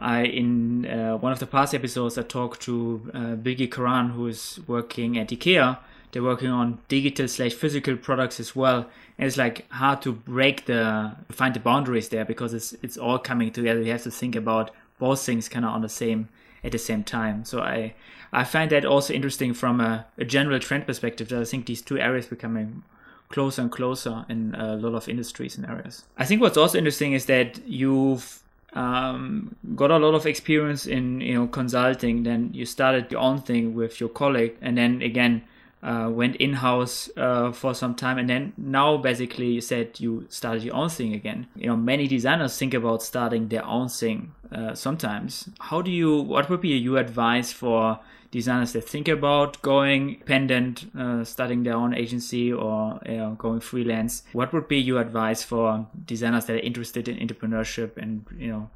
I 0.00 0.22
in 0.22 0.86
uh, 0.86 1.18
one 1.18 1.32
of 1.32 1.40
the 1.40 1.46
past 1.46 1.74
episodes 1.74 2.16
I 2.16 2.22
talked 2.22 2.62
to 2.62 3.10
uh, 3.12 3.18
Bilgi 3.36 3.70
Karan 3.70 4.10
who 4.10 4.26
is 4.28 4.58
working 4.66 5.18
at 5.18 5.28
IKEA. 5.28 5.78
They're 6.12 6.22
working 6.22 6.50
on 6.50 6.78
digital 6.88 7.26
slash 7.26 7.52
physical 7.52 7.96
products 7.96 8.38
as 8.38 8.54
well. 8.54 8.86
And 9.18 9.26
it's 9.26 9.38
like 9.38 9.70
hard 9.70 10.00
to 10.02 10.12
break 10.12 10.64
the 10.64 11.16
find 11.30 11.54
the 11.54 11.60
boundaries 11.60 12.08
there 12.08 12.24
because 12.24 12.54
it's 12.54 12.74
it's 12.82 12.96
all 12.96 13.18
coming 13.18 13.52
together. 13.52 13.82
You 13.82 13.92
have 13.92 14.04
to 14.04 14.10
think 14.10 14.34
about 14.34 14.70
both 14.98 15.20
things 15.20 15.50
kind 15.50 15.66
of 15.66 15.72
on 15.72 15.82
the 15.82 15.90
same 15.90 16.28
at 16.64 16.72
the 16.72 16.78
same 16.78 17.04
time. 17.04 17.44
So 17.44 17.60
I 17.60 17.94
I 18.32 18.44
find 18.44 18.70
that 18.70 18.84
also 18.84 19.12
interesting 19.12 19.52
from 19.52 19.80
a, 19.80 20.06
a 20.16 20.24
general 20.24 20.58
trend 20.58 20.86
perspective. 20.86 21.28
That 21.28 21.40
I 21.40 21.44
think 21.44 21.66
these 21.66 21.82
two 21.82 21.98
areas 21.98 22.26
becoming 22.26 22.82
closer 23.28 23.62
and 23.62 23.70
closer 23.70 24.24
in 24.28 24.54
a 24.54 24.76
lot 24.76 24.94
of 24.94 25.08
industries 25.08 25.56
and 25.56 25.66
areas. 25.66 26.04
I 26.18 26.24
think 26.24 26.40
what's 26.40 26.56
also 26.56 26.78
interesting 26.78 27.12
is 27.12 27.26
that 27.26 27.66
you've 27.66 28.42
um, 28.74 29.56
got 29.74 29.90
a 29.90 29.98
lot 29.98 30.14
of 30.14 30.26
experience 30.26 30.86
in 30.86 31.20
you 31.20 31.34
know 31.34 31.46
consulting. 31.46 32.22
Then 32.22 32.50
you 32.52 32.66
started 32.66 33.10
your 33.10 33.20
own 33.20 33.40
thing 33.40 33.74
with 33.74 34.00
your 34.00 34.08
colleague, 34.08 34.56
and 34.60 34.78
then 34.78 35.02
again 35.02 35.42
uh, 35.82 36.08
went 36.10 36.36
in 36.36 36.54
house 36.54 37.10
uh, 37.16 37.50
for 37.50 37.74
some 37.74 37.94
time, 37.94 38.18
and 38.18 38.28
then 38.28 38.52
now 38.56 38.96
basically 38.96 39.48
you 39.48 39.60
said 39.60 39.98
you 39.98 40.26
started 40.28 40.62
your 40.62 40.74
own 40.74 40.88
thing 40.88 41.12
again. 41.12 41.46
You 41.56 41.66
know, 41.66 41.76
many 41.76 42.06
designers 42.06 42.56
think 42.56 42.74
about 42.74 43.02
starting 43.02 43.48
their 43.48 43.64
own 43.64 43.88
thing 43.88 44.32
uh, 44.52 44.74
sometimes. 44.74 45.48
How 45.58 45.82
do 45.82 45.90
you? 45.90 46.20
What 46.20 46.48
would 46.50 46.60
be 46.60 46.68
your 46.68 46.98
advice 46.98 47.52
for 47.52 47.98
designers 48.30 48.72
that 48.72 48.88
think 48.88 49.08
about 49.08 49.60
going 49.62 50.10
independent, 50.10 50.90
uh, 50.96 51.24
starting 51.24 51.64
their 51.64 51.74
own 51.74 51.94
agency, 51.94 52.52
or 52.52 53.00
you 53.04 53.16
know, 53.16 53.34
going 53.36 53.60
freelance? 53.60 54.22
What 54.32 54.52
would 54.52 54.68
be 54.68 54.78
your 54.78 55.00
advice 55.00 55.42
for 55.42 55.86
designers 56.04 56.44
that 56.46 56.54
are 56.54 56.60
interested 56.60 57.08
in 57.08 57.16
entrepreneurship 57.26 57.96
and 57.96 58.24
you 58.38 58.48
know, 58.48 58.70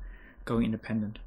going 0.45 0.65
independent? 0.65 1.21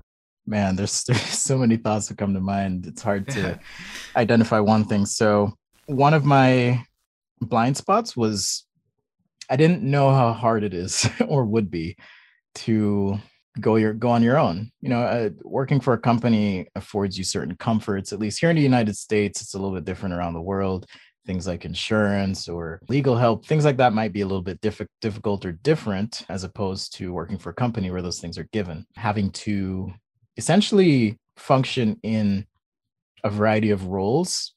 man 0.47 0.75
there's 0.75 1.03
there's 1.07 1.21
so 1.21 1.57
many 1.57 1.77
thoughts 1.77 2.07
that 2.07 2.17
come 2.17 2.33
to 2.33 2.39
mind 2.39 2.87
it's 2.87 3.03
hard 3.03 3.27
to 3.27 3.59
identify 4.15 4.59
one 4.59 4.83
thing 4.83 5.05
so 5.05 5.53
one 5.89 6.13
of 6.13 6.23
my 6.23 6.85
blind 7.41 7.75
spots 7.75 8.15
was 8.15 8.65
I 9.49 9.55
didn't 9.55 9.81
know 9.81 10.11
how 10.11 10.33
hard 10.33 10.63
it 10.63 10.73
is 10.73 11.09
or 11.27 11.45
would 11.45 11.71
be 11.71 11.97
to 12.55 13.17
go 13.59 13.75
your 13.75 13.93
go 13.93 14.09
on 14.09 14.21
your 14.21 14.37
own. 14.37 14.71
You 14.81 14.89
know, 14.89 15.01
uh, 15.01 15.29
working 15.43 15.79
for 15.79 15.93
a 15.93 15.99
company 15.99 16.67
affords 16.75 17.17
you 17.17 17.23
certain 17.23 17.55
comforts. 17.55 18.13
At 18.13 18.19
least 18.19 18.39
here 18.39 18.51
in 18.51 18.55
the 18.55 18.61
United 18.61 18.95
States, 18.95 19.41
it's 19.41 19.55
a 19.55 19.57
little 19.57 19.75
bit 19.75 19.85
different 19.85 20.13
around 20.13 20.35
the 20.35 20.41
world. 20.41 20.85
Things 21.25 21.47
like 21.47 21.65
insurance 21.65 22.47
or 22.47 22.81
legal 22.87 23.17
help, 23.17 23.45
things 23.45 23.65
like 23.65 23.77
that 23.77 23.93
might 23.93 24.13
be 24.13 24.21
a 24.21 24.27
little 24.27 24.43
bit 24.43 24.61
diff- 24.61 24.87
difficult 25.01 25.43
or 25.43 25.51
different 25.51 26.23
as 26.29 26.43
opposed 26.43 26.95
to 26.97 27.13
working 27.13 27.37
for 27.37 27.49
a 27.49 27.53
company 27.53 27.89
where 27.89 28.01
those 28.01 28.19
things 28.19 28.37
are 28.37 28.47
given. 28.53 28.85
Having 28.95 29.31
to 29.31 29.91
essentially 30.37 31.17
function 31.35 31.99
in 32.03 32.45
a 33.23 33.29
variety 33.29 33.71
of 33.71 33.87
roles 33.87 34.53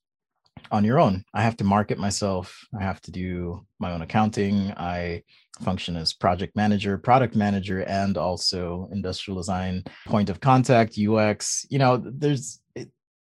on 0.71 0.85
your 0.85 1.01
own. 1.01 1.25
I 1.35 1.43
have 1.43 1.57
to 1.59 1.65
market 1.65 1.99
myself. 1.99 2.67
I 2.79 2.83
have 2.83 3.01
to 3.03 3.11
do 3.11 3.67
my 3.79 3.93
own 3.93 4.03
accounting. 4.03 4.73
I 4.77 5.23
function 5.61 5.97
as 5.97 6.13
project 6.13 6.57
manager, 6.57 6.99
product 6.99 7.35
manager, 7.37 7.83
and 7.83 8.17
also 8.17 8.89
industrial 8.93 9.39
design, 9.39 9.85
point 10.07 10.31
of 10.31 10.41
contact, 10.41 10.99
UX. 10.99 11.67
You 11.71 11.79
know, 11.79 12.03
there's, 12.05 12.61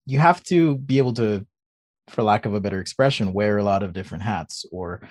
you 0.06 0.20
have 0.20 0.44
to 0.44 0.78
be 0.78 0.98
able 0.98 1.14
to, 1.16 1.46
for 2.08 2.24
lack 2.24 2.46
of 2.46 2.54
a 2.54 2.60
better 2.60 2.80
expression, 2.80 3.34
wear 3.34 3.58
a 3.58 3.64
lot 3.64 3.84
of 3.84 3.94
different 3.94 4.24
hats 4.24 4.66
or 4.72 5.02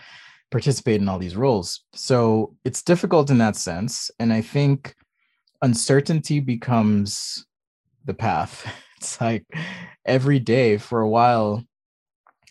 participate 0.51 1.01
in 1.01 1.09
all 1.09 1.19
these 1.19 1.37
roles. 1.37 1.85
So 1.93 2.57
it's 2.65 2.83
difficult 2.83 3.31
in 3.31 3.39
that 3.39 3.57
sense. 3.57 4.11
And 4.19 4.33
I 4.33 4.41
think 4.41 4.95
uncertainty 5.63 6.41
becomes 6.41 7.47
the 8.05 8.15
path. 8.15 8.67
It's 8.99 9.21
like 9.21 9.45
every 10.05 10.41
day 10.41 10.77
for 10.77 11.03
a 11.03 11.09
while, 11.09 11.63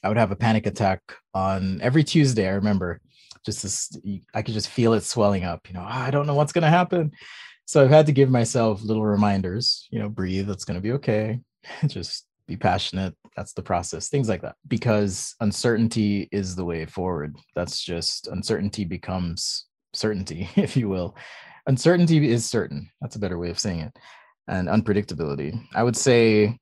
I 0.08 0.10
would 0.10 0.18
have 0.18 0.32
a 0.32 0.38
panic 0.38 0.66
attack 0.66 1.02
on 1.34 1.82
every 1.82 2.02
Tuesday. 2.02 2.48
I 2.48 2.54
remember 2.54 3.02
just 3.46 3.62
this, 3.62 3.92
I 4.34 4.42
could 4.42 4.54
just 4.54 4.70
feel 4.70 4.94
it 4.94 5.04
swelling 5.04 5.44
up. 5.44 5.68
You 5.68 5.74
know, 5.74 5.84
ah, 5.86 6.06
I 6.06 6.12
don't 6.12 6.26
know 6.26 6.34
what's 6.34 6.54
going 6.54 6.62
to 6.62 6.70
happen. 6.70 7.12
So 7.66 7.84
I've 7.84 7.90
had 7.90 8.06
to 8.06 8.14
give 8.14 8.30
myself 8.30 8.82
little 8.82 9.04
reminders, 9.04 9.86
you 9.92 10.00
know, 10.00 10.08
breathe, 10.08 10.50
it's 10.50 10.64
going 10.64 10.76
to 10.76 10.82
be 10.82 10.94
okay. 10.94 11.42
just 11.88 12.26
be 12.48 12.56
passionate. 12.56 13.16
That's 13.36 13.52
the 13.52 13.62
process, 13.62 14.08
things 14.08 14.30
like 14.30 14.42
that. 14.44 14.56
Because 14.70 15.36
uncertainty 15.42 16.30
is 16.32 16.56
the 16.56 16.64
way 16.64 16.86
forward. 16.86 17.36
That's 17.54 17.84
just 17.84 18.28
uncertainty 18.28 18.86
becomes 18.86 19.66
certainty, 19.92 20.48
if 20.56 20.78
you 20.78 20.88
will. 20.88 21.18
Uncertainty 21.66 22.32
is 22.32 22.50
certain. 22.50 22.90
That's 23.02 23.18
a 23.18 23.20
better 23.20 23.38
way 23.38 23.50
of 23.50 23.60
saying 23.60 23.82
it. 23.82 24.00
And 24.48 24.70
unpredictability. 24.70 25.62
I 25.76 25.84
would 25.84 25.98
say 25.98 26.58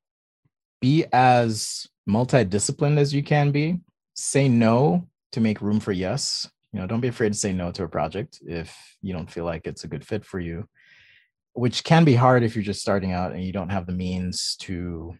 be 0.81 1.05
as 1.13 1.85
multidisciplined 2.07 2.97
as 2.97 3.13
you 3.13 3.23
can 3.23 3.51
be. 3.51 3.79
Say 4.13 4.47
no 4.47 5.07
to 5.31 5.41
make 5.41 5.61
room 5.61 5.79
for 5.79 5.91
yes. 5.91 6.49
You 6.71 6.79
know, 6.79 6.87
don't 6.87 7.01
be 7.01 7.07
afraid 7.07 7.33
to 7.33 7.39
say 7.39 7.53
no 7.53 7.71
to 7.71 7.83
a 7.83 7.89
project 7.89 8.39
if 8.45 8.75
you 9.01 9.13
don't 9.13 9.31
feel 9.31 9.45
like 9.45 9.67
it's 9.67 9.83
a 9.83 9.87
good 9.87 10.05
fit 10.05 10.25
for 10.25 10.39
you, 10.39 10.67
which 11.53 11.83
can 11.83 12.03
be 12.03 12.15
hard 12.15 12.43
if 12.43 12.55
you're 12.55 12.63
just 12.63 12.81
starting 12.81 13.13
out 13.13 13.31
and 13.31 13.43
you 13.43 13.53
don't 13.53 13.69
have 13.69 13.85
the 13.85 13.93
means 13.93 14.57
to 14.61 15.15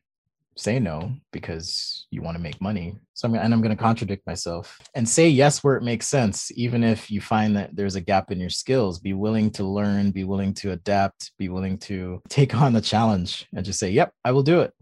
say 0.57 0.79
no 0.79 1.13
because 1.31 2.07
you 2.11 2.21
want 2.21 2.37
to 2.37 2.43
make 2.43 2.61
money. 2.61 2.97
So 3.13 3.27
I'm 3.27 3.35
and 3.35 3.53
I'm 3.53 3.61
going 3.61 3.75
to 3.75 3.81
contradict 3.81 4.25
myself 4.25 4.79
and 4.95 5.07
say 5.07 5.27
yes 5.27 5.63
where 5.63 5.75
it 5.75 5.83
makes 5.83 6.07
sense, 6.07 6.51
even 6.55 6.83
if 6.83 7.11
you 7.11 7.21
find 7.21 7.55
that 7.57 7.75
there's 7.75 7.95
a 7.95 8.01
gap 8.01 8.31
in 8.31 8.39
your 8.39 8.49
skills. 8.49 8.99
Be 8.99 9.13
willing 9.13 9.51
to 9.51 9.63
learn, 9.63 10.11
be 10.11 10.23
willing 10.23 10.53
to 10.55 10.71
adapt, 10.71 11.31
be 11.37 11.49
willing 11.49 11.77
to 11.79 12.21
take 12.29 12.55
on 12.55 12.73
the 12.73 12.81
challenge, 12.81 13.47
and 13.53 13.65
just 13.65 13.79
say, 13.79 13.91
"Yep, 13.91 14.13
I 14.23 14.31
will 14.31 14.43
do 14.43 14.61
it." 14.61 14.73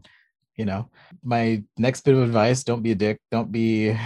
You 0.56 0.66
know, 0.66 0.90
my 1.24 1.64
next 1.78 2.02
bit 2.02 2.16
of 2.16 2.22
advice: 2.22 2.64
don't 2.64 2.84
be 2.84 2.92
a 2.92 2.96
dick, 2.96 3.20
don't 3.32 3.52
be, 3.52 3.98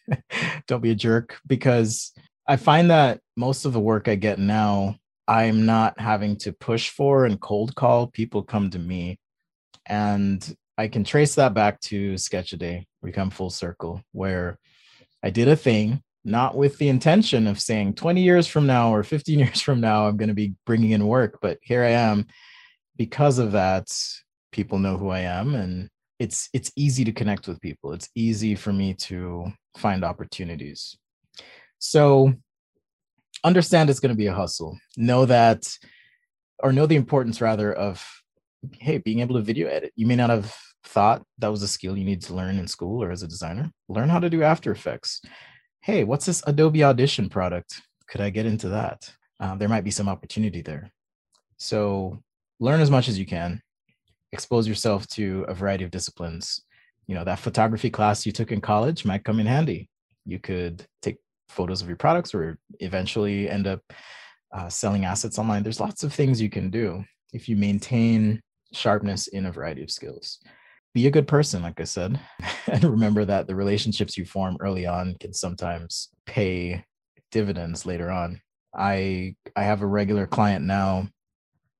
don't 0.66 0.82
be 0.82 0.90
a 0.90 0.94
jerk, 0.94 1.38
because 1.46 2.12
I 2.46 2.56
find 2.56 2.90
that 2.90 3.20
most 3.36 3.64
of 3.64 3.72
the 3.72 3.80
work 3.80 4.08
I 4.08 4.14
get 4.14 4.38
now. 4.38 4.96
I'm 5.28 5.66
not 5.66 6.00
having 6.00 6.36
to 6.38 6.52
push 6.52 6.90
for 6.90 7.26
and 7.26 7.40
cold 7.40 7.76
call. 7.76 8.08
People 8.08 8.42
come 8.42 8.70
to 8.70 8.78
me 8.78 9.18
and 9.86 10.56
I 10.78 10.88
can 10.88 11.04
trace 11.04 11.34
that 11.34 11.54
back 11.54 11.80
to 11.82 12.16
Sketch 12.16 12.52
a 12.52 12.56
Day, 12.56 12.86
we 13.02 13.12
come 13.12 13.30
full 13.30 13.50
circle, 13.50 14.02
where 14.12 14.58
I 15.22 15.30
did 15.30 15.48
a 15.48 15.56
thing, 15.56 16.02
not 16.24 16.56
with 16.56 16.78
the 16.78 16.88
intention 16.88 17.46
of 17.46 17.60
saying 17.60 17.94
20 17.94 18.22
years 18.22 18.46
from 18.46 18.66
now 18.66 18.94
or 18.94 19.02
15 19.02 19.38
years 19.38 19.60
from 19.60 19.80
now, 19.80 20.06
I'm 20.06 20.16
going 20.16 20.28
to 20.28 20.34
be 20.34 20.54
bringing 20.64 20.90
in 20.90 21.06
work, 21.06 21.38
but 21.42 21.58
here 21.62 21.82
I 21.84 21.90
am. 21.90 22.26
Because 22.96 23.38
of 23.38 23.52
that, 23.52 23.88
people 24.52 24.78
know 24.78 24.96
who 24.96 25.08
I 25.08 25.20
am 25.20 25.54
and 25.54 25.88
it's 26.18 26.48
it's 26.52 26.70
easy 26.76 27.04
to 27.04 27.12
connect 27.12 27.48
with 27.48 27.60
people. 27.60 27.92
It's 27.92 28.08
easy 28.14 28.54
for 28.54 28.72
me 28.72 28.94
to 28.94 29.52
find 29.76 30.04
opportunities. 30.04 30.96
So 31.78 32.34
understand 33.42 33.90
it's 33.90 33.98
going 33.98 34.14
to 34.14 34.16
be 34.16 34.28
a 34.28 34.34
hustle. 34.34 34.78
Know 34.96 35.26
that 35.26 35.66
or 36.62 36.72
know 36.72 36.86
the 36.86 36.96
importance 36.96 37.40
rather 37.40 37.72
of 37.72 38.06
hey, 38.78 38.98
being 38.98 39.20
able 39.20 39.34
to 39.34 39.42
video 39.42 39.68
edit. 39.68 39.92
You 39.96 40.06
may 40.06 40.16
not 40.16 40.30
have 40.30 40.54
thought 40.84 41.22
that 41.38 41.50
was 41.50 41.62
a 41.62 41.68
skill 41.68 41.96
you 41.96 42.04
need 42.04 42.22
to 42.22 42.34
learn 42.34 42.58
in 42.58 42.68
school 42.68 43.02
or 43.02 43.10
as 43.10 43.22
a 43.22 43.28
designer. 43.28 43.72
Learn 43.88 44.08
how 44.08 44.20
to 44.20 44.30
do 44.30 44.42
After 44.42 44.70
Effects. 44.70 45.22
Hey, 45.80 46.04
what's 46.04 46.26
this 46.26 46.42
Adobe 46.46 46.84
Audition 46.84 47.28
product? 47.28 47.82
Could 48.06 48.20
I 48.20 48.30
get 48.30 48.46
into 48.46 48.68
that? 48.68 49.12
Uh, 49.40 49.56
there 49.56 49.68
might 49.68 49.84
be 49.84 49.90
some 49.90 50.08
opportunity 50.08 50.62
there. 50.62 50.92
So 51.56 52.22
learn 52.60 52.80
as 52.80 52.90
much 52.90 53.08
as 53.08 53.18
you 53.18 53.26
can. 53.26 53.60
Expose 54.32 54.66
yourself 54.66 55.06
to 55.08 55.44
a 55.48 55.54
variety 55.54 55.84
of 55.84 55.90
disciplines. 55.90 56.62
You 57.06 57.14
know, 57.14 57.24
that 57.24 57.38
photography 57.38 57.90
class 57.90 58.24
you 58.24 58.32
took 58.32 58.52
in 58.52 58.60
college 58.60 59.04
might 59.04 59.24
come 59.24 59.40
in 59.40 59.46
handy. 59.46 59.88
You 60.24 60.38
could 60.38 60.86
take 61.02 61.18
photos 61.48 61.82
of 61.82 61.88
your 61.88 61.96
products 61.96 62.34
or 62.34 62.58
eventually 62.80 63.48
end 63.48 63.66
up 63.66 63.80
uh, 64.52 64.68
selling 64.68 65.04
assets 65.04 65.38
online. 65.38 65.62
There's 65.62 65.80
lots 65.80 66.02
of 66.02 66.12
things 66.12 66.40
you 66.40 66.50
can 66.50 66.70
do 66.70 67.04
if 67.32 67.48
you 67.48 67.56
maintain 67.56 68.40
sharpness 68.72 69.28
in 69.28 69.46
a 69.46 69.52
variety 69.52 69.82
of 69.82 69.90
skills. 69.90 70.38
Be 70.94 71.06
a 71.06 71.10
good 71.10 71.26
person, 71.26 71.62
like 71.62 71.80
I 71.80 71.84
said, 71.84 72.20
and 72.66 72.84
remember 72.84 73.24
that 73.24 73.46
the 73.46 73.54
relationships 73.54 74.16
you 74.16 74.24
form 74.24 74.56
early 74.60 74.86
on 74.86 75.16
can 75.20 75.32
sometimes 75.32 76.08
pay 76.26 76.84
dividends 77.30 77.86
later 77.86 78.10
on. 78.10 78.40
I 78.74 79.36
I 79.56 79.62
have 79.64 79.82
a 79.82 79.86
regular 79.86 80.26
client 80.26 80.64
now 80.64 81.08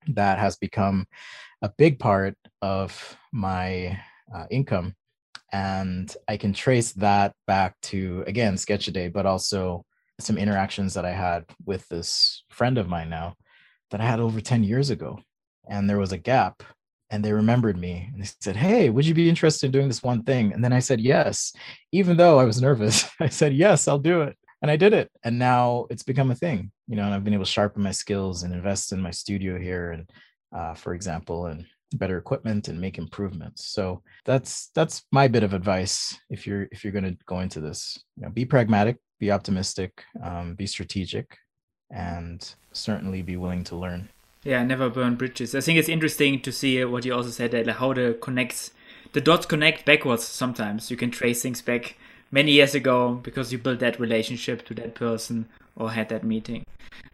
that 0.08 0.38
has 0.38 0.56
become 0.56 1.06
a 1.62 1.70
big 1.78 1.98
part 1.98 2.36
of 2.60 3.16
my 3.32 3.98
uh, 4.34 4.46
income. 4.50 4.94
And 5.52 6.14
i 6.28 6.38
can 6.38 6.54
trace 6.54 6.92
that 6.92 7.34
back 7.46 7.78
to 7.82 8.24
again 8.26 8.56
sketch 8.56 8.88
a 8.88 8.90
day 8.90 9.08
but 9.08 9.26
also 9.26 9.84
some 10.18 10.38
interactions 10.38 10.94
that 10.94 11.04
i 11.04 11.10
had 11.10 11.44
with 11.66 11.86
this 11.88 12.44
friend 12.48 12.78
of 12.78 12.88
mine 12.88 13.10
now 13.10 13.34
that 13.90 14.00
i 14.00 14.04
had 14.04 14.20
over 14.20 14.40
10 14.40 14.64
years 14.64 14.90
ago. 14.90 15.18
And 15.68 15.88
there 15.88 15.98
was 15.98 16.12
a 16.12 16.18
gap 16.18 16.62
and 17.10 17.22
they 17.22 17.34
remembered 17.34 17.76
me 17.76 18.08
and 18.12 18.22
they 18.22 18.28
said 18.40 18.56
hey 18.56 18.88
would 18.88 19.06
you 19.06 19.14
be 19.14 19.28
interested 19.28 19.66
in 19.66 19.72
doing 19.72 19.88
this 19.88 20.02
one 20.02 20.22
thing? 20.22 20.54
And 20.54 20.64
then 20.64 20.72
i 20.72 20.78
said 20.78 21.00
yes. 21.00 21.52
Even 21.92 22.16
though 22.16 22.38
i 22.38 22.44
was 22.44 22.62
nervous 22.62 23.04
i 23.20 23.28
said 23.28 23.52
yes 23.52 23.86
i'll 23.88 23.98
do 23.98 24.22
it 24.22 24.36
and 24.62 24.70
i 24.70 24.76
did 24.76 24.92
it 24.92 25.10
and 25.24 25.38
now 25.38 25.86
it's 25.90 26.02
become 26.02 26.30
a 26.30 26.34
thing 26.34 26.70
you 26.88 26.96
know 26.96 27.04
and 27.04 27.14
i've 27.14 27.24
been 27.24 27.34
able 27.34 27.44
to 27.44 27.50
sharpen 27.50 27.82
my 27.82 27.90
skills 27.90 28.42
and 28.42 28.54
invest 28.54 28.92
in 28.92 29.00
my 29.00 29.10
studio 29.10 29.58
here 29.58 29.90
and 29.92 30.10
uh, 30.56 30.74
for 30.74 30.94
example 30.94 31.46
and 31.46 31.66
better 31.94 32.16
equipment 32.16 32.68
and 32.68 32.80
make 32.80 32.96
improvements 32.96 33.66
so 33.66 34.02
that's 34.24 34.70
that's 34.74 35.04
my 35.12 35.28
bit 35.28 35.42
of 35.42 35.52
advice 35.52 36.18
if 36.30 36.46
you're 36.46 36.66
if 36.72 36.82
you're 36.82 36.92
going 36.92 37.04
to 37.04 37.16
go 37.26 37.40
into 37.40 37.60
this 37.60 38.02
you 38.16 38.22
know 38.22 38.30
be 38.30 38.46
pragmatic 38.46 38.96
be 39.20 39.30
optimistic 39.30 40.02
um, 40.22 40.54
be 40.54 40.66
strategic 40.66 41.36
and 41.90 42.54
certainly 42.72 43.20
be 43.20 43.36
willing 43.36 43.62
to 43.62 43.76
learn 43.76 44.08
yeah, 44.44 44.62
never 44.64 44.90
burn 44.90 45.14
bridges. 45.14 45.54
I 45.54 45.60
think 45.60 45.78
it's 45.78 45.88
interesting 45.88 46.40
to 46.42 46.50
see 46.50 46.84
what 46.84 47.04
you 47.04 47.14
also 47.14 47.30
said 47.30 47.52
that 47.52 47.66
like 47.66 47.76
how 47.76 47.92
the 47.92 48.18
connects 48.20 48.72
the 49.12 49.20
dots 49.20 49.46
connect 49.46 49.84
backwards 49.84 50.24
sometimes. 50.24 50.90
You 50.90 50.96
can 50.96 51.10
trace 51.10 51.42
things 51.42 51.62
back 51.62 51.96
many 52.32 52.52
years 52.52 52.74
ago 52.74 53.14
because 53.22 53.52
you 53.52 53.58
built 53.58 53.78
that 53.80 54.00
relationship 54.00 54.66
to 54.66 54.74
that 54.74 54.94
person 54.94 55.46
or 55.76 55.90
had 55.90 56.08
that 56.08 56.24
meeting. 56.24 56.64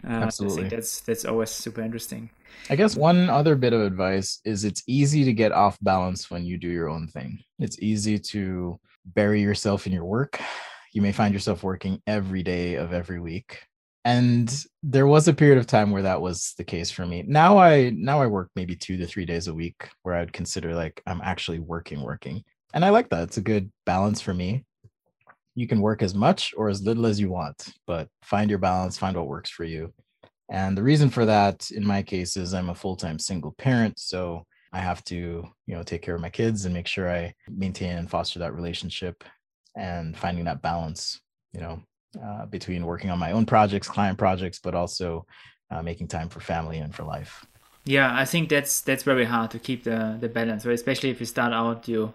Uh, 0.03 0.13
Absolutely. 0.13 0.57
I 0.57 0.61
think 0.63 0.71
that's 0.71 1.01
that's 1.01 1.25
always 1.25 1.51
super 1.51 1.83
interesting. 1.83 2.31
I 2.71 2.77
guess 2.77 2.97
one 2.97 3.29
other 3.29 3.55
bit 3.55 3.73
of 3.73 3.83
advice 3.83 4.41
is 4.45 4.65
it's 4.65 4.83
easy 4.87 5.25
to 5.25 5.33
get 5.33 5.53
off 5.53 5.77
balance 5.83 6.31
when 6.31 6.45
you 6.45 6.57
do 6.57 6.69
your 6.69 6.89
own 6.89 7.09
thing. 7.09 7.41
It's 7.59 7.79
easy 7.81 8.19
to 8.19 8.81
bury 9.05 9.43
yourself 9.43 9.87
in 9.87 9.93
your 9.93 10.05
work. 10.05 10.41
You 10.95 11.03
may 11.03 11.13
find 11.13 11.35
yourself 11.35 11.63
working 11.63 12.01
every 12.07 12.43
day 12.43 12.75
of 12.75 12.93
every 12.93 13.21
week 13.21 13.61
and 14.09 14.65
there 14.83 15.07
was 15.07 15.29
a 15.29 15.35
period 15.35 15.59
of 15.59 15.67
time 15.67 15.91
where 15.91 16.03
that 16.03 16.23
was 16.23 16.55
the 16.57 16.65
case 16.65 16.91
for 16.91 17.05
me 17.05 17.23
now 17.27 17.59
i 17.59 17.91
now 17.91 18.23
i 18.23 18.27
work 18.27 18.49
maybe 18.57 18.75
two 18.75 18.97
to 18.97 19.07
three 19.07 19.27
days 19.27 19.49
a 19.49 19.55
week 19.55 19.89
where 20.03 20.15
i 20.15 20.21
would 20.21 20.33
consider 20.33 20.75
like 20.75 21.03
i'm 21.07 21.21
actually 21.23 21.59
working 21.59 22.01
working 22.01 22.43
and 22.73 22.85
i 22.85 22.89
like 22.89 23.09
that 23.11 23.25
it's 23.25 23.37
a 23.37 23.43
good 23.43 23.71
balance 23.85 24.21
for 24.21 24.33
me 24.33 24.65
you 25.59 25.67
can 25.67 25.81
work 25.81 26.03
as 26.03 26.15
much 26.15 26.55
or 26.57 26.69
as 26.69 26.83
little 26.83 27.07
as 27.07 27.21
you 27.21 27.31
want 27.31 27.73
but 27.87 28.09
find 28.23 28.51
your 28.51 28.59
balance 28.59 28.97
find 28.97 29.17
what 29.17 29.27
works 29.27 29.51
for 29.51 29.65
you 29.65 29.93
and 30.51 30.77
the 30.77 30.83
reason 30.83 31.11
for 31.11 31.27
that 31.27 31.71
in 31.71 31.87
my 31.87 32.03
case 32.03 32.37
is 32.37 32.55
i'm 32.55 32.71
a 32.71 32.75
full-time 32.75 33.19
single 33.19 33.53
parent 33.59 33.99
so 33.99 34.45
i 34.73 34.79
have 34.79 35.03
to 35.05 35.17
you 35.67 35.75
know 35.75 35.83
take 35.83 36.03
care 36.03 36.15
of 36.15 36.21
my 36.21 36.31
kids 36.31 36.65
and 36.65 36.75
make 36.75 36.87
sure 36.87 37.11
i 37.11 37.33
maintain 37.49 37.99
and 37.99 38.11
foster 38.11 38.39
that 38.39 38.55
relationship 38.55 39.25
and 39.77 40.17
finding 40.17 40.45
that 40.45 40.63
balance 40.63 41.21
you 41.53 41.61
know 41.61 41.81
uh, 42.23 42.47
between 42.47 42.87
working 42.87 43.11
on 43.11 43.19
my 43.19 43.33
own 43.33 43.47
projects, 43.47 43.89
client 43.89 44.19
projects, 44.19 44.59
but 44.59 44.75
also 44.75 45.27
uh, 45.71 45.83
making 45.83 46.09
time 46.09 46.29
for 46.29 46.41
family 46.41 46.79
and 46.79 46.95
for 46.95 47.05
life. 47.05 47.45
Yeah, 47.85 48.15
I 48.15 48.25
think 48.25 48.49
that's 48.49 48.81
that's 48.81 49.03
very 49.03 49.25
hard 49.25 49.51
to 49.53 49.59
keep 49.59 49.85
the 49.85 50.17
the 50.21 50.29
balance, 50.29 50.67
right? 50.67 50.75
especially 50.75 51.11
if 51.11 51.21
you 51.21 51.27
start 51.27 51.53
out, 51.53 51.89
you 51.89 52.13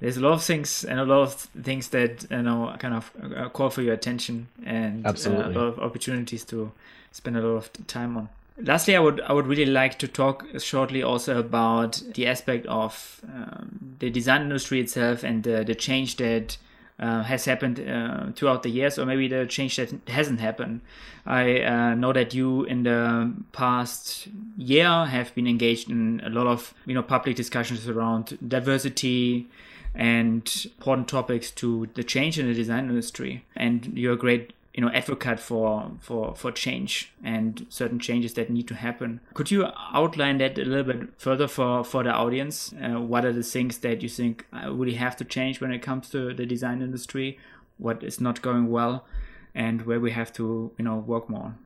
there's 0.00 0.16
a 0.16 0.20
lot 0.20 0.32
of 0.32 0.42
things 0.42 0.84
and 0.84 1.00
a 1.00 1.04
lot 1.04 1.22
of 1.22 1.34
things 1.62 1.88
that 1.88 2.26
you 2.30 2.42
know 2.42 2.74
kind 2.78 2.94
of 2.94 3.10
uh, 3.36 3.48
call 3.48 3.70
for 3.70 3.82
your 3.82 3.94
attention 3.94 4.48
and 4.64 5.04
uh, 5.04 5.10
Absolutely. 5.10 5.54
a 5.54 5.58
lot 5.58 5.66
of 5.66 5.78
opportunities 5.78 6.44
to 6.44 6.72
spend 7.12 7.36
a 7.36 7.40
lot 7.40 7.56
of 7.56 7.86
time 7.86 8.16
on. 8.16 8.28
Lastly, 8.60 8.96
I 8.96 9.00
would 9.00 9.20
I 9.20 9.32
would 9.32 9.46
really 9.46 9.66
like 9.66 9.98
to 10.00 10.08
talk 10.08 10.44
shortly 10.58 11.02
also 11.02 11.38
about 11.38 12.02
the 12.14 12.26
aspect 12.26 12.66
of 12.66 13.20
um, 13.32 13.96
the 14.00 14.10
design 14.10 14.42
industry 14.42 14.80
itself 14.80 15.22
and 15.22 15.44
the, 15.44 15.62
the 15.64 15.76
change 15.76 16.16
that 16.16 16.56
uh, 16.98 17.22
has 17.22 17.44
happened 17.44 17.78
uh, 17.78 18.32
throughout 18.34 18.64
the 18.64 18.70
years, 18.70 18.98
or 18.98 19.06
maybe 19.06 19.28
the 19.28 19.46
change 19.46 19.76
that 19.76 19.92
hasn't 20.08 20.40
happened. 20.40 20.80
I 21.24 21.62
uh, 21.62 21.94
know 21.94 22.12
that 22.12 22.34
you, 22.34 22.64
in 22.64 22.82
the 22.82 23.32
past 23.52 24.26
year, 24.56 25.04
have 25.04 25.32
been 25.36 25.46
engaged 25.46 25.88
in 25.88 26.20
a 26.24 26.28
lot 26.28 26.48
of 26.48 26.74
you 26.84 26.94
know 26.94 27.02
public 27.02 27.36
discussions 27.36 27.88
around 27.88 28.36
diversity 28.46 29.46
and 29.94 30.66
important 30.78 31.08
topics 31.08 31.50
to 31.50 31.88
the 31.94 32.04
change 32.04 32.38
in 32.38 32.46
the 32.46 32.54
design 32.54 32.88
industry. 32.88 33.44
And 33.56 33.96
you're 33.96 34.14
a 34.14 34.16
great 34.16 34.52
you 34.78 34.84
know 34.84 34.90
advocate 34.92 35.40
for 35.40 35.90
for 35.98 36.36
for 36.36 36.52
change 36.52 37.12
and 37.24 37.66
certain 37.68 37.98
changes 37.98 38.34
that 38.34 38.48
need 38.48 38.68
to 38.68 38.74
happen. 38.74 39.20
Could 39.34 39.50
you 39.50 39.66
outline 39.92 40.38
that 40.38 40.56
a 40.56 40.64
little 40.64 40.92
bit 40.92 41.08
further 41.18 41.48
for 41.48 41.82
for 41.82 42.04
the 42.04 42.12
audience? 42.12 42.72
Uh, 42.72 43.00
what 43.00 43.24
are 43.24 43.32
the 43.32 43.42
things 43.42 43.78
that 43.78 44.02
you 44.02 44.08
think 44.08 44.46
uh, 44.52 44.72
really 44.72 44.94
have 44.94 45.16
to 45.16 45.24
change 45.24 45.60
when 45.60 45.72
it 45.72 45.82
comes 45.82 46.08
to 46.10 46.32
the 46.32 46.46
design 46.46 46.80
industry? 46.80 47.38
What 47.78 48.04
is 48.04 48.20
not 48.20 48.40
going 48.40 48.70
well? 48.70 49.04
And 49.52 49.82
where 49.82 49.98
we 49.98 50.12
have 50.12 50.32
to 50.34 50.70
you 50.78 50.84
know 50.84 50.96
work 50.96 51.28
more 51.28 51.56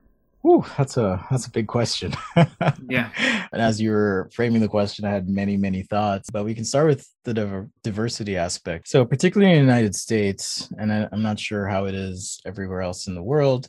Whew, 0.43 0.65
that's 0.77 0.97
a 0.97 1.25
that's 1.31 1.47
a 1.47 1.51
big 1.51 1.69
question. 1.69 2.13
yeah. 2.89 3.11
And 3.53 3.63
as 3.63 3.81
you 3.81 3.93
were 3.93 4.29
framing 4.35 4.61
the 4.61 4.69
question, 4.69 5.05
I 5.05 5.11
had 5.11 5.29
many 5.29 5.57
many 5.57 5.83
thoughts. 5.83 6.31
But 6.31 6.45
we 6.45 6.55
can 6.55 6.65
start 6.65 6.89
with 6.89 7.09
the 7.25 7.33
diver- 7.33 7.71
diversity 7.85 8.37
aspect. 8.37 8.89
So, 8.89 9.05
particularly 9.05 9.53
in 9.53 9.59
the 9.59 9.73
United 9.73 9.95
States, 9.95 10.69
and 10.79 10.93
I, 10.93 11.09
I'm 11.13 11.23
not 11.23 11.39
sure 11.39 11.69
how 11.69 11.85
it 11.85 11.95
is 11.95 12.41
everywhere 12.45 12.83
else 12.83 13.07
in 13.07 13.15
the 13.15 13.23
world. 13.23 13.69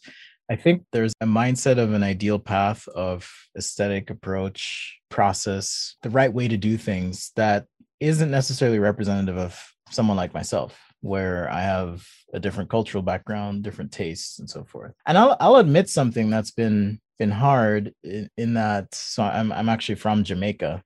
I 0.50 0.56
think 0.56 0.84
there's 0.92 1.14
a 1.22 1.26
mindset 1.26 1.78
of 1.78 1.94
an 1.94 2.04
ideal 2.04 2.40
path 2.40 2.88
of 2.90 3.32
aesthetic 3.58 4.10
approach, 4.10 5.00
process, 5.10 5.96
the 6.02 6.10
right 6.10 6.34
way 6.34 6.48
to 6.48 6.58
do 6.58 6.78
things 6.78 7.32
that 7.36 7.66
isn't 8.00 8.32
necessarily 8.32 8.80
representative 8.80 9.38
of 9.38 9.60
someone 9.90 10.18
like 10.18 10.34
myself 10.34 10.93
where 11.04 11.52
I 11.52 11.62
have 11.62 12.08
a 12.34 12.40
different 12.40 12.70
cultural 12.70 13.04
background, 13.04 13.62
different 13.62 13.92
tastes, 13.92 14.40
and 14.40 14.50
so 14.50 14.64
forth. 14.64 14.94
And 15.06 15.18
I'll 15.18 15.36
I'll 15.40 15.58
admit 15.58 15.90
something 15.90 16.30
that's 16.30 16.52
been 16.52 17.00
been 17.20 17.30
hard 17.30 17.94
in, 18.04 18.30
in 18.38 18.54
that. 18.54 18.96
So 18.96 19.22
I'm 19.22 19.52
I'm 19.52 19.70
actually 19.70 19.96
from 19.96 20.24
Jamaica. 20.24 20.82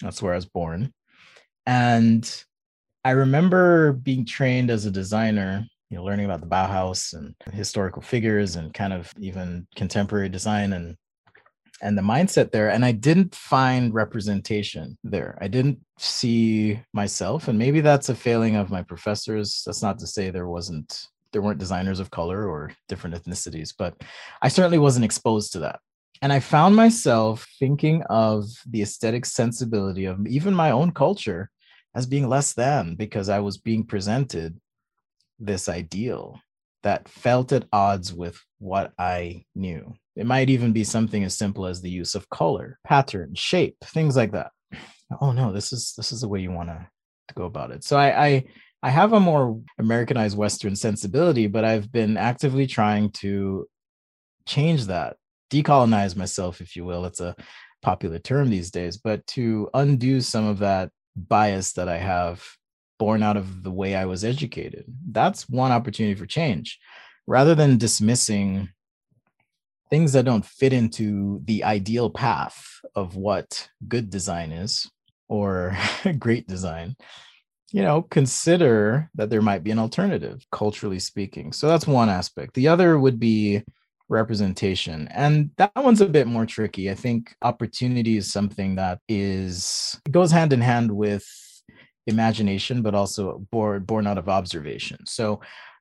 That's 0.00 0.20
where 0.20 0.34
I 0.34 0.36
was 0.36 0.46
born, 0.46 0.92
and 1.64 2.44
I 3.04 3.12
remember 3.12 3.92
being 3.92 4.26
trained 4.26 4.70
as 4.70 4.84
a 4.84 4.90
designer. 4.90 5.66
You 5.88 5.98
know, 5.98 6.04
learning 6.04 6.26
about 6.26 6.40
the 6.40 6.46
Bauhaus 6.46 7.14
and 7.14 7.34
historical 7.52 8.02
figures, 8.02 8.56
and 8.56 8.74
kind 8.74 8.92
of 8.92 9.10
even 9.18 9.66
contemporary 9.74 10.28
design 10.28 10.74
and 10.74 10.96
and 11.82 11.98
the 11.98 12.02
mindset 12.02 12.52
there 12.52 12.70
and 12.70 12.84
i 12.84 12.92
didn't 12.92 13.34
find 13.34 13.92
representation 13.92 14.96
there. 15.04 15.36
I 15.40 15.48
didn't 15.48 15.80
see 15.98 16.80
myself 16.92 17.48
and 17.48 17.58
maybe 17.58 17.80
that's 17.80 18.08
a 18.08 18.14
failing 18.14 18.56
of 18.56 18.70
my 18.70 18.82
professors. 18.82 19.62
That's 19.66 19.82
not 19.82 19.98
to 19.98 20.06
say 20.06 20.30
there 20.30 20.48
wasn't 20.48 21.08
there 21.32 21.42
weren't 21.42 21.58
designers 21.58 21.98
of 21.98 22.10
color 22.10 22.48
or 22.48 22.72
different 22.88 23.16
ethnicities 23.16 23.74
but 23.76 23.94
i 24.42 24.48
certainly 24.48 24.78
wasn't 24.78 25.04
exposed 25.04 25.52
to 25.52 25.58
that. 25.58 25.80
And 26.22 26.32
i 26.32 26.40
found 26.40 26.76
myself 26.76 27.46
thinking 27.58 28.02
of 28.04 28.46
the 28.70 28.82
aesthetic 28.82 29.26
sensibility 29.26 30.04
of 30.06 30.26
even 30.26 30.54
my 30.54 30.70
own 30.70 30.92
culture 30.92 31.50
as 31.94 32.06
being 32.06 32.28
less 32.28 32.54
than 32.54 32.94
because 32.94 33.28
i 33.28 33.40
was 33.40 33.58
being 33.58 33.84
presented 33.84 34.58
this 35.38 35.68
ideal 35.68 36.40
that 36.84 37.08
felt 37.08 37.52
at 37.52 37.66
odds 37.72 38.14
with 38.14 38.40
what 38.58 38.92
i 38.98 39.44
knew 39.54 39.94
it 40.16 40.26
might 40.26 40.50
even 40.50 40.72
be 40.72 40.84
something 40.84 41.24
as 41.24 41.36
simple 41.36 41.66
as 41.66 41.80
the 41.80 41.90
use 41.90 42.14
of 42.14 42.28
color, 42.28 42.78
pattern, 42.84 43.34
shape, 43.34 43.76
things 43.84 44.16
like 44.16 44.32
that. 44.32 44.50
Oh 45.20 45.32
no, 45.32 45.52
this 45.52 45.72
is 45.72 45.94
this 45.96 46.12
is 46.12 46.20
the 46.20 46.28
way 46.28 46.40
you 46.40 46.52
want 46.52 46.68
to 46.68 46.86
go 47.34 47.44
about 47.44 47.70
it. 47.70 47.84
So 47.84 47.96
I, 47.96 48.26
I 48.26 48.44
I 48.82 48.90
have 48.90 49.12
a 49.12 49.20
more 49.20 49.60
Americanized 49.78 50.36
Western 50.36 50.74
sensibility, 50.74 51.46
but 51.46 51.64
I've 51.64 51.92
been 51.92 52.16
actively 52.16 52.66
trying 52.66 53.10
to 53.12 53.68
change 54.46 54.86
that, 54.86 55.16
decolonize 55.50 56.16
myself, 56.16 56.60
if 56.60 56.74
you 56.74 56.84
will. 56.84 57.04
It's 57.04 57.20
a 57.20 57.36
popular 57.82 58.18
term 58.18 58.50
these 58.50 58.70
days, 58.70 58.96
but 58.96 59.26
to 59.28 59.68
undo 59.74 60.20
some 60.20 60.46
of 60.46 60.58
that 60.60 60.90
bias 61.16 61.72
that 61.74 61.88
I 61.88 61.98
have 61.98 62.44
born 62.98 63.22
out 63.22 63.36
of 63.36 63.62
the 63.62 63.70
way 63.70 63.94
I 63.94 64.04
was 64.06 64.24
educated. 64.24 64.84
That's 65.10 65.48
one 65.48 65.72
opportunity 65.72 66.14
for 66.14 66.26
change. 66.26 66.78
Rather 67.26 67.54
than 67.54 67.78
dismissing 67.78 68.68
things 69.92 70.14
that 70.14 70.24
don't 70.24 70.46
fit 70.46 70.72
into 70.72 71.40
the 71.44 71.62
ideal 71.62 72.08
path 72.08 72.66
of 72.94 73.14
what 73.14 73.68
good 73.86 74.08
design 74.08 74.50
is 74.50 74.90
or 75.28 75.76
great 76.18 76.48
design 76.48 76.96
you 77.72 77.82
know 77.82 78.02
consider 78.02 79.10
that 79.14 79.30
there 79.30 79.42
might 79.42 79.64
be 79.64 79.70
an 79.70 79.78
alternative 79.78 80.44
culturally 80.52 80.98
speaking. 80.98 81.52
So 81.52 81.66
that's 81.66 81.86
one 81.86 82.08
aspect. 82.08 82.54
The 82.54 82.68
other 82.68 82.98
would 82.98 83.18
be 83.18 83.62
representation. 84.08 85.08
And 85.08 85.50
that 85.56 85.72
one's 85.74 86.02
a 86.02 86.06
bit 86.06 86.26
more 86.26 86.44
tricky. 86.44 86.90
I 86.90 86.94
think 86.94 87.34
opportunity 87.40 88.18
is 88.18 88.30
something 88.30 88.74
that 88.76 88.98
is 89.08 89.98
goes 90.10 90.30
hand 90.30 90.52
in 90.52 90.60
hand 90.60 90.92
with 90.92 91.26
imagination 92.06 92.82
but 92.82 92.94
also 92.94 93.46
born 93.50 93.84
born 93.84 94.06
out 94.06 94.18
of 94.18 94.28
observation. 94.28 94.98
So 95.06 95.40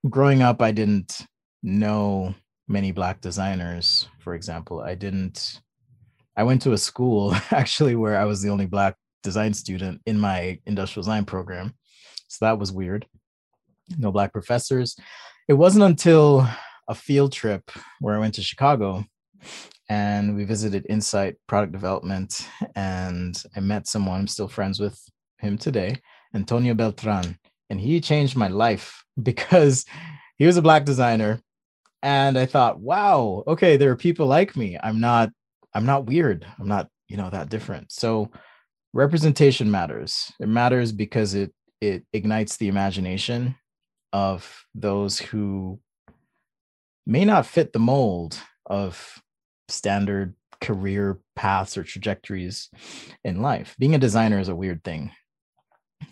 growing 0.09 0.41
up 0.41 0.63
i 0.63 0.71
didn't 0.71 1.21
know 1.61 2.33
many 2.71 2.91
black 2.91 3.21
designers 3.21 4.07
for 4.19 4.33
example 4.33 4.81
i 4.81 4.95
didn't 4.95 5.61
i 6.37 6.43
went 6.43 6.61
to 6.61 6.73
a 6.73 6.77
school 6.77 7.35
actually 7.51 7.95
where 7.95 8.17
i 8.17 8.25
was 8.25 8.41
the 8.41 8.49
only 8.49 8.65
black 8.65 8.95
design 9.23 9.53
student 9.53 10.01
in 10.05 10.19
my 10.19 10.59
industrial 10.65 11.03
design 11.03 11.25
program. 11.25 11.73
So 12.27 12.45
that 12.45 12.59
was 12.59 12.71
weird. 12.71 13.05
No 13.97 14.11
black 14.11 14.33
professors. 14.33 14.95
It 15.47 15.53
wasn't 15.53 15.83
until 15.83 16.47
a 16.87 16.95
field 16.95 17.31
trip 17.31 17.71
where 17.99 18.15
i 18.15 18.19
went 18.19 18.33
to 18.33 18.41
chicago 18.41 19.05
and 19.87 20.35
we 20.35 20.43
visited 20.43 20.85
insight 20.89 21.35
product 21.47 21.71
development 21.71 22.47
and 22.75 23.43
i 23.55 23.59
met 23.59 23.87
someone 23.87 24.19
i'm 24.19 24.27
still 24.27 24.47
friends 24.47 24.79
with 24.79 24.99
him 25.37 25.57
today 25.57 25.95
antonio 26.33 26.73
beltran. 26.73 27.37
And 27.69 27.79
he 27.79 28.01
changed 28.01 28.35
my 28.35 28.47
life 28.47 29.05
because 29.23 29.85
he 30.37 30.45
was 30.45 30.57
a 30.57 30.61
black 30.61 30.83
designer 30.83 31.39
and 32.03 32.37
i 32.37 32.45
thought 32.45 32.79
wow 32.79 33.43
okay 33.47 33.77
there 33.77 33.91
are 33.91 33.95
people 33.97 34.25
like 34.27 34.55
me. 34.55 34.77
I'm 34.81 34.99
not 34.99 35.29
i'm 35.73 35.85
not 35.85 36.05
weird. 36.05 36.45
I'm 36.59 36.67
not 36.67 36.87
you 37.07 37.17
know 37.17 37.29
that 37.29 37.49
different. 37.49 37.91
So 37.91 38.31
representation 38.93 39.69
matters. 39.69 40.31
It 40.39 40.47
matters 40.47 40.91
because 40.91 41.33
it 41.33 41.53
it 41.81 42.05
ignites 42.13 42.57
the 42.57 42.67
imagination 42.67 43.55
of 44.13 44.65
those 44.75 45.19
who 45.19 45.79
may 47.05 47.25
not 47.25 47.45
fit 47.45 47.73
the 47.73 47.79
mold 47.79 48.39
of 48.65 49.21
standard 49.67 50.35
career 50.61 51.19
paths 51.35 51.77
or 51.77 51.83
trajectories 51.83 52.69
in 53.23 53.41
life. 53.41 53.75
Being 53.79 53.95
a 53.95 53.99
designer 53.99 54.39
is 54.39 54.49
a 54.49 54.55
weird 54.55 54.83
thing 54.83 55.11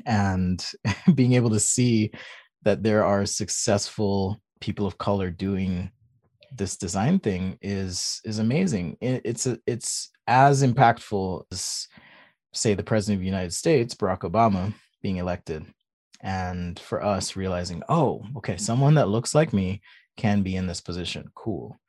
and 0.06 0.66
being 1.16 1.34
able 1.34 1.52
to 1.52 1.60
see 1.60 2.12
that 2.64 2.84
there 2.84 3.06
are 3.06 3.26
successful 3.26 4.42
people 4.60 4.86
of 4.86 4.98
color 4.98 5.30
doing 5.32 5.92
this 6.56 6.78
design 6.78 7.20
thing 7.20 7.58
is 7.62 8.22
is 8.26 8.40
amazing. 8.40 8.98
It, 9.02 9.22
it's 9.26 9.46
a, 9.46 9.60
it's 9.68 10.12
as 10.28 10.64
impactful 10.64 11.44
as 11.52 11.88
say 12.54 12.74
the 12.74 12.84
president 12.84 13.18
of 13.18 13.22
the 13.22 13.28
United 13.28 13.54
States, 13.54 13.94
Barack 13.94 14.20
Obama, 14.20 14.74
being 15.02 15.18
elected, 15.18 15.66
and 16.22 16.80
for 16.80 17.04
us 17.04 17.36
realizing, 17.36 17.84
oh, 17.90 18.24
okay, 18.38 18.58
someone 18.58 18.96
that 18.96 19.10
looks 19.10 19.36
like 19.36 19.54
me 19.54 19.82
can 20.18 20.42
be 20.42 20.56
in 20.56 20.68
this 20.68 20.82
position. 20.82 21.30
Cool. 21.36 21.80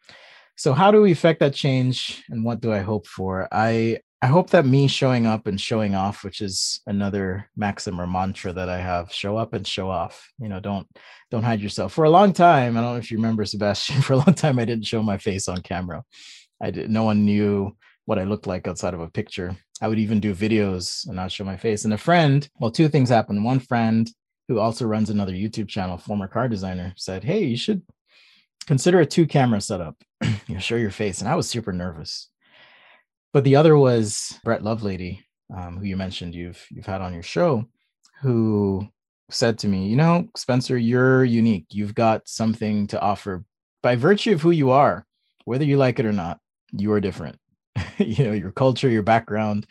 So 0.56 0.74
how 0.74 0.90
do 0.90 1.00
we 1.00 1.12
affect 1.12 1.40
that 1.40 1.54
change, 1.54 2.22
and 2.28 2.44
what 2.44 2.60
do 2.60 2.72
I 2.72 2.80
hope 2.80 3.06
for? 3.06 3.48
I 3.50 4.00
I 4.22 4.26
hope 4.26 4.50
that 4.50 4.66
me 4.66 4.86
showing 4.86 5.26
up 5.26 5.46
and 5.46 5.58
showing 5.58 5.94
off, 5.94 6.24
which 6.24 6.42
is 6.42 6.80
another 6.86 7.48
maxim 7.56 7.98
or 7.98 8.06
mantra 8.06 8.52
that 8.52 8.68
I 8.68 8.78
have, 8.78 9.10
show 9.12 9.38
up 9.38 9.54
and 9.54 9.66
show 9.66 9.88
off. 9.88 10.30
You 10.38 10.48
know, 10.48 10.60
don't 10.60 10.86
don't 11.30 11.42
hide 11.42 11.62
yourself. 11.62 11.94
For 11.94 12.04
a 12.04 12.10
long 12.10 12.34
time, 12.34 12.76
I 12.76 12.82
don't 12.82 12.92
know 12.92 12.98
if 12.98 13.10
you 13.10 13.16
remember 13.16 13.46
Sebastian, 13.46 14.02
for 14.02 14.12
a 14.14 14.18
long 14.18 14.34
time 14.34 14.58
I 14.58 14.66
didn't 14.66 14.86
show 14.86 15.02
my 15.02 15.16
face 15.16 15.48
on 15.48 15.62
camera. 15.62 16.04
I 16.60 16.70
did 16.70 16.90
no 16.90 17.04
one 17.04 17.24
knew 17.24 17.76
what 18.04 18.18
I 18.18 18.24
looked 18.24 18.46
like 18.46 18.68
outside 18.68 18.92
of 18.92 19.00
a 19.00 19.08
picture. 19.08 19.56
I 19.80 19.88
would 19.88 19.98
even 19.98 20.20
do 20.20 20.34
videos 20.34 21.06
and 21.06 21.16
not 21.16 21.32
show 21.32 21.44
my 21.44 21.56
face. 21.56 21.84
And 21.84 21.94
a 21.94 21.98
friend, 21.98 22.46
well, 22.60 22.70
two 22.70 22.88
things 22.88 23.08
happened. 23.08 23.42
One 23.42 23.60
friend 23.60 24.10
who 24.48 24.58
also 24.58 24.84
runs 24.84 25.08
another 25.08 25.32
YouTube 25.32 25.68
channel, 25.68 25.96
former 25.96 26.28
car 26.28 26.48
designer, 26.48 26.92
said, 26.96 27.24
Hey, 27.24 27.44
you 27.44 27.56
should 27.56 27.82
consider 28.66 29.00
a 29.00 29.06
two 29.06 29.26
camera 29.26 29.62
setup. 29.62 29.96
you 30.46 30.54
know, 30.54 30.60
show 30.60 30.76
your 30.76 30.90
face. 30.90 31.20
And 31.20 31.28
I 31.28 31.36
was 31.36 31.48
super 31.48 31.72
nervous 31.72 32.30
but 33.33 33.45
the 33.45 33.57
other 33.57 33.76
was 33.76 34.39
Brett 34.45 34.62
Lovelady, 34.62 35.20
um, 35.55 35.78
who 35.78 35.85
you 35.85 35.97
mentioned 35.97 36.35
you've 36.35 36.64
you've 36.70 36.87
had 36.87 37.01
on 37.01 37.14
your 37.14 37.22
show, 37.22 37.64
who 38.20 38.89
said 39.31 39.59
to 39.59 39.68
me, 39.68 39.89
you 39.89 39.97
know, 39.97 40.28
Spencer, 40.37 40.76
you're 40.76 41.24
unique. 41.24 41.66
You've 41.70 41.95
got 41.95 42.28
something 42.28 42.87
to 42.89 43.01
offer 43.01 43.45
by 43.83 43.97
virtue 43.97 44.33
of 44.33 44.43
who 44.43 44.51
you 44.51 44.70
are, 44.70 45.07
whether 45.45 45.64
you 45.64 45.76
like 45.76 45.99
it 45.99 46.07
or 46.07 46.12
not. 46.12 46.39
You 46.72 46.93
are 46.93 47.01
different. 47.01 47.39
you 47.99 48.24
know, 48.24 48.33
your 48.33 48.53
culture, 48.53 48.89
your 48.89 49.03
background, 49.03 49.66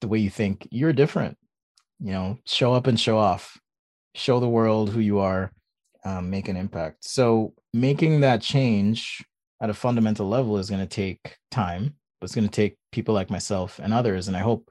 the 0.00 0.08
way 0.08 0.18
you 0.18 0.30
think, 0.30 0.68
you're 0.70 0.92
different. 0.92 1.36
You 1.98 2.12
know, 2.12 2.38
show 2.46 2.72
up 2.72 2.86
and 2.86 2.98
show 2.98 3.18
off, 3.18 3.58
show 4.14 4.40
the 4.40 4.48
world 4.48 4.90
who 4.90 5.00
you 5.00 5.18
are, 5.18 5.52
um, 6.04 6.30
make 6.30 6.48
an 6.48 6.56
impact. 6.56 7.04
So 7.04 7.54
making 7.74 8.20
that 8.20 8.40
change 8.40 9.22
at 9.60 9.70
a 9.70 9.74
fundamental 9.74 10.28
level 10.28 10.56
is 10.56 10.70
going 10.70 10.80
to 10.80 10.86
take 10.86 11.36
time 11.50 11.96
it's 12.22 12.34
going 12.34 12.46
to 12.46 12.50
take 12.50 12.76
people 12.92 13.14
like 13.14 13.30
myself 13.30 13.80
and 13.82 13.92
others. 13.92 14.28
And 14.28 14.36
I 14.36 14.40
hope 14.40 14.68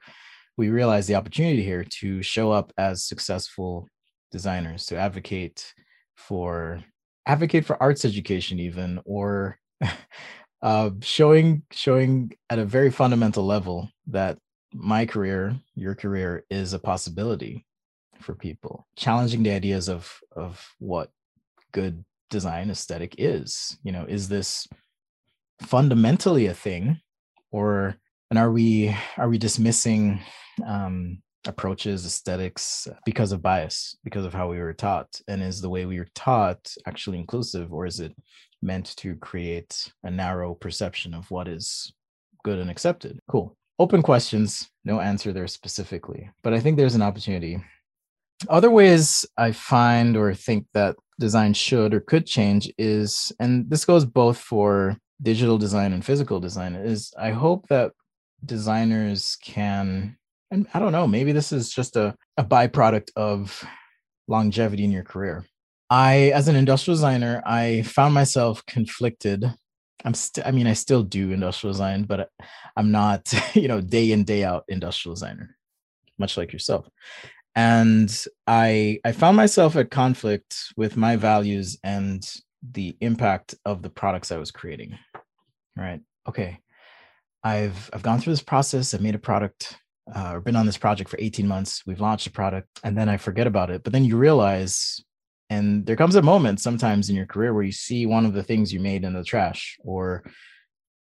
we 0.57 0.69
realize 0.69 1.07
the 1.07 1.15
opportunity 1.15 1.63
here 1.63 1.83
to 1.83 2.21
show 2.21 2.51
up 2.51 2.73
as 2.77 3.03
successful 3.03 3.87
designers, 4.31 4.85
to 4.87 4.97
advocate 4.97 5.73
for 6.15 6.83
advocate 7.25 7.65
for 7.65 7.81
arts 7.81 8.05
education, 8.05 8.59
even 8.59 8.99
or 9.05 9.57
uh, 10.61 10.89
showing 11.01 11.63
showing 11.71 12.31
at 12.49 12.59
a 12.59 12.65
very 12.65 12.91
fundamental 12.91 13.45
level 13.45 13.89
that 14.07 14.37
my 14.73 15.05
career, 15.05 15.57
your 15.75 15.95
career, 15.95 16.43
is 16.49 16.73
a 16.73 16.79
possibility 16.79 17.65
for 18.19 18.35
people. 18.35 18.85
Challenging 18.95 19.43
the 19.43 19.51
ideas 19.51 19.87
of 19.87 20.11
of 20.35 20.63
what 20.79 21.09
good 21.71 22.03
design 22.29 22.69
aesthetic 22.69 23.15
is. 23.17 23.77
You 23.83 23.91
know, 23.91 24.05
is 24.07 24.27
this 24.27 24.67
fundamentally 25.61 26.47
a 26.47 26.53
thing 26.53 26.99
or 27.51 27.95
and 28.29 28.37
are 28.39 28.51
we 28.51 28.95
are 29.17 29.29
we 29.29 29.37
dismissing 29.37 30.19
um 30.65 31.21
approaches 31.47 32.05
aesthetics 32.05 32.87
because 33.05 33.31
of 33.31 33.41
bias 33.41 33.97
because 34.03 34.25
of 34.25 34.33
how 34.33 34.49
we 34.49 34.59
were 34.59 34.73
taught? 34.73 35.21
And 35.27 35.41
is 35.41 35.61
the 35.61 35.69
way 35.69 35.85
we 35.85 35.97
were 35.97 36.09
taught 36.13 36.73
actually 36.85 37.17
inclusive 37.17 37.71
or 37.71 37.85
is 37.85 37.99
it 37.99 38.13
meant 38.61 38.95
to 38.97 39.15
create 39.15 39.91
a 40.03 40.11
narrow 40.11 40.53
perception 40.53 41.13
of 41.13 41.31
what 41.31 41.47
is 41.47 41.93
good 42.43 42.59
and 42.59 42.69
accepted? 42.69 43.19
Cool. 43.29 43.55
Open 43.79 44.01
questions 44.01 44.69
no 44.83 44.99
answer 44.99 45.31
there 45.31 45.47
specifically 45.47 46.29
but 46.43 46.53
i 46.53 46.59
think 46.59 46.77
there's 46.77 46.95
an 46.95 47.01
opportunity. 47.01 47.61
Other 48.47 48.71
ways 48.71 49.25
i 49.37 49.51
find 49.51 50.15
or 50.15 50.33
think 50.33 50.65
that 50.73 50.95
design 51.19 51.53
should 51.53 51.93
or 51.93 51.99
could 51.99 52.25
change 52.25 52.71
is 52.77 53.31
and 53.39 53.69
this 53.69 53.85
goes 53.85 54.05
both 54.05 54.37
for 54.37 54.97
digital 55.21 55.57
design 55.57 55.93
and 55.93 56.05
physical 56.05 56.39
design 56.39 56.75
is 56.75 57.13
i 57.19 57.31
hope 57.31 57.67
that 57.67 57.91
designers 58.45 59.37
can 59.43 60.17
and 60.51 60.67
i 60.73 60.79
don't 60.79 60.93
know 60.93 61.05
maybe 61.05 61.31
this 61.31 61.51
is 61.51 61.69
just 61.69 61.95
a, 61.95 62.15
a 62.37 62.43
byproduct 62.43 63.09
of 63.15 63.65
longevity 64.29 64.85
in 64.85 64.91
your 64.91 65.03
career. 65.03 65.43
I 65.89 66.31
as 66.35 66.47
an 66.47 66.55
industrial 66.55 66.95
designer 66.95 67.41
i 67.45 67.81
found 67.81 68.13
myself 68.13 68.65
conflicted. 68.65 69.43
I'm 70.05 70.13
still 70.13 70.43
i 70.45 70.51
mean 70.51 70.67
i 70.67 70.73
still 70.73 71.03
do 71.03 71.31
industrial 71.31 71.73
design 71.73 72.03
but 72.03 72.29
i'm 72.77 72.91
not 72.91 73.33
you 73.55 73.67
know 73.67 73.81
day 73.81 74.11
in 74.11 74.23
day 74.23 74.43
out 74.43 74.63
industrial 74.67 75.15
designer 75.15 75.57
much 76.17 76.37
like 76.37 76.53
yourself. 76.53 76.87
And 77.55 78.09
i 78.45 78.99
i 79.03 79.11
found 79.11 79.35
myself 79.35 79.75
at 79.75 79.89
conflict 79.89 80.55
with 80.77 80.95
my 80.95 81.15
values 81.15 81.77
and 81.83 82.23
the 82.71 82.95
impact 83.01 83.55
of 83.65 83.81
the 83.81 83.89
products 83.89 84.31
i 84.31 84.37
was 84.37 84.51
creating 84.51 84.97
right. 85.81 86.01
Okay. 86.27 86.59
I've 87.43 87.89
i've 87.93 88.03
gone 88.03 88.19
through 88.19 88.33
this 88.33 88.43
process 88.43 88.93
i've 88.93 88.99
made 88.99 89.15
a 89.15 89.19
product 89.19 89.77
uh, 90.13 90.33
or 90.33 90.41
been 90.41 90.57
on 90.57 90.65
this 90.65 90.77
project 90.77 91.09
for 91.09 91.17
18 91.21 91.47
months 91.47 91.83
we've 91.85 92.01
launched 92.01 92.27
a 92.27 92.31
product 92.31 92.67
and 92.83 92.97
then 92.97 93.07
i 93.07 93.15
forget 93.15 93.47
about 93.47 93.69
it 93.69 93.81
but 93.81 93.93
then 93.93 94.03
you 94.03 94.17
realize 94.17 95.01
and 95.49 95.85
there 95.85 95.95
comes 95.95 96.15
a 96.15 96.21
moment 96.21 96.59
sometimes 96.59 97.09
in 97.09 97.15
your 97.15 97.25
career 97.25 97.53
where 97.53 97.63
you 97.63 97.71
see 97.71 98.05
one 98.05 98.25
of 98.25 98.33
the 98.33 98.43
things 98.43 98.73
you 98.73 98.79
made 98.79 99.03
in 99.03 99.13
the 99.13 99.23
trash 99.23 99.77
or 99.83 100.23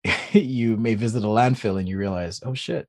you 0.33 0.77
may 0.77 0.95
visit 0.95 1.25
a 1.25 1.29
landfill 1.29 1.79
and 1.79 1.89
you 1.89 1.99
realize 1.99 2.41
oh 2.45 2.55
shit. 2.55 2.89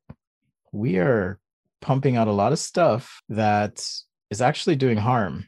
We 0.72 0.98
are 0.98 1.40
pumping 1.82 2.18
out 2.18 2.28
a 2.28 2.34
lot 2.34 2.52
of 2.52 2.60
stuff 2.60 3.22
that 3.30 3.84
is 4.30 4.42
actually 4.42 4.76
doing 4.76 4.98
harm. 4.98 5.48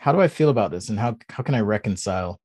How 0.00 0.12
do 0.12 0.20
i 0.20 0.28
feel 0.28 0.48
about 0.48 0.70
this 0.70 0.88
and 0.88 0.98
how, 0.98 1.16
how 1.30 1.42
can 1.42 1.54
i 1.54 1.60
reconcile 1.60 2.40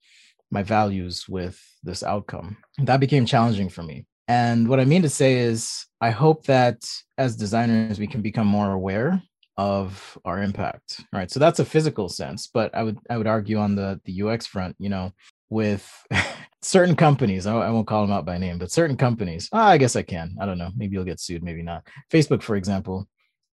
my 0.52 0.64
values 0.64 1.28
with 1.28 1.60
this 1.84 2.04
outcome. 2.04 2.58
That 2.80 3.00
became 3.00 3.26
challenging 3.26 3.70
for 3.70 3.84
me. 3.84 4.06
And 4.28 4.70
what 4.70 4.80
i 4.80 4.86
mean 4.86 5.02
to 5.02 5.10
say 5.10 5.40
is 5.40 5.86
i 6.00 6.10
hope 6.10 6.46
that 6.46 6.78
as 7.18 7.36
designers 7.36 8.00
we 8.00 8.08
can 8.08 8.22
become 8.22 8.48
more 8.48 8.72
aware 8.72 9.22
of 9.58 10.18
our 10.24 10.42
impact 10.42 11.02
right? 11.12 11.30
So 11.30 11.40
that's 11.40 11.60
a 11.60 11.66
physical 11.66 12.08
sense 12.08 12.48
but 12.48 12.74
i 12.74 12.82
would 12.82 12.98
i 13.10 13.18
would 13.18 13.28
argue 13.28 13.58
on 13.58 13.76
the 13.76 14.00
the 14.06 14.22
ux 14.22 14.48
front 14.48 14.76
you 14.80 14.88
know 14.88 15.12
with 15.50 15.86
certain 16.62 16.96
companies 16.96 17.46
I, 17.46 17.70
won't 17.72 17.88
call 17.88 18.04
them 18.04 18.16
out 18.16 18.26
by 18.26 18.38
name 18.38 18.58
but 18.58 18.72
certain 18.72 18.96
companies 18.96 19.50
oh, 19.52 19.58
i 19.58 19.78
guess 19.78 19.98
i 19.98 20.02
can 20.02 20.38
i 20.40 20.46
don't 20.46 20.58
know 20.58 20.72
maybe 20.78 20.96
you'll 20.96 21.12
get 21.12 21.20
sued 21.20 21.44
maybe 21.44 21.62
not. 21.62 21.86
Facebook 22.10 22.42
for 22.42 22.56
example 22.56 23.10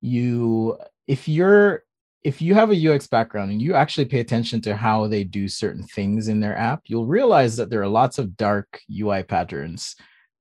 you 0.01 0.77
if 1.07 1.27
you're 1.27 1.83
if 2.23 2.41
you 2.41 2.53
have 2.53 2.71
a 2.71 2.87
UX 2.93 3.07
background 3.07 3.51
and 3.51 3.61
you 3.61 3.73
actually 3.73 4.05
pay 4.05 4.19
attention 4.19 4.61
to 4.61 4.75
how 4.75 5.07
they 5.07 5.23
do 5.23 5.47
certain 5.47 5.83
things 5.83 6.27
in 6.29 6.39
their 6.39 6.57
app, 6.57 6.81
you'll 6.85 7.05
realize 7.05 7.57
that 7.57 7.69
there 7.69 7.81
are 7.81 7.87
lots 7.87 8.17
of 8.17 8.37
dark 8.37 8.79
UI 8.89 9.23
patterns 9.23 9.95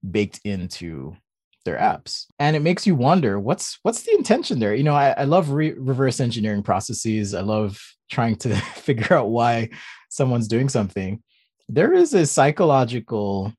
baked 0.09 0.41
into 0.45 1.17
their 1.65 1.79
apps. 1.79 2.27
And 2.39 2.57
it 2.57 2.63
makes 2.63 2.87
you 2.87 2.95
wonder 2.95 3.39
what's 3.39 3.79
what's 3.83 4.03
the 4.03 4.15
intention 4.15 4.59
there? 4.59 4.75
You 4.75 4.83
know 4.83 4.95
i, 4.95 5.11
I 5.11 5.25
love 5.25 5.51
re- 5.51 5.75
reverse 5.75 6.21
engineering 6.21 6.63
processes. 6.63 7.35
I 7.35 7.41
love 7.41 7.81
trying 8.11 8.37
to 8.37 8.55
figure 8.75 9.17
out 9.17 9.31
why 9.31 9.71
someone's 10.09 10.49
doing 10.49 10.69
something. 10.69 11.23
There 11.69 11.93
is 11.93 12.15
a 12.15 12.27
psychological 12.27 13.53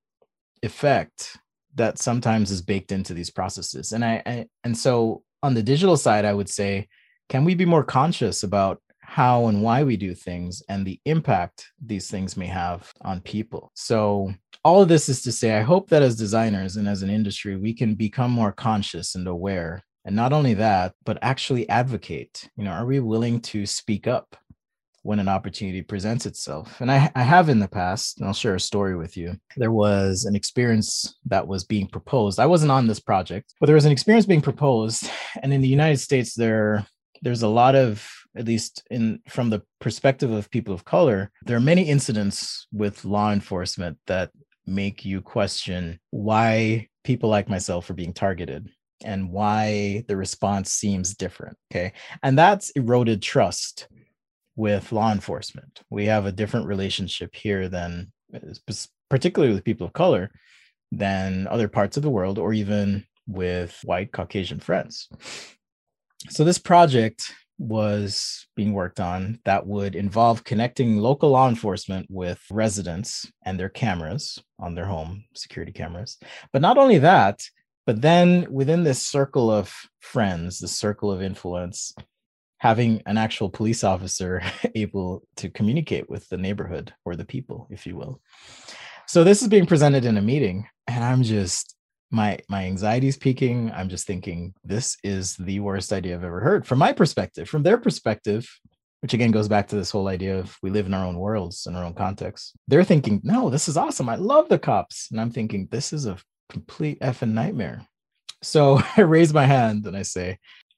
effect 0.61 1.37
that 1.75 1.97
sometimes 1.97 2.51
is 2.51 2.61
baked 2.61 2.91
into 2.91 3.13
these 3.13 3.31
processes. 3.31 3.91
And 3.91 4.05
I, 4.05 4.21
I 4.25 4.45
and 4.63 4.77
so 4.77 5.23
on 5.41 5.53
the 5.53 5.63
digital 5.63 5.97
side, 5.97 6.25
I 6.25 6.33
would 6.33 6.49
say, 6.49 6.87
can 7.33 7.43
we 7.43 7.55
be 7.55 7.65
more 7.65 7.83
conscious 7.83 8.43
about 8.43 8.79
how 8.99 9.47
and 9.47 9.63
why 9.63 9.81
we 9.81 9.97
do 9.97 10.13
things 10.13 10.61
and 10.69 10.85
the 10.85 11.01
impact 11.05 11.65
these 11.83 12.07
things 12.07 12.37
may 12.37 12.45
have 12.45 12.93
on 13.01 13.21
people. 13.21 13.71
So, 13.73 14.31
all 14.63 14.83
of 14.83 14.87
this 14.87 15.09
is 15.09 15.23
to 15.23 15.31
say, 15.31 15.57
I 15.57 15.61
hope 15.61 15.89
that 15.89 16.03
as 16.03 16.15
designers 16.15 16.75
and 16.75 16.87
as 16.87 17.01
an 17.01 17.09
industry, 17.09 17.57
we 17.57 17.73
can 17.73 17.95
become 17.95 18.29
more 18.29 18.51
conscious 18.51 19.15
and 19.15 19.27
aware. 19.27 19.81
And 20.05 20.15
not 20.15 20.31
only 20.31 20.53
that, 20.53 20.93
but 21.05 21.17
actually 21.23 21.67
advocate. 21.69 22.47
You 22.55 22.65
know, 22.65 22.71
are 22.71 22.85
we 22.85 22.99
willing 22.99 23.41
to 23.41 23.65
speak 23.65 24.05
up 24.05 24.37
when 25.03 25.19
an 25.19 25.27
opportunity 25.27 25.81
presents 25.81 26.25
itself. 26.25 26.79
And 26.79 26.89
I, 26.89 27.11
I 27.13 27.23
have 27.23 27.49
in 27.49 27.59
the 27.59 27.67
past, 27.67 28.17
and 28.17 28.25
I'll 28.25 28.33
share 28.33 28.55
a 28.55 28.59
story 28.59 28.95
with 28.95 29.17
you. 29.17 29.35
There 29.57 29.71
was 29.71 30.23
an 30.23 30.33
experience 30.35 31.17
that 31.25 31.45
was 31.45 31.65
being 31.65 31.87
proposed. 31.87 32.39
I 32.39 32.45
wasn't 32.45 32.71
on 32.71 32.87
this 32.87 33.01
project, 33.01 33.53
but 33.59 33.65
there 33.65 33.75
was 33.75 33.85
an 33.85 33.91
experience 33.91 34.25
being 34.25 34.41
proposed. 34.41 35.09
And 35.41 35.53
in 35.53 35.61
the 35.61 35.67
United 35.67 35.97
States, 35.97 36.33
there 36.33 36.87
there's 37.23 37.43
a 37.43 37.47
lot 37.47 37.75
of 37.75 38.07
at 38.35 38.45
least 38.45 38.83
in 38.89 39.19
from 39.27 39.49
the 39.49 39.61
perspective 39.79 40.31
of 40.31 40.51
people 40.51 40.73
of 40.73 40.85
color 40.85 41.31
there 41.45 41.57
are 41.57 41.71
many 41.71 41.83
incidents 41.83 42.67
with 42.71 43.05
law 43.05 43.31
enforcement 43.31 43.97
that 44.07 44.29
make 44.65 45.03
you 45.03 45.21
question 45.21 45.99
why 46.11 46.87
people 47.03 47.29
like 47.29 47.49
myself 47.49 47.89
are 47.89 47.95
being 47.95 48.13
targeted 48.13 48.69
and 49.03 49.29
why 49.31 50.03
the 50.07 50.15
response 50.15 50.71
seems 50.71 51.15
different 51.15 51.57
okay 51.71 51.91
and 52.21 52.37
that's 52.37 52.69
eroded 52.71 53.21
trust 53.21 53.87
with 54.55 54.91
law 54.91 55.11
enforcement. 55.11 55.81
We 55.89 56.05
have 56.05 56.25
a 56.25 56.31
different 56.31 56.67
relationship 56.67 57.35
here 57.35 57.67
than, 57.67 58.11
particularly 59.09 59.53
with 59.53 59.63
people 59.63 59.87
of 59.87 59.93
color, 59.93 60.31
than 60.91 61.47
other 61.47 61.67
parts 61.67 61.97
of 61.97 62.03
the 62.03 62.09
world, 62.09 62.37
or 62.37 62.53
even 62.53 63.05
with 63.27 63.79
white 63.83 64.11
Caucasian 64.11 64.59
friends. 64.59 65.09
So, 66.29 66.43
this 66.43 66.57
project 66.57 67.31
was 67.59 68.47
being 68.55 68.73
worked 68.73 68.99
on 68.99 69.39
that 69.45 69.65
would 69.65 69.95
involve 69.95 70.43
connecting 70.43 70.97
local 70.97 71.29
law 71.29 71.47
enforcement 71.47 72.07
with 72.09 72.41
residents 72.51 73.31
and 73.43 73.59
their 73.59 73.69
cameras 73.69 74.39
on 74.59 74.75
their 74.75 74.85
home 74.85 75.25
security 75.35 75.71
cameras. 75.71 76.17
But 76.51 76.61
not 76.61 76.77
only 76.77 76.97
that, 76.99 77.41
but 77.85 78.01
then 78.01 78.47
within 78.49 78.83
this 78.83 79.01
circle 79.01 79.51
of 79.51 79.73
friends, 79.99 80.59
the 80.59 80.67
circle 80.67 81.11
of 81.11 81.21
influence, 81.21 81.93
having 82.57 83.01
an 83.05 83.17
actual 83.17 83.49
police 83.49 83.83
officer 83.83 84.41
able 84.75 85.23
to 85.35 85.49
communicate 85.49 86.09
with 86.09 86.27
the 86.29 86.37
neighborhood 86.37 86.93
or 87.05 87.15
the 87.15 87.25
people, 87.25 87.67
if 87.69 87.85
you 87.85 87.95
will. 87.95 88.21
So 89.05 89.23
this 89.23 89.41
is 89.41 89.49
being 89.49 89.65
presented 89.65 90.05
in 90.05 90.17
a 90.17 90.21
meeting, 90.21 90.67
and 90.87 91.03
I'm 91.03 91.23
just 91.23 91.75
my 92.13 92.37
my 92.47 92.65
anxiety 92.65 93.07
is 93.07 93.17
peaking. 93.17 93.71
I'm 93.71 93.89
just 93.89 94.07
thinking 94.07 94.53
this 94.63 94.97
is 95.03 95.35
the 95.35 95.59
worst 95.59 95.91
idea 95.91 96.15
I've 96.15 96.23
ever 96.23 96.39
heard 96.39 96.65
from 96.65 96.79
my 96.79 96.93
perspective. 96.93 97.49
From 97.49 97.63
their 97.63 97.77
perspective, 97.77 98.47
which 99.01 99.13
again 99.13 99.31
goes 99.31 99.49
back 99.49 99.67
to 99.67 99.75
this 99.75 99.91
whole 99.91 100.07
idea 100.07 100.39
of 100.39 100.57
we 100.61 100.69
live 100.69 100.85
in 100.85 100.93
our 100.93 101.05
own 101.05 101.17
worlds 101.17 101.65
in 101.67 101.75
our 101.75 101.83
own 101.83 101.93
context. 101.93 102.55
They're 102.69 102.85
thinking, 102.85 103.19
no, 103.23 103.49
this 103.49 103.67
is 103.67 103.75
awesome. 103.75 104.07
I 104.07 104.15
love 104.15 104.47
the 104.47 104.57
cops. 104.57 105.09
And 105.11 105.19
I'm 105.19 105.31
thinking, 105.31 105.67
this 105.71 105.91
is 105.91 106.05
a 106.05 106.17
complete 106.49 106.99
effing 107.01 107.33
nightmare. 107.33 107.85
So 108.41 108.79
I 108.97 109.01
raise 109.01 109.33
my 109.33 109.45
hand 109.45 109.85
and 109.87 109.97
I 109.97 110.03
say, 110.03 110.37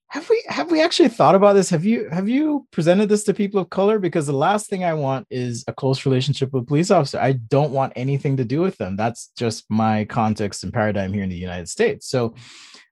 have 0.09 0.29
we 0.29 0.43
have 0.47 0.71
we 0.71 0.81
actually 0.81 1.09
thought 1.09 1.35
about 1.35 1.53
this? 1.53 1.69
Have 1.69 1.83
you 1.83 2.09
have 2.09 2.29
you 2.29 2.67
presented 2.71 3.09
this 3.09 3.23
to 3.25 3.33
people 3.33 3.59
of 3.59 3.69
color? 3.69 3.99
Because 3.99 4.27
the 4.27 4.33
last 4.33 4.69
thing 4.69 4.83
i 4.83 4.93
want 4.93 5.27
is 5.29 5.63
a 5.67 5.73
close 5.73 6.05
relationship 6.05 6.53
with 6.53 6.63
a 6.63 6.65
police 6.65 6.91
officer. 6.91 7.19
I 7.19 7.33
don't 7.33 7.71
want 7.71 7.93
anything 7.95 8.37
to 8.37 8.45
do 8.45 8.61
with 8.61 8.77
them. 8.77 8.95
That's 8.95 9.31
just 9.37 9.65
my 9.69 10.05
context 10.05 10.63
and 10.63 10.71
paradigm 10.71 11.11
here 11.11 11.23
in 11.23 11.29
the 11.29 11.35
united 11.35 11.67
states. 11.67 12.07
So 12.07 12.35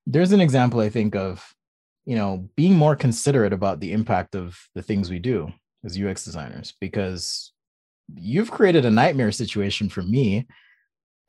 there's 0.06 0.32
an 0.32 0.42
example 0.42 0.80
i 0.80 0.90
think 0.90 1.16
of 1.16 1.54
you 2.06 2.16
know 2.16 2.50
being 2.56 2.76
more 2.76 2.96
considerate 2.96 3.54
about 3.54 3.80
the 3.80 3.94
impact 3.94 4.36
of 4.36 4.60
the 4.76 4.82
things 4.82 5.10
we 5.10 5.20
do 5.20 5.52
as 5.86 5.98
ux 5.98 6.26
designers 6.26 6.74
because 6.80 7.52
you've 8.16 8.52
created 8.52 8.86
a 8.86 8.92
nightmare 8.92 9.32
situation 9.32 9.88
for 9.88 10.02
me. 10.02 10.46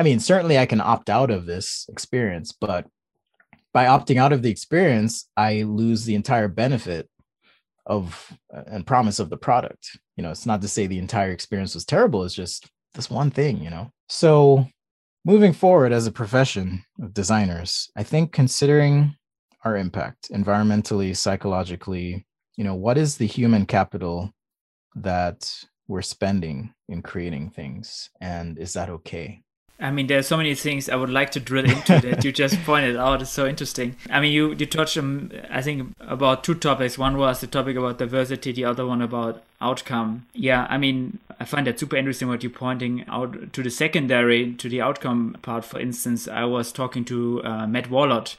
I 0.00 0.02
mean 0.02 0.18
certainly 0.18 0.58
i 0.58 0.66
can 0.66 0.80
opt 0.80 1.08
out 1.08 1.30
of 1.30 1.46
this 1.46 1.86
experience 1.88 2.52
but 2.52 2.86
by 3.74 3.86
opting 3.86 4.16
out 4.16 4.32
of 4.32 4.40
the 4.40 4.50
experience, 4.50 5.28
I 5.36 5.62
lose 5.62 6.04
the 6.04 6.14
entire 6.14 6.48
benefit 6.48 7.10
of 7.84 8.32
and 8.50 8.86
promise 8.86 9.18
of 9.18 9.28
the 9.28 9.36
product. 9.36 9.98
You 10.16 10.22
know, 10.22 10.30
it's 10.30 10.46
not 10.46 10.62
to 10.62 10.68
say 10.68 10.86
the 10.86 10.98
entire 10.98 11.32
experience 11.32 11.74
was 11.74 11.84
terrible, 11.84 12.24
it's 12.24 12.34
just 12.34 12.70
this 12.94 13.10
one 13.10 13.30
thing, 13.30 13.62
you 13.62 13.68
know. 13.68 13.90
So 14.08 14.66
moving 15.24 15.52
forward 15.52 15.92
as 15.92 16.06
a 16.06 16.12
profession 16.12 16.84
of 17.02 17.12
designers, 17.12 17.90
I 17.96 18.04
think 18.04 18.32
considering 18.32 19.16
our 19.64 19.76
impact 19.76 20.30
environmentally, 20.30 21.16
psychologically, 21.16 22.26
you 22.56 22.64
know, 22.64 22.76
what 22.76 22.96
is 22.96 23.16
the 23.16 23.26
human 23.26 23.66
capital 23.66 24.30
that 24.94 25.52
we're 25.88 26.02
spending 26.02 26.72
in 26.88 27.02
creating 27.02 27.50
things 27.50 28.08
and 28.20 28.58
is 28.58 28.72
that 28.74 28.88
okay? 28.88 29.42
I 29.80 29.90
mean, 29.90 30.06
there's 30.06 30.28
so 30.28 30.36
many 30.36 30.54
things 30.54 30.88
I 30.88 30.96
would 30.96 31.10
like 31.10 31.30
to 31.32 31.40
drill 31.40 31.68
into 31.68 32.00
that 32.02 32.24
you 32.24 32.32
just 32.32 32.62
pointed 32.64 32.96
out. 32.96 33.22
It's 33.22 33.30
so 33.30 33.46
interesting. 33.46 33.96
I 34.08 34.20
mean, 34.20 34.32
you 34.32 34.54
you 34.54 34.66
touched 34.66 34.96
on 34.96 35.32
I 35.50 35.62
think 35.62 35.94
about 36.00 36.44
two 36.44 36.54
topics. 36.54 36.96
One 36.96 37.16
was 37.16 37.40
the 37.40 37.46
topic 37.46 37.76
about 37.76 37.98
diversity, 37.98 38.52
the 38.52 38.64
other 38.64 38.86
one 38.86 39.02
about 39.02 39.42
outcome. 39.64 40.26
Yeah, 40.34 40.66
I 40.68 40.78
mean, 40.78 41.18
I 41.40 41.44
find 41.44 41.66
that 41.66 41.80
super 41.80 41.96
interesting 41.96 42.28
what 42.28 42.42
you're 42.42 42.50
pointing 42.50 43.04
out 43.08 43.52
to 43.52 43.62
the 43.62 43.70
secondary, 43.70 44.52
to 44.54 44.68
the 44.68 44.80
outcome 44.80 45.36
part. 45.42 45.64
For 45.64 45.80
instance, 45.80 46.28
I 46.28 46.44
was 46.44 46.70
talking 46.70 47.04
to 47.06 47.42
uh, 47.42 47.66
Matt 47.66 47.88
Wallaert 47.90 48.36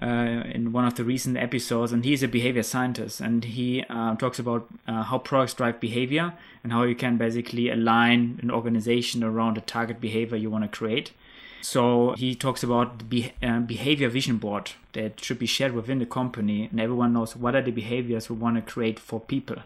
uh, 0.00 0.44
in 0.54 0.72
one 0.72 0.84
of 0.84 0.94
the 0.94 1.04
recent 1.04 1.36
episodes, 1.36 1.92
and 1.92 2.04
he's 2.04 2.22
a 2.22 2.28
behavior 2.28 2.62
scientist, 2.62 3.20
and 3.20 3.44
he 3.44 3.84
uh, 3.88 4.14
talks 4.16 4.38
about 4.38 4.68
uh, 4.86 5.02
how 5.02 5.18
products 5.18 5.54
drive 5.54 5.80
behavior 5.80 6.34
and 6.62 6.72
how 6.72 6.82
you 6.82 6.94
can 6.94 7.16
basically 7.16 7.70
align 7.70 8.38
an 8.42 8.50
organization 8.50 9.24
around 9.24 9.58
a 9.58 9.62
target 9.62 10.00
behavior 10.00 10.36
you 10.36 10.50
want 10.50 10.64
to 10.64 10.78
create. 10.78 11.12
So 11.60 12.14
he 12.16 12.36
talks 12.36 12.62
about 12.62 13.10
the 13.10 13.32
uh, 13.42 13.58
behavior 13.60 14.08
vision 14.08 14.36
board 14.36 14.70
that 14.92 15.18
should 15.24 15.40
be 15.40 15.46
shared 15.46 15.72
within 15.72 15.98
the 15.98 16.06
company, 16.06 16.68
and 16.70 16.80
everyone 16.80 17.14
knows 17.14 17.34
what 17.34 17.56
are 17.56 17.62
the 17.62 17.72
behaviors 17.72 18.30
we 18.30 18.36
want 18.36 18.56
to 18.56 18.72
create 18.72 19.00
for 19.00 19.18
people 19.18 19.56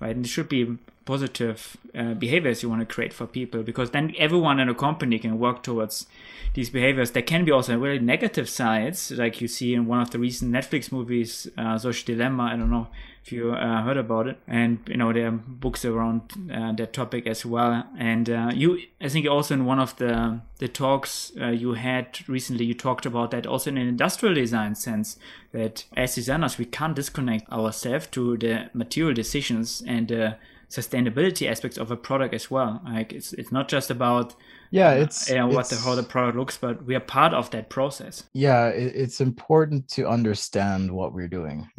right? 0.00 0.14
And 0.14 0.24
it 0.24 0.28
should 0.28 0.48
be 0.48 0.78
positive 1.06 1.76
uh, 1.94 2.12
behaviors 2.14 2.62
you 2.62 2.68
want 2.68 2.86
to 2.86 2.94
create 2.94 3.12
for 3.12 3.26
people 3.26 3.62
because 3.62 3.92
then 3.92 4.12
everyone 4.18 4.58
in 4.58 4.68
a 4.68 4.74
company 4.74 5.18
can 5.18 5.38
work 5.38 5.62
towards 5.62 6.06
these 6.54 6.68
behaviors. 6.68 7.12
There 7.12 7.22
can 7.22 7.44
be 7.44 7.52
also 7.52 7.78
really 7.78 8.00
negative 8.00 8.48
sides, 8.48 9.12
like 9.12 9.40
you 9.40 9.46
see 9.46 9.72
in 9.72 9.86
one 9.86 10.00
of 10.00 10.10
the 10.10 10.18
recent 10.18 10.52
Netflix 10.52 10.90
movies, 10.90 11.48
uh, 11.56 11.78
Social 11.78 12.04
Dilemma. 12.06 12.44
I 12.44 12.56
don't 12.56 12.70
know 12.70 12.88
if 13.24 13.30
you 13.30 13.52
uh, 13.52 13.82
heard 13.82 13.96
about 13.96 14.26
it, 14.26 14.38
and 14.48 14.78
you 14.88 14.96
know 14.96 15.12
there 15.12 15.28
are 15.28 15.32
books 15.32 15.84
around 15.84 16.32
uh, 16.52 16.72
that 16.72 16.92
topic 16.92 17.26
as 17.26 17.46
well. 17.46 17.84
And 17.98 18.28
uh, 18.28 18.50
you, 18.54 18.80
I 19.00 19.08
think, 19.08 19.28
also 19.28 19.54
in 19.54 19.64
one 19.64 19.78
of 19.78 19.96
the 19.96 20.40
the 20.58 20.68
talks 20.68 21.32
uh, 21.40 21.48
you 21.48 21.74
had 21.74 22.28
recently, 22.28 22.64
you 22.64 22.74
talked 22.74 23.06
about 23.06 23.30
that 23.30 23.46
also 23.46 23.70
in 23.70 23.78
an 23.78 23.86
industrial 23.86 24.34
design 24.34 24.74
sense 24.74 25.18
that 25.52 25.84
as 25.96 26.14
designers 26.14 26.58
we 26.58 26.64
can't 26.64 26.96
disconnect 26.96 27.50
ourselves 27.52 28.08
to 28.08 28.36
the 28.38 28.70
material 28.72 29.14
decisions 29.14 29.82
and 29.86 30.08
the 30.08 30.36
sustainability 30.68 31.48
aspects 31.48 31.78
of 31.78 31.90
a 31.90 31.96
product 31.96 32.34
as 32.34 32.50
well. 32.50 32.80
Like 32.84 33.12
it's 33.12 33.32
it's 33.32 33.52
not 33.52 33.68
just 33.68 33.90
about 33.90 34.34
yeah 34.70 34.92
it's, 34.92 35.30
uh, 35.30 35.46
what 35.46 35.60
it's, 35.60 35.70
the 35.70 35.76
how 35.76 35.94
the 35.94 36.02
product 36.02 36.36
looks 36.36 36.58
but 36.58 36.84
we 36.84 36.94
are 36.94 37.00
part 37.00 37.32
of 37.32 37.50
that 37.50 37.70
process. 37.70 38.24
Yeah 38.32 38.68
it, 38.68 38.94
it's 38.94 39.20
important 39.20 39.88
to 39.90 40.08
understand 40.08 40.90
what 40.90 41.12
we're 41.12 41.28
doing. 41.28 41.68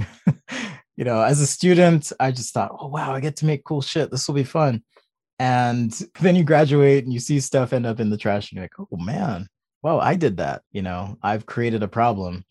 You 1.00 1.04
know 1.04 1.22
as 1.22 1.40
a 1.40 1.46
student 1.46 2.12
i 2.20 2.32
just 2.32 2.56
thought 2.56 2.76
oh 2.80 2.88
wow 2.88 3.14
i 3.14 3.20
get 3.20 3.36
to 3.38 3.46
make 3.46 3.64
cool 3.64 3.84
shit. 3.84 4.10
This 4.10 4.28
will 4.28 4.34
be 4.34 4.44
fun. 4.44 4.84
And 5.38 5.92
then 6.22 6.36
you 6.36 6.44
graduate 6.44 7.04
and 7.04 7.14
you 7.14 7.20
see 7.20 7.40
stuff 7.40 7.72
end 7.72 7.86
up 7.86 8.00
in 8.00 8.10
the 8.10 8.18
trash 8.18 8.52
and 8.52 8.58
you're 8.58 8.64
like 8.64 8.80
oh 8.80 8.98
man. 8.98 9.48
Wow 9.84 10.00
i 10.00 10.16
did 10.16 10.38
that. 10.38 10.64
You 10.72 10.82
know 10.82 11.18
i've 11.22 11.46
created 11.46 11.84
a 11.84 11.88
problem. 11.88 12.46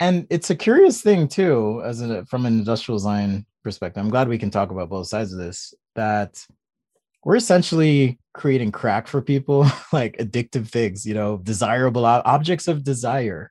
And 0.00 0.26
it's 0.30 0.48
a 0.48 0.56
curious 0.56 1.02
thing 1.02 1.28
too 1.28 1.82
as 1.84 2.00
a, 2.00 2.24
from 2.24 2.46
an 2.46 2.58
industrial 2.58 2.96
design 2.96 3.44
perspective 3.62 4.02
i'm 4.02 4.10
glad 4.10 4.28
we 4.28 4.38
can 4.38 4.50
talk 4.50 4.70
about 4.70 4.90
both 4.90 5.06
sides 5.06 5.32
of 5.32 5.38
this 5.38 5.74
that 5.94 6.44
we're 7.24 7.36
essentially 7.36 8.18
creating 8.34 8.72
crack 8.72 9.06
for 9.06 9.22
people 9.22 9.66
like 9.92 10.16
addictive 10.18 10.68
things 10.68 11.06
you 11.06 11.14
know 11.14 11.38
desirable 11.38 12.04
objects 12.04 12.68
of 12.68 12.84
desire 12.84 13.50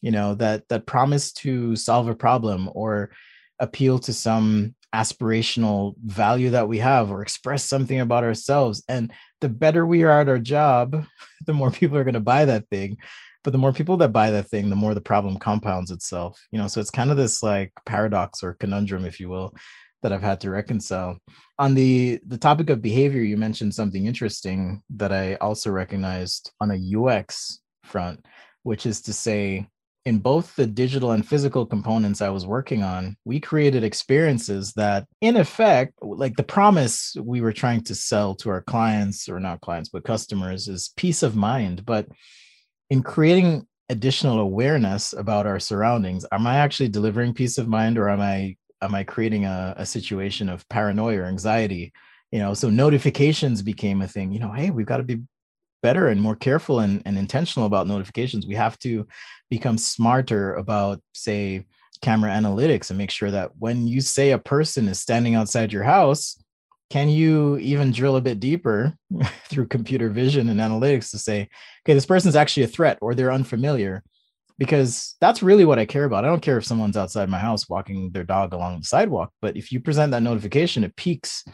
you 0.00 0.10
know 0.10 0.34
that 0.34 0.68
that 0.68 0.86
promise 0.86 1.32
to 1.32 1.76
solve 1.76 2.08
a 2.08 2.14
problem 2.14 2.68
or 2.74 3.10
appeal 3.58 3.98
to 4.00 4.12
some 4.12 4.74
aspirational 4.94 5.94
value 6.04 6.50
that 6.50 6.68
we 6.68 6.78
have 6.78 7.10
or 7.10 7.22
express 7.22 7.64
something 7.64 8.00
about 8.00 8.24
ourselves. 8.24 8.84
And 8.88 9.10
the 9.40 9.48
better 9.48 9.86
we 9.86 10.02
are 10.02 10.20
at 10.20 10.28
our 10.28 10.38
job 10.38 11.06
the 11.46 11.52
more 11.52 11.70
people 11.70 11.96
are 11.96 12.04
going 12.04 12.14
to 12.14 12.20
buy 12.20 12.44
that 12.44 12.68
thing 12.68 12.98
but 13.44 13.52
the 13.52 13.58
more 13.58 13.72
people 13.72 13.96
that 13.96 14.12
buy 14.12 14.30
that 14.30 14.48
thing 14.48 14.70
the 14.70 14.76
more 14.76 14.94
the 14.94 15.00
problem 15.00 15.36
compounds 15.38 15.90
itself 15.90 16.40
you 16.50 16.58
know 16.58 16.68
so 16.68 16.80
it's 16.80 16.90
kind 16.90 17.10
of 17.10 17.16
this 17.16 17.42
like 17.42 17.72
paradox 17.86 18.42
or 18.42 18.54
conundrum 18.54 19.04
if 19.04 19.20
you 19.20 19.28
will 19.28 19.54
that 20.02 20.12
I've 20.12 20.22
had 20.22 20.40
to 20.40 20.50
reconcile. 20.50 21.18
On 21.58 21.74
the 21.74 22.20
the 22.26 22.38
topic 22.38 22.70
of 22.70 22.82
behavior, 22.82 23.22
you 23.22 23.36
mentioned 23.36 23.74
something 23.74 24.06
interesting 24.06 24.82
that 24.96 25.12
I 25.12 25.36
also 25.36 25.70
recognized 25.70 26.50
on 26.60 26.70
a 26.70 26.98
UX 26.98 27.60
front, 27.84 28.24
which 28.64 28.84
is 28.84 29.00
to 29.02 29.12
say, 29.12 29.66
in 30.04 30.18
both 30.18 30.56
the 30.56 30.66
digital 30.66 31.12
and 31.12 31.26
physical 31.26 31.64
components 31.64 32.20
I 32.20 32.30
was 32.30 32.44
working 32.44 32.82
on, 32.82 33.16
we 33.24 33.38
created 33.38 33.84
experiences 33.84 34.72
that, 34.72 35.06
in 35.20 35.36
effect, 35.36 35.94
like 36.02 36.36
the 36.36 36.42
promise 36.42 37.14
we 37.22 37.40
were 37.40 37.52
trying 37.52 37.84
to 37.84 37.94
sell 37.94 38.34
to 38.36 38.50
our 38.50 38.62
clients, 38.62 39.28
or 39.28 39.38
not 39.38 39.60
clients, 39.60 39.88
but 39.88 40.04
customers, 40.04 40.66
is 40.66 40.92
peace 40.96 41.22
of 41.22 41.36
mind. 41.36 41.86
But 41.86 42.08
in 42.92 43.02
creating 43.02 43.66
additional 43.88 44.38
awareness 44.38 45.14
about 45.14 45.46
our 45.46 45.58
surroundings, 45.58 46.26
am 46.30 46.46
I 46.46 46.56
actually 46.56 46.90
delivering 46.90 47.32
peace 47.32 47.56
of 47.56 47.66
mind 47.66 47.96
or 47.96 48.10
am 48.10 48.20
I 48.20 48.54
am 48.82 48.94
I 48.94 49.02
creating 49.02 49.46
a, 49.46 49.72
a 49.78 49.86
situation 49.86 50.50
of 50.50 50.68
paranoia 50.68 51.20
or 51.20 51.24
anxiety? 51.24 51.90
You 52.32 52.40
know, 52.40 52.52
so 52.52 52.68
notifications 52.68 53.62
became 53.62 54.02
a 54.02 54.08
thing. 54.08 54.30
You 54.30 54.40
know, 54.40 54.52
hey, 54.52 54.68
we've 54.68 54.84
got 54.84 54.98
to 54.98 55.04
be 55.04 55.22
better 55.82 56.08
and 56.08 56.20
more 56.20 56.36
careful 56.36 56.80
and, 56.80 57.00
and 57.06 57.16
intentional 57.16 57.64
about 57.66 57.86
notifications. 57.86 58.46
We 58.46 58.56
have 58.56 58.78
to 58.80 59.06
become 59.48 59.78
smarter 59.78 60.56
about, 60.56 61.00
say, 61.14 61.64
camera 62.02 62.30
analytics 62.30 62.90
and 62.90 62.98
make 62.98 63.10
sure 63.10 63.30
that 63.30 63.52
when 63.58 63.86
you 63.86 64.02
say 64.02 64.32
a 64.32 64.38
person 64.38 64.86
is 64.86 65.00
standing 65.00 65.34
outside 65.34 65.72
your 65.72 65.84
house, 65.84 66.36
can 66.92 67.08
you 67.08 67.56
even 67.56 67.90
drill 67.90 68.16
a 68.16 68.20
bit 68.20 68.38
deeper 68.38 68.94
through 69.48 69.66
computer 69.66 70.10
vision 70.10 70.50
and 70.50 70.60
analytics 70.60 71.10
to 71.10 71.18
say, 71.18 71.48
okay, 71.84 71.94
this 71.94 72.04
person's 72.04 72.36
actually 72.36 72.64
a 72.64 72.68
threat 72.68 72.98
or 73.00 73.14
they're 73.14 73.32
unfamiliar? 73.32 74.02
because 74.58 75.16
that's 75.18 75.42
really 75.42 75.64
what 75.64 75.78
I 75.78 75.86
care 75.86 76.04
about. 76.04 76.24
I 76.24 76.28
don't 76.28 76.42
care 76.42 76.58
if 76.58 76.64
someone's 76.64 76.96
outside 76.96 77.28
my 77.28 77.38
house 77.38 77.68
walking 77.68 78.10
their 78.10 78.22
dog 78.22 78.52
along 78.52 78.78
the 78.78 78.86
sidewalk, 78.86 79.32
but 79.40 79.56
if 79.56 79.72
you 79.72 79.80
present 79.80 80.12
that 80.12 80.22
notification, 80.22 80.84
it 80.84 80.94
peaks 80.94 81.44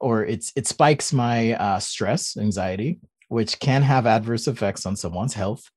or 0.00 0.24
it's 0.24 0.52
it 0.56 0.66
spikes 0.66 1.12
my 1.12 1.52
uh, 1.54 1.78
stress, 1.80 2.36
anxiety, 2.38 3.00
which 3.28 3.58
can 3.58 3.82
have 3.82 4.06
adverse 4.06 4.46
effects 4.46 4.86
on 4.86 4.96
someone's 4.96 5.34
health. 5.34 5.68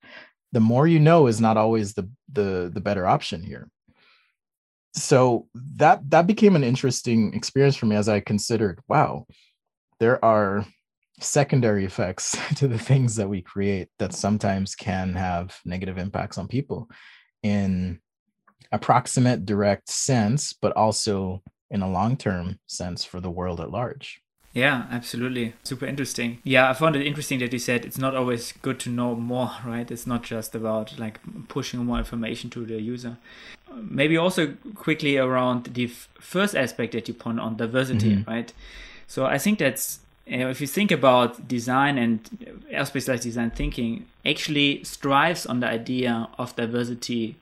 The 0.53 0.61
more 0.61 0.87
you 0.87 0.99
know 0.99 1.27
is 1.27 1.41
not 1.41 1.57
always 1.57 1.95
the 1.95 2.09
the 2.31 2.71
the 2.73 2.81
better 2.81 3.05
option 3.05 3.43
here. 3.43 3.69
So 4.93 5.47
that 5.75 6.09
that 6.09 6.27
became 6.27 6.55
an 6.55 6.63
interesting 6.63 7.33
experience 7.33 7.75
for 7.75 7.85
me 7.85 7.95
as 7.95 8.09
I 8.09 8.19
considered, 8.19 8.79
wow, 8.87 9.25
there 9.99 10.23
are 10.23 10.65
secondary 11.19 11.85
effects 11.85 12.37
to 12.55 12.67
the 12.67 12.79
things 12.79 13.15
that 13.15 13.29
we 13.29 13.41
create 13.41 13.89
that 13.99 14.13
sometimes 14.13 14.75
can 14.75 15.13
have 15.13 15.57
negative 15.65 15.97
impacts 15.97 16.37
on 16.37 16.47
people 16.47 16.89
in 17.43 17.99
approximate 18.71 19.45
direct 19.45 19.89
sense 19.89 20.53
but 20.53 20.75
also 20.75 21.41
in 21.71 21.81
a 21.81 21.89
long-term 21.89 22.59
sense 22.67 23.03
for 23.03 23.19
the 23.19 23.31
world 23.31 23.59
at 23.59 23.71
large 23.71 24.21
yeah 24.53 24.85
absolutely. 24.91 25.53
Super 25.63 25.85
interesting. 25.85 26.39
Yeah 26.43 26.69
i 26.69 26.73
found 26.73 26.95
it 26.95 27.05
interesting 27.05 27.39
that 27.39 27.53
you 27.53 27.59
said 27.59 27.85
it's 27.85 27.97
not 27.97 28.15
always 28.15 28.53
good 28.61 28.79
to 28.81 28.89
know 28.89 29.15
more 29.15 29.51
right? 29.65 29.89
It's 29.89 30.07
not 30.07 30.23
just 30.23 30.55
about 30.55 30.97
like 30.99 31.19
pushing 31.47 31.85
more 31.85 31.97
information 31.97 32.49
to 32.51 32.65
the 32.65 32.81
user. 32.81 33.17
Maybe 33.75 34.17
also 34.17 34.53
quickly 34.75 35.17
around 35.17 35.65
the 35.65 35.87
first 36.19 36.55
aspect 36.55 36.93
that 36.93 37.07
you 37.07 37.13
point 37.13 37.39
on 37.39 37.57
diversity 37.57 38.15
mm-hmm. 38.15 38.29
right? 38.29 38.53
So 39.07 39.25
i 39.25 39.37
think 39.37 39.59
that's 39.59 39.99
you 40.29 40.37
know, 40.37 40.49
if 40.49 40.61
you 40.61 40.67
think 40.67 40.91
about 40.91 41.47
design 41.47 41.97
and 41.97 42.23
aerospace 42.71 43.19
design 43.19 43.49
thinking, 43.49 44.05
actually 44.23 44.83
strives 44.83 45.45
on 45.47 45.59
the 45.59 45.67
idea 45.67 46.29
of 46.37 46.55
diversity 46.55 47.35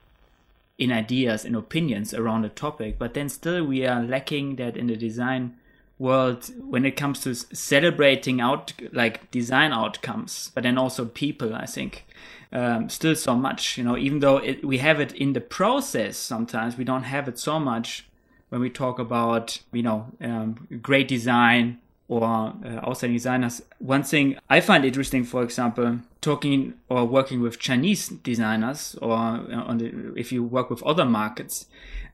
in 0.78 0.92
ideas 0.92 1.44
and 1.44 1.56
opinions 1.56 2.14
around 2.14 2.46
a 2.46 2.50
topic, 2.50 2.98
but 2.98 3.14
then 3.14 3.28
still 3.28 3.66
we 3.66 3.86
are 3.86 4.02
lacking 4.02 4.56
that 4.56 4.78
in 4.78 4.88
the 4.88 4.96
design 4.96 5.58
world 6.00 6.50
when 6.60 6.86
it 6.86 6.92
comes 6.92 7.22
to 7.22 7.34
celebrating 7.34 8.40
out 8.40 8.74
like 8.92 9.30
design 9.32 9.72
outcomes, 9.72 10.52
but 10.54 10.64
then 10.64 10.78
also 10.78 11.06
people. 11.06 11.56
I 11.56 11.66
think 11.66 12.06
um, 12.52 12.90
still 12.90 13.16
so 13.16 13.36
much, 13.36 13.78
you 13.78 13.84
know, 13.84 13.98
even 13.98 14.20
though 14.20 14.38
it, 14.38 14.64
we 14.64 14.78
have 14.78 15.00
it 15.00 15.12
in 15.14 15.34
the 15.34 15.42
process, 15.42 16.18
sometimes 16.18 16.78
we 16.78 16.84
don't 16.84 17.04
have 17.04 17.28
it 17.28 17.40
so 17.40 17.60
much 17.60 18.08
when 18.50 18.62
we 18.62 18.70
talk 18.70 19.00
about 19.00 19.60
you 19.74 19.84
know 19.84 20.08
um, 20.22 20.68
great 20.82 21.08
design 21.08 21.80
or 22.08 22.24
uh, 22.24 22.80
outside 22.88 23.12
designers. 23.12 23.62
One 23.80 24.04
thing 24.04 24.38
I 24.50 24.62
find 24.62 24.86
interesting, 24.86 25.24
for 25.26 25.44
example, 25.44 26.00
talking 26.22 26.76
or 26.90 27.06
working 27.06 27.42
with 27.42 27.60
Chinese 27.60 28.08
designers, 28.08 28.96
or 29.02 29.14
uh, 29.14 29.64
on 29.66 29.78
the, 29.80 30.14
if 30.16 30.32
you 30.32 30.44
work 30.44 30.70
with 30.70 30.82
other 30.84 31.06
markets, 31.06 31.66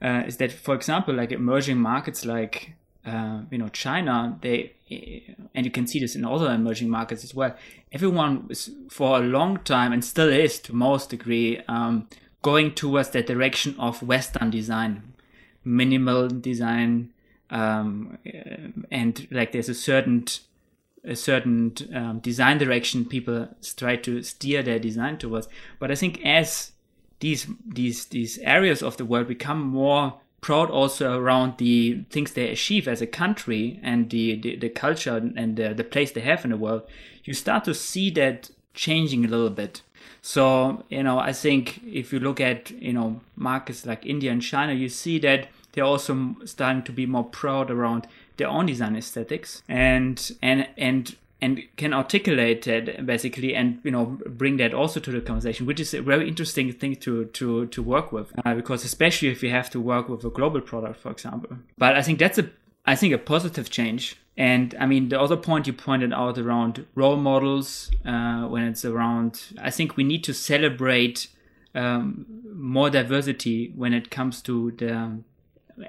uh, 0.02 0.24
is 0.26 0.38
that, 0.38 0.52
for 0.52 0.74
example, 0.74 1.14
like 1.14 1.32
emerging 1.32 1.78
markets 1.78 2.26
like 2.26 2.74
uh, 3.06 3.42
you 3.52 3.58
know 3.58 3.68
China, 3.70 4.38
they 4.42 4.74
uh, 4.92 5.34
and 5.56 5.66
you 5.66 5.72
can 5.72 5.88
see 5.88 6.00
this 6.00 6.16
in 6.16 6.26
other 6.26 6.52
emerging 6.52 6.90
markets 6.90 7.24
as 7.24 7.34
well. 7.34 7.56
Everyone 7.92 8.48
was 8.48 8.70
for 8.90 9.18
a 9.18 9.22
long 9.22 9.58
time 9.60 9.92
and 9.92 10.04
still 10.04 10.30
is 10.30 10.60
to 10.60 10.74
most 10.74 11.10
degree 11.10 11.62
um, 11.68 12.08
going 12.42 12.74
towards 12.74 13.10
the 13.10 13.22
direction 13.22 13.76
of 13.78 14.02
Western 14.04 14.50
design, 14.50 15.14
minimal 15.64 16.28
design, 16.28 17.12
um, 17.50 18.18
and 18.92 19.28
like 19.32 19.52
there's 19.52 19.70
a 19.70 19.76
certain 19.76 20.26
a 21.06 21.16
certain 21.16 21.74
um, 21.94 22.20
design 22.20 22.58
direction 22.58 23.04
people 23.04 23.50
try 23.76 23.98
to 23.98 24.24
steer 24.24 24.64
their 24.64 24.80
design 24.80 25.18
towards. 25.18 25.50
But 25.80 25.92
I 25.92 25.96
think 25.96 26.26
as 26.26 26.72
these 27.20 27.48
these 27.66 28.06
these 28.06 28.38
areas 28.40 28.82
of 28.82 28.98
the 28.98 29.06
world 29.06 29.28
become 29.28 29.62
more 29.62 30.20
proud 30.44 30.70
also 30.70 31.18
around 31.18 31.58
the 31.58 32.04
things 32.10 32.34
they 32.34 32.50
achieve 32.50 32.86
as 32.88 33.02
a 33.02 33.08
country 33.08 33.80
and 33.82 34.10
the, 34.10 34.36
the, 34.36 34.58
the 34.58 34.70
culture 34.70 35.16
and 35.16 35.56
the, 35.56 35.74
the 35.74 35.86
place 35.86 36.12
they 36.12 36.22
have 36.22 36.44
in 36.44 36.52
the 36.52 36.58
world, 36.58 36.84
you 37.24 37.34
start 37.34 37.64
to 37.64 37.74
see 37.74 38.12
that 38.12 38.52
changing 38.74 39.24
a 39.24 39.28
little 39.30 39.50
bit. 39.50 39.82
So, 40.22 40.84
you 40.90 41.02
know, 41.02 41.18
I 41.18 41.32
think 41.32 41.82
if 41.86 42.12
you 42.12 42.20
look 42.20 42.42
at, 42.42 42.72
you 42.72 42.92
know, 42.92 43.22
markets 43.38 43.86
like 43.86 44.06
India 44.06 44.32
and 44.34 44.42
China, 44.42 44.74
you 44.74 44.90
see 44.90 45.18
that 45.20 45.48
they're 45.72 45.86
also 45.86 46.36
starting 46.44 46.84
to 46.84 46.92
be 46.92 47.06
more 47.06 47.24
proud 47.24 47.72
around 47.72 48.06
their 48.36 48.50
own 48.50 48.66
design 48.66 48.96
aesthetics 48.96 49.64
and 49.70 50.32
and 50.42 50.68
and 50.78 51.16
and 51.44 51.62
can 51.76 51.94
articulate 51.94 52.62
that 52.64 53.06
basically 53.06 53.54
and 53.54 53.80
you 53.84 53.92
know 53.92 54.18
bring 54.42 54.56
that 54.58 54.74
also 54.74 55.00
to 55.00 55.12
the 55.12 55.20
conversation 55.20 55.66
which 55.66 55.80
is 55.80 55.94
a 55.94 56.02
very 56.02 56.26
interesting 56.28 56.72
thing 56.72 56.96
to 56.96 57.26
to 57.26 57.66
to 57.68 57.84
work 57.84 58.14
with 58.14 58.32
uh, 58.46 58.54
because 58.56 58.86
especially 58.86 59.28
if 59.28 59.44
you 59.44 59.50
have 59.50 59.70
to 59.70 59.80
work 59.80 60.08
with 60.08 60.24
a 60.24 60.30
global 60.30 60.62
product 60.62 60.98
for 60.98 61.12
example 61.12 61.58
but 61.78 61.96
i 61.98 62.02
think 62.02 62.18
that's 62.18 62.38
a 62.38 62.50
i 62.86 62.96
think 62.96 63.14
a 63.14 63.18
positive 63.18 63.70
change 63.70 64.16
and 64.38 64.74
i 64.80 64.86
mean 64.86 65.10
the 65.10 65.20
other 65.20 65.36
point 65.36 65.68
you 65.68 65.74
pointed 65.74 66.14
out 66.14 66.38
around 66.38 66.86
role 66.96 67.18
models 67.18 67.92
uh, 68.06 68.44
when 68.48 68.64
it's 68.64 68.86
around 68.86 69.42
i 69.62 69.70
think 69.70 69.98
we 69.98 70.04
need 70.04 70.24
to 70.24 70.34
celebrate 70.34 71.28
um, 71.76 72.26
more 72.54 72.90
diversity 72.90 73.74
when 73.76 73.94
it 73.94 74.10
comes 74.12 74.42
to 74.44 74.72
the 74.78 75.24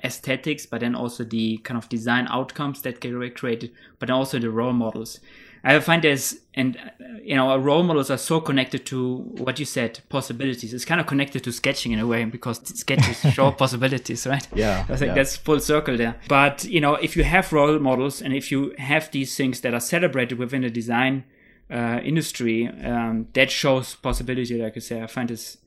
aesthetics, 0.02 0.66
but 0.66 0.80
then 0.80 0.94
also 0.94 1.24
the 1.24 1.58
kind 1.58 1.76
of 1.78 1.88
design 1.88 2.26
outcomes 2.30 2.82
that 2.82 3.00
get 3.00 3.36
created, 3.36 3.72
but 3.98 4.10
also 4.10 4.38
the 4.38 4.50
role 4.50 4.72
models. 4.72 5.20
I 5.64 5.80
find 5.80 6.02
there's, 6.02 6.36
and 6.52 6.78
you 7.22 7.34
know, 7.34 7.48
our 7.48 7.58
role 7.58 7.82
models 7.82 8.10
are 8.10 8.18
so 8.18 8.40
connected 8.40 8.84
to 8.86 9.16
what 9.16 9.58
you 9.58 9.64
said, 9.64 10.00
possibilities. 10.10 10.74
It's 10.74 10.84
kind 10.84 11.00
of 11.00 11.06
connected 11.06 11.42
to 11.44 11.52
sketching 11.52 11.92
in 11.92 11.98
a 11.98 12.06
way 12.06 12.24
because 12.26 12.60
sketches 12.78 13.20
show 13.32 13.50
possibilities, 13.50 14.26
right? 14.26 14.46
Yeah. 14.54 14.84
I 14.88 14.96
think 14.96 15.08
yeah. 15.08 15.14
that's 15.14 15.36
full 15.36 15.60
circle 15.60 15.96
there. 15.96 16.16
But 16.28 16.64
you 16.64 16.80
know, 16.80 16.96
if 16.96 17.16
you 17.16 17.24
have 17.24 17.52
role 17.52 17.78
models 17.78 18.20
and 18.20 18.34
if 18.34 18.52
you 18.52 18.74
have 18.78 19.10
these 19.10 19.34
things 19.36 19.62
that 19.62 19.72
are 19.72 19.80
celebrated 19.80 20.38
within 20.38 20.62
the 20.62 20.70
design 20.70 21.24
uh, 21.70 22.00
industry, 22.04 22.68
um, 22.84 23.28
that 23.32 23.50
shows 23.50 23.94
possibility. 23.94 24.62
Like 24.62 24.76
I 24.76 24.80
say, 24.80 25.02
I 25.02 25.06
find 25.06 25.30
this 25.30 25.56
uh, 25.56 25.63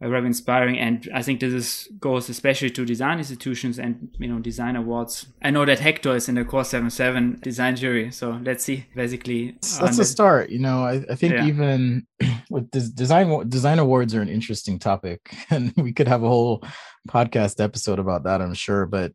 very 0.00 0.26
inspiring. 0.26 0.78
And 0.78 1.08
I 1.14 1.22
think 1.22 1.40
this 1.40 1.52
is, 1.52 1.88
goes 1.98 2.28
especially 2.28 2.70
to 2.70 2.84
design 2.84 3.18
institutions 3.18 3.78
and 3.78 4.14
you 4.18 4.28
know 4.28 4.38
design 4.38 4.76
awards. 4.76 5.26
I 5.42 5.50
know 5.50 5.64
that 5.64 5.80
Hector 5.80 6.14
is 6.14 6.28
in 6.28 6.34
the 6.34 6.44
Core 6.44 6.64
77 6.64 7.40
design 7.42 7.76
jury, 7.76 8.10
so 8.10 8.40
let's 8.44 8.64
see. 8.64 8.86
Basically, 8.94 9.56
that's 9.80 9.98
a 9.98 10.04
start. 10.04 10.50
You 10.50 10.58
know, 10.58 10.84
I, 10.84 11.04
I 11.10 11.14
think 11.14 11.34
yeah. 11.34 11.46
even 11.46 12.06
with 12.50 12.70
this 12.70 12.90
design 12.90 13.48
design 13.48 13.78
awards 13.78 14.14
are 14.14 14.22
an 14.22 14.28
interesting 14.28 14.78
topic, 14.78 15.34
and 15.50 15.72
we 15.76 15.92
could 15.92 16.08
have 16.08 16.22
a 16.22 16.28
whole 16.28 16.62
podcast 17.08 17.62
episode 17.62 17.98
about 17.98 18.24
that. 18.24 18.42
I'm 18.42 18.54
sure, 18.54 18.86
but 18.86 19.12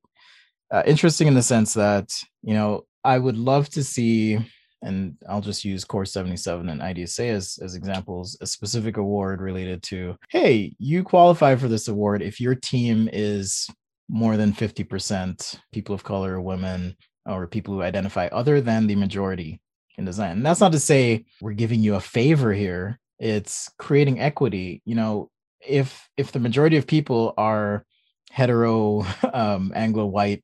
uh, 0.71 0.83
interesting 0.85 1.27
in 1.27 1.35
the 1.35 1.43
sense 1.43 1.73
that 1.75 2.11
you 2.41 2.53
know 2.53 2.85
I 3.03 3.17
would 3.17 3.37
love 3.37 3.69
to 3.69 3.83
see 3.83 4.39
and 4.81 5.15
I'll 5.29 5.41
just 5.41 5.63
use 5.63 5.85
Core 5.85 6.05
77 6.05 6.69
and 6.69 6.81
IDSA 6.81 7.29
as, 7.29 7.59
as 7.61 7.75
examples, 7.75 8.37
a 8.41 8.47
specific 8.47 8.97
award 8.97 9.41
related 9.41 9.83
to, 9.83 10.17
hey, 10.29 10.75
you 10.79 11.03
qualify 11.03 11.55
for 11.55 11.67
this 11.67 11.87
award 11.87 12.21
if 12.21 12.41
your 12.41 12.55
team 12.55 13.09
is 13.13 13.67
more 14.09 14.37
than 14.37 14.53
50% 14.53 15.59
people 15.71 15.93
of 15.93 16.03
color, 16.03 16.41
women, 16.41 16.95
or 17.25 17.47
people 17.47 17.73
who 17.73 17.83
identify 17.83 18.27
other 18.27 18.59
than 18.59 18.87
the 18.87 18.95
majority 18.95 19.61
in 19.97 20.05
design. 20.05 20.31
And 20.37 20.45
that's 20.45 20.59
not 20.59 20.71
to 20.71 20.79
say 20.79 21.25
we're 21.41 21.53
giving 21.53 21.81
you 21.81 21.95
a 21.95 22.01
favor 22.01 22.51
here. 22.51 22.99
It's 23.19 23.69
creating 23.77 24.19
equity. 24.19 24.81
You 24.85 24.95
know, 24.95 25.29
if 25.65 26.09
if 26.17 26.31
the 26.31 26.39
majority 26.39 26.77
of 26.77 26.87
people 26.87 27.33
are 27.37 27.85
hetero, 28.31 29.05
um, 29.33 29.71
Anglo 29.75 30.05
white, 30.05 30.43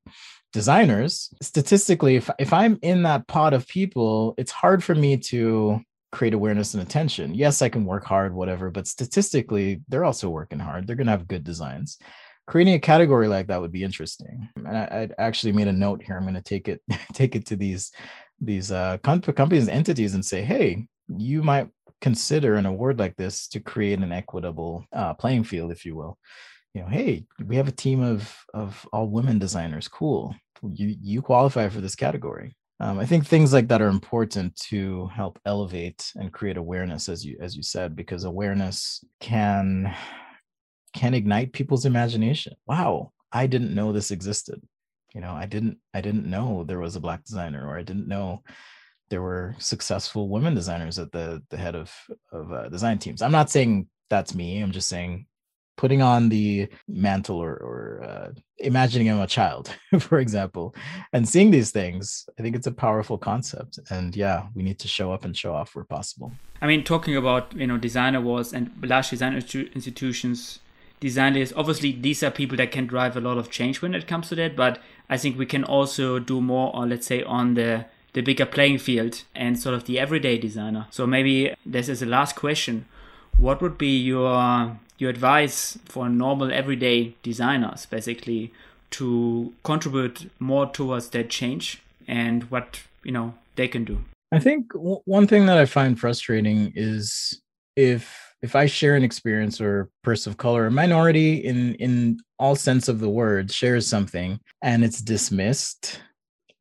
designers 0.54 1.32
statistically 1.42 2.16
if, 2.16 2.30
if 2.40 2.54
i'm 2.54 2.80
in 2.82 3.04
that 3.04 3.28
pot 3.28 3.54
of 3.54 3.68
people 3.68 4.34
it's 4.38 4.50
hard 4.50 4.82
for 4.82 4.96
me 4.96 5.18
to 5.18 5.80
create 6.12 6.34
awareness 6.34 6.74
and 6.74 6.84
attention. 6.84 7.34
Yes 7.36 7.62
i 7.62 7.70
can 7.70 7.86
work 7.86 8.06
hard 8.06 8.34
whatever 8.34 8.72
but 8.72 8.88
statistically 8.88 9.82
they're 9.88 10.06
also 10.06 10.30
working 10.30 10.60
hard. 10.60 10.88
They're 10.88 10.96
going 10.96 11.08
to 11.08 11.12
have 11.12 11.28
good 11.28 11.44
designs. 11.44 11.98
Creating 12.48 12.76
a 12.76 12.80
category 12.80 13.28
like 13.28 13.48
that 13.48 13.60
would 13.60 13.74
be 13.74 13.84
interesting. 13.84 14.48
And 14.56 14.78
I, 14.78 15.10
I 15.20 15.22
actually 15.22 15.52
made 15.52 15.68
a 15.68 15.74
note 15.74 16.02
here. 16.02 16.16
I'm 16.16 16.24
going 16.24 16.36
to 16.36 16.42
take 16.42 16.70
it 16.70 16.82
take 17.14 17.36
it 17.36 17.46
to 17.48 17.56
these 17.56 17.92
these 18.40 18.72
uh 18.72 18.98
companies 19.00 19.68
entities 19.68 20.14
and 20.14 20.24
say 20.24 20.42
hey 20.44 20.88
you 21.08 21.42
might 21.42 21.68
consider 22.02 22.56
an 22.56 22.66
award 22.66 23.00
like 23.00 23.16
this 23.16 23.48
to 23.50 23.60
create 23.60 24.00
an 24.00 24.12
equitable 24.12 24.86
uh, 24.94 25.14
playing 25.16 25.44
field 25.44 25.72
if 25.72 25.86
you 25.86 25.96
will 25.96 26.18
you 26.78 26.84
know 26.84 26.89
hey 26.89 27.25
we 27.43 27.55
have 27.55 27.67
a 27.67 27.71
team 27.71 28.03
of 28.03 28.32
of 28.53 28.88
all 28.93 29.09
women 29.09 29.39
designers 29.39 29.88
cool. 29.88 30.36
You 30.61 30.95
you 31.01 31.21
qualify 31.23 31.69
for 31.69 31.82
this 31.82 31.95
category. 31.95 32.55
Um, 32.80 32.99
i 32.99 33.05
think 33.07 33.25
things 33.25 33.51
like 33.51 33.67
that 33.69 33.82
are 33.82 33.88
important 33.88 34.55
to 34.69 35.07
help 35.07 35.39
elevate 35.43 36.11
and 36.15 36.32
create 36.32 36.57
awareness 36.57 37.09
as 37.09 37.25
you 37.25 37.36
as 37.41 37.55
you 37.57 37.63
said 37.63 37.95
because 37.95 38.25
awareness 38.25 39.03
can 39.19 39.95
can 40.93 41.15
ignite 41.15 41.51
people's 41.51 41.86
imagination. 41.86 42.53
Wow 42.67 43.11
i 43.32 43.47
didn't 43.47 43.73
know 43.73 43.91
this 43.91 44.11
existed. 44.11 44.61
You 45.15 45.21
know 45.21 45.34
i 45.34 45.47
didn't 45.47 45.80
i 45.95 46.01
didn't 46.01 46.30
know 46.30 46.63
there 46.63 46.80
was 46.80 46.95
a 46.95 47.05
black 47.07 47.23
designer 47.23 47.67
or 47.67 47.80
i 47.80 47.82
didn't 47.82 48.07
know 48.07 48.43
there 49.09 49.23
were 49.23 49.55
successful 49.57 50.30
women 50.30 50.53
designers 50.53 50.99
at 50.99 51.11
the 51.11 51.41
the 51.49 51.57
head 51.57 51.75
of 51.75 51.91
of 52.32 52.51
uh, 52.51 52.69
design 52.69 52.99
teams. 52.99 53.23
I'm 53.23 53.38
not 53.39 53.49
saying 53.49 53.88
that's 54.11 54.36
me. 54.36 54.61
I'm 54.61 54.71
just 54.71 54.89
saying 54.89 55.25
putting 55.78 56.01
on 56.01 56.30
the 56.30 56.67
mantle 56.88 57.38
or, 57.38 57.53
or 57.53 58.03
uh, 58.03 58.32
imagining 58.57 59.09
I'm 59.09 59.19
a 59.19 59.28
child, 59.28 59.73
for 59.99 60.19
example, 60.19 60.75
and 61.13 61.30
seeing 61.30 61.51
these 61.51 61.71
things, 61.71 62.28
I 62.38 62.41
think 62.41 62.55
it's 62.55 62.67
a 62.67 62.71
powerful 62.71 63.17
concept. 63.17 63.80
And 63.89 64.15
yeah, 64.15 64.47
we 64.53 64.63
need 64.63 64.80
to 64.80 64.88
show 64.88 65.13
up 65.13 65.23
and 65.23 65.38
show 65.38 65.53
off 65.53 65.75
where 65.75 65.86
possible. 65.86 66.34
I 66.61 66.67
mean, 66.67 66.84
talking 66.84 67.15
about 67.15 67.53
you 67.53 67.67
know 67.67 67.78
design 67.78 68.15
awards 68.15 68.51
and 68.53 68.71
large 68.84 69.11
design 69.11 69.36
institutions, 69.36 70.59
design 70.99 71.36
leaders. 71.36 71.53
Obviously, 71.55 71.91
these 71.91 72.23
are 72.23 72.32
people 72.32 72.57
that 72.57 72.71
can 72.71 72.88
drive 72.88 73.15
a 73.15 73.21
lot 73.21 73.38
of 73.38 73.49
change 73.49 73.82
when 73.82 73.93
it 73.93 74.07
comes 74.07 74.30
to 74.30 74.36
that. 74.36 74.55
But 74.55 74.80
I 75.09 75.17
think 75.17 75.38
we 75.38 75.45
can 75.45 75.63
also 75.63 76.19
do 76.19 76.41
more 76.41 76.75
on, 76.75 76.89
let's 76.89 77.07
say, 77.07 77.23
on 77.23 77.53
the 77.53 77.86
the 78.13 78.21
bigger 78.21 78.47
playing 78.47 78.80
field 78.80 79.23
and 79.36 79.59
sort 79.59 79.75
of 79.75 79.86
the 79.86 79.99
everyday 79.99 80.39
designer. 80.39 80.88
So 80.89 81.05
maybe 81.05 81.53
this 81.63 81.88
is 81.88 81.99
the 81.99 82.07
last 82.07 82.36
question. 82.36 82.86
What 83.38 83.62
would 83.62 83.78
be 83.78 83.98
your 83.98 84.78
your 84.98 85.10
advice 85.12 85.78
for 85.86 86.10
normal 86.10 86.52
everyday 86.52 87.16
designers 87.22 87.86
basically 87.86 88.52
to 88.90 89.54
contribute 89.64 90.32
more 90.40 90.66
towards 90.66 91.10
that 91.10 91.30
change 91.30 91.82
and 92.08 92.44
what 92.46 92.82
you 93.04 93.12
know 93.12 93.36
they 93.56 93.68
can 93.68 93.84
do? 93.86 94.04
I 94.32 94.40
think 94.40 94.74
w- 94.74 95.02
one 95.06 95.28
thing 95.28 95.46
that 95.46 95.58
i 95.58 95.66
find 95.66 96.00
frustrating 96.00 96.74
is 96.76 97.42
if 97.76 98.34
if 98.42 98.56
i 98.56 98.66
share 98.66 98.96
an 98.96 99.04
experience 99.04 99.62
or 99.62 99.90
person 100.04 100.32
of 100.32 100.38
color 100.38 100.66
a 100.66 100.72
minority 100.72 101.36
in 101.36 101.76
in 101.76 102.20
all 102.40 102.56
sense 102.56 102.88
of 102.90 103.00
the 103.00 103.10
word 103.10 103.52
shares 103.52 103.88
something 103.88 104.40
and 104.62 104.84
it's 104.84 105.02
dismissed 105.02 106.02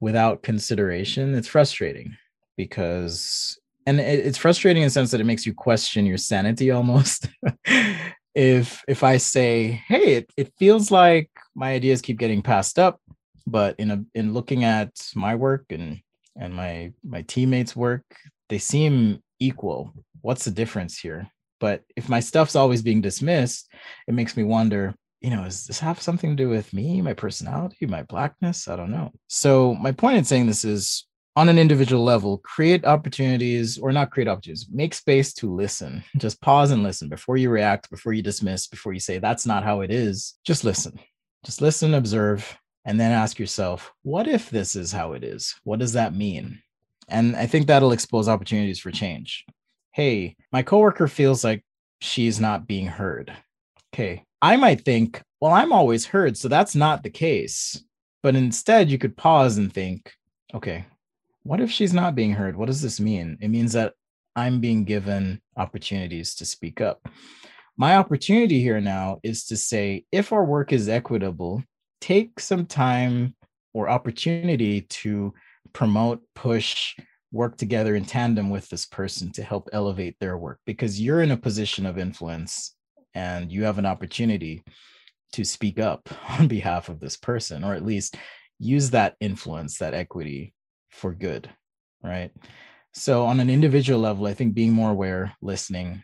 without 0.01 0.43
consideration 0.43 1.35
it's 1.35 1.49
frustrating 1.49 2.17
because 2.57 3.59
and 3.87 4.01
it's 4.01 4.39
frustrating 4.39 4.83
in 4.83 4.87
the 4.87 4.91
sense 4.91 5.13
that 5.13 5.21
it 5.21 5.25
makes 5.25 5.47
you 5.47 5.55
question 5.55 6.07
your 6.07 6.19
sanity 6.19 6.71
almost 6.73 7.29
if 8.37 8.85
if 8.87 9.03
I 9.03 9.17
say, 9.17 9.83
hey, 9.89 10.17
it, 10.17 10.31
it 10.37 10.53
feels 10.59 10.91
like 10.91 11.31
my 11.55 11.73
ideas 11.73 12.03
keep 12.03 12.19
getting 12.19 12.43
passed 12.43 12.79
up, 12.79 13.01
but 13.47 13.75
in 13.79 13.91
a 13.91 14.05
in 14.15 14.35
looking 14.35 14.63
at 14.63 14.91
my 15.17 15.35
work 15.35 15.65
and 15.71 16.01
and 16.37 16.55
my 16.55 16.93
my 17.03 17.23
teammates' 17.23 17.75
work, 17.75 18.05
they 18.51 18.59
seem 18.59 19.23
equal. 19.41 19.93
What's 20.21 20.45
the 20.45 20.51
difference 20.51 20.99
here? 20.99 21.29
But 21.59 21.83
if 21.97 22.11
my 22.11 22.21
stuff's 22.21 22.57
always 22.57 22.83
being 22.83 23.01
dismissed, 23.01 23.73
it 24.07 24.13
makes 24.13 24.37
me 24.37 24.45
wonder, 24.45 24.95
you 25.23 25.31
know, 25.31 25.45
does 25.45 25.67
this 25.67 25.81
have 25.81 26.03
something 26.03 26.37
to 26.37 26.37
do 26.37 26.51
with 26.51 26.75
me, 26.75 27.01
my 27.01 27.15
personality, 27.15 27.87
my 27.87 28.03
blackness? 28.03 28.69
I 28.69 28.77
don't 28.77 28.91
know. 28.91 29.13
So 29.29 29.75
my 29.75 29.93
point 29.93 30.19
in 30.19 30.25
saying 30.25 30.47
this 30.47 30.67
is 30.67 31.07
on 31.37 31.51
an 31.51 31.59
individual 31.59 32.03
level, 32.03 32.39
create 32.39 32.85
opportunities 32.87 33.77
or 33.77 33.93
not 33.93 34.11
create 34.11 34.27
opportunities, 34.27 34.67
make 34.73 34.95
space 34.95 35.35
to 35.35 35.55
listen. 35.55 36.03
Just 36.17 36.41
pause 36.41 36.71
and 36.71 36.83
listen 36.83 37.11
before 37.11 37.37
you 37.37 37.51
react, 37.51 37.91
before 37.91 38.15
you 38.15 38.23
dismiss, 38.23 38.67
before 38.67 38.95
you 38.95 39.01
say, 39.01 39.19
that's 39.19 39.45
not 39.45 39.63
how 39.63 39.83
it 39.83 39.91
is. 39.91 40.39
Just 40.45 40.65
listen. 40.65 40.99
Just 41.45 41.61
listen, 41.61 41.93
observe, 41.95 42.59
and 42.87 42.99
then 42.99 43.13
ask 43.13 43.39
yourself, 43.39 43.93
what 44.03 44.27
if 44.27 44.49
this 44.49 44.75
is 44.75 44.91
how 44.91 45.13
it 45.13 45.23
is? 45.23 45.55
What 45.63 45.79
does 45.79 45.93
that 45.93 46.15
mean? 46.15 46.61
And 47.09 47.37
I 47.37 47.47
think 47.47 47.67
that'll 47.67 47.93
expose 47.93 48.29
opportunities 48.29 48.81
for 48.81 48.91
change. 48.91 49.45
Hey, 49.93 50.37
my 50.53 50.63
coworker 50.63 51.07
feels 51.07 51.45
like 51.45 51.63
she's 52.01 52.41
not 52.41 52.67
being 52.67 52.87
heard. 52.87 53.33
Okay. 53.95 54.25
I 54.43 54.57
might 54.57 54.85
think, 54.85 55.23
well, 55.41 55.53
I'm 55.53 55.73
always 55.73 56.07
heard. 56.07 56.37
So 56.37 56.49
that's 56.49 56.75
not 56.75 57.03
the 57.03 57.11
case. 57.11 57.83
But 58.23 58.35
instead, 58.37 58.91
you 58.91 58.99
could 58.99 59.17
pause 59.17 59.57
and 59.57 59.73
think, 59.73 60.13
okay, 60.53 60.87
what 61.47 61.61
if 61.61 61.71
she's 61.71 61.95
not 61.95 62.17
being 62.17 62.33
heard? 62.33 62.57
What 62.57 62.67
does 62.67 62.83
this 62.83 62.99
mean? 62.99 63.39
It 63.41 63.49
means 63.49 63.73
that 63.75 63.95
I'm 64.35 64.61
being 64.61 64.85
given 64.85 65.41
opportunities 65.57 66.35
to 66.37 66.45
speak 66.45 66.81
up. 66.81 67.09
My 67.77 67.97
opportunity 67.97 68.61
here 68.61 68.81
now 68.81 69.21
is 69.23 69.47
to 69.47 69.57
say 69.57 70.05
if 70.11 70.33
our 70.33 70.45
work 70.45 70.73
is 70.73 70.89
equitable, 70.89 71.63
take 72.01 72.41
some 72.41 72.67
time 72.67 73.37
or 73.73 73.89
opportunity 73.89 74.83
to 74.83 75.33
promote, 75.73 76.21
push, 76.35 76.97
work 77.31 77.57
together 77.57 77.95
in 77.95 78.05
tandem 78.05 78.51
with 78.51 78.69
this 78.69 78.85
person 78.85 79.31
to 79.33 79.43
help 79.45 79.69
elevate 79.73 80.17
their 80.19 80.37
work 80.37 80.59
because 80.67 81.01
you're 81.01 81.23
in 81.23 81.31
a 81.31 81.37
position 81.37 81.87
of 81.87 81.97
influence 81.97 82.75
and 83.15 83.53
you 83.53 83.63
have 83.63 83.79
an 83.79 83.87
opportunity 83.87 84.65
to 85.33 85.45
speak 85.45 85.79
up 85.79 86.09
on 86.41 86.49
behalf 86.49 86.89
of 86.89 86.99
this 86.99 87.17
person 87.17 87.63
or 87.63 87.75
at 87.75 87.87
least 87.87 88.17
use 88.59 88.91
that 88.91 89.15
influence 89.21 89.79
that 89.79 89.95
equity 89.95 90.55
for 90.91 91.13
good 91.13 91.51
right? 92.07 92.31
So 92.93 93.27
on 93.27 93.41
an 93.41 93.51
individual 93.51 94.01
level 94.01 94.27
i 94.27 94.35
think 94.35 94.55
being 94.55 94.73
more 94.73 94.91
aware 94.91 95.37
listening 95.43 96.03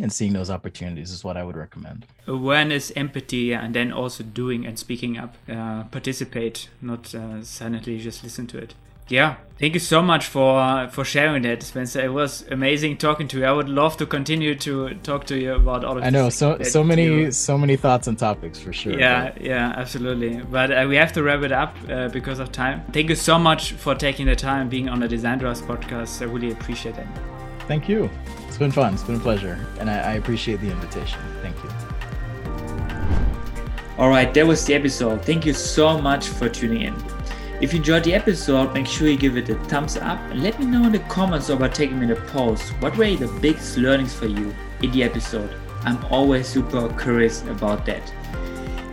and 0.00 0.12
seeing 0.12 0.32
those 0.32 0.50
opportunities 0.50 1.10
is 1.12 1.22
what 1.22 1.36
i 1.36 1.44
would 1.44 1.56
recommend. 1.56 2.06
Awareness 2.26 2.90
empathy 2.96 3.52
and 3.52 3.74
then 3.74 3.92
also 3.92 4.24
doing 4.24 4.66
and 4.66 4.78
speaking 4.78 5.18
up 5.18 5.36
uh, 5.48 5.84
participate 5.84 6.68
not 6.80 7.14
uh, 7.14 7.42
silently 7.42 7.98
just 7.98 8.24
listen 8.24 8.46
to 8.48 8.58
it 8.58 8.74
yeah, 9.08 9.36
thank 9.58 9.74
you 9.74 9.80
so 9.80 10.02
much 10.02 10.26
for 10.26 10.88
for 10.90 11.04
sharing 11.04 11.42
that, 11.42 11.62
Spencer. 11.62 12.00
It 12.04 12.12
was 12.12 12.44
amazing 12.50 12.96
talking 12.96 13.28
to 13.28 13.38
you. 13.38 13.44
I 13.44 13.52
would 13.52 13.68
love 13.68 13.96
to 13.98 14.06
continue 14.06 14.54
to 14.56 14.94
talk 15.02 15.26
to 15.26 15.38
you 15.38 15.54
about 15.54 15.84
all 15.84 15.98
of. 15.98 16.02
This. 16.02 16.06
I 16.06 16.10
know 16.10 16.30
so 16.30 16.62
so 16.62 16.82
many 16.82 17.30
so 17.30 17.58
many 17.58 17.76
thoughts 17.76 18.06
and 18.06 18.18
topics 18.18 18.58
for 18.58 18.72
sure. 18.72 18.98
Yeah, 18.98 19.32
but. 19.32 19.42
yeah, 19.42 19.74
absolutely. 19.76 20.42
But 20.42 20.70
uh, 20.70 20.86
we 20.88 20.96
have 20.96 21.12
to 21.12 21.22
wrap 21.22 21.42
it 21.42 21.52
up 21.52 21.76
uh, 21.88 22.08
because 22.08 22.38
of 22.38 22.50
time. 22.52 22.82
Thank 22.92 23.08
you 23.10 23.16
so 23.16 23.38
much 23.38 23.72
for 23.72 23.94
taking 23.94 24.26
the 24.26 24.36
time 24.36 24.68
being 24.68 24.88
on 24.88 25.00
the 25.00 25.08
Design 25.08 25.38
Drives 25.38 25.62
podcast. 25.62 26.22
I 26.22 26.24
really 26.24 26.52
appreciate 26.52 26.96
it. 26.96 27.06
Thank 27.68 27.88
you. 27.88 28.10
It's 28.48 28.58
been 28.58 28.72
fun. 28.72 28.94
It's 28.94 29.02
been 29.02 29.16
a 29.16 29.20
pleasure, 29.20 29.58
and 29.80 29.90
I, 29.90 30.12
I 30.12 30.12
appreciate 30.14 30.60
the 30.60 30.70
invitation. 30.70 31.18
Thank 31.42 31.56
you. 31.62 31.70
All 33.96 34.08
right, 34.08 34.32
that 34.34 34.46
was 34.46 34.64
the 34.64 34.74
episode. 34.74 35.24
Thank 35.24 35.46
you 35.46 35.52
so 35.54 36.00
much 36.00 36.28
for 36.28 36.48
tuning 36.48 36.82
in. 36.82 37.13
If 37.60 37.72
you 37.72 37.78
enjoyed 37.78 38.02
the 38.02 38.14
episode, 38.14 38.74
make 38.74 38.86
sure 38.86 39.08
you 39.08 39.16
give 39.16 39.36
it 39.36 39.48
a 39.48 39.54
thumbs 39.66 39.96
up 39.96 40.18
and 40.30 40.42
let 40.42 40.58
me 40.58 40.66
know 40.66 40.84
in 40.86 40.92
the 40.92 40.98
comments 40.98 41.50
or 41.50 41.56
by 41.56 41.68
taking 41.68 42.00
me 42.00 42.06
the 42.06 42.16
post 42.16 42.70
what 42.80 42.96
were 42.96 43.14
the 43.14 43.28
biggest 43.40 43.76
learnings 43.76 44.12
for 44.12 44.26
you 44.26 44.52
in 44.82 44.90
the 44.90 45.04
episode. 45.04 45.54
I'm 45.84 46.04
always 46.06 46.48
super 46.48 46.88
curious 47.00 47.42
about 47.42 47.86
that. 47.86 48.12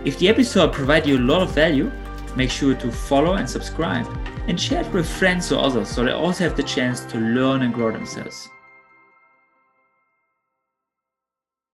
If 0.06 0.20
the 0.20 0.30
episode 0.30 0.74
provided 0.74 1.10
you 1.10 1.18
a 1.18 1.20
lot 1.20 1.42
of 1.42 1.56
value, 1.56 1.92
make 2.36 2.52
sure 2.52 2.76
to 2.76 2.92
follow 2.92 3.34
and 3.34 3.50
subscribe 3.50 4.08
and 4.48 4.60
share 4.60 4.82
it 4.82 4.94
with 4.94 5.10
friends 5.10 5.52
or 5.52 5.60
others 5.60 5.90
so 5.90 6.04
they 6.04 6.12
also 6.12 6.44
have 6.44 6.56
the 6.56 6.64
chance 6.64 7.02
to 7.06 7.18
learn 7.18 7.64
and 7.64 7.74
grow 7.74 7.92
themselves. 7.92 8.50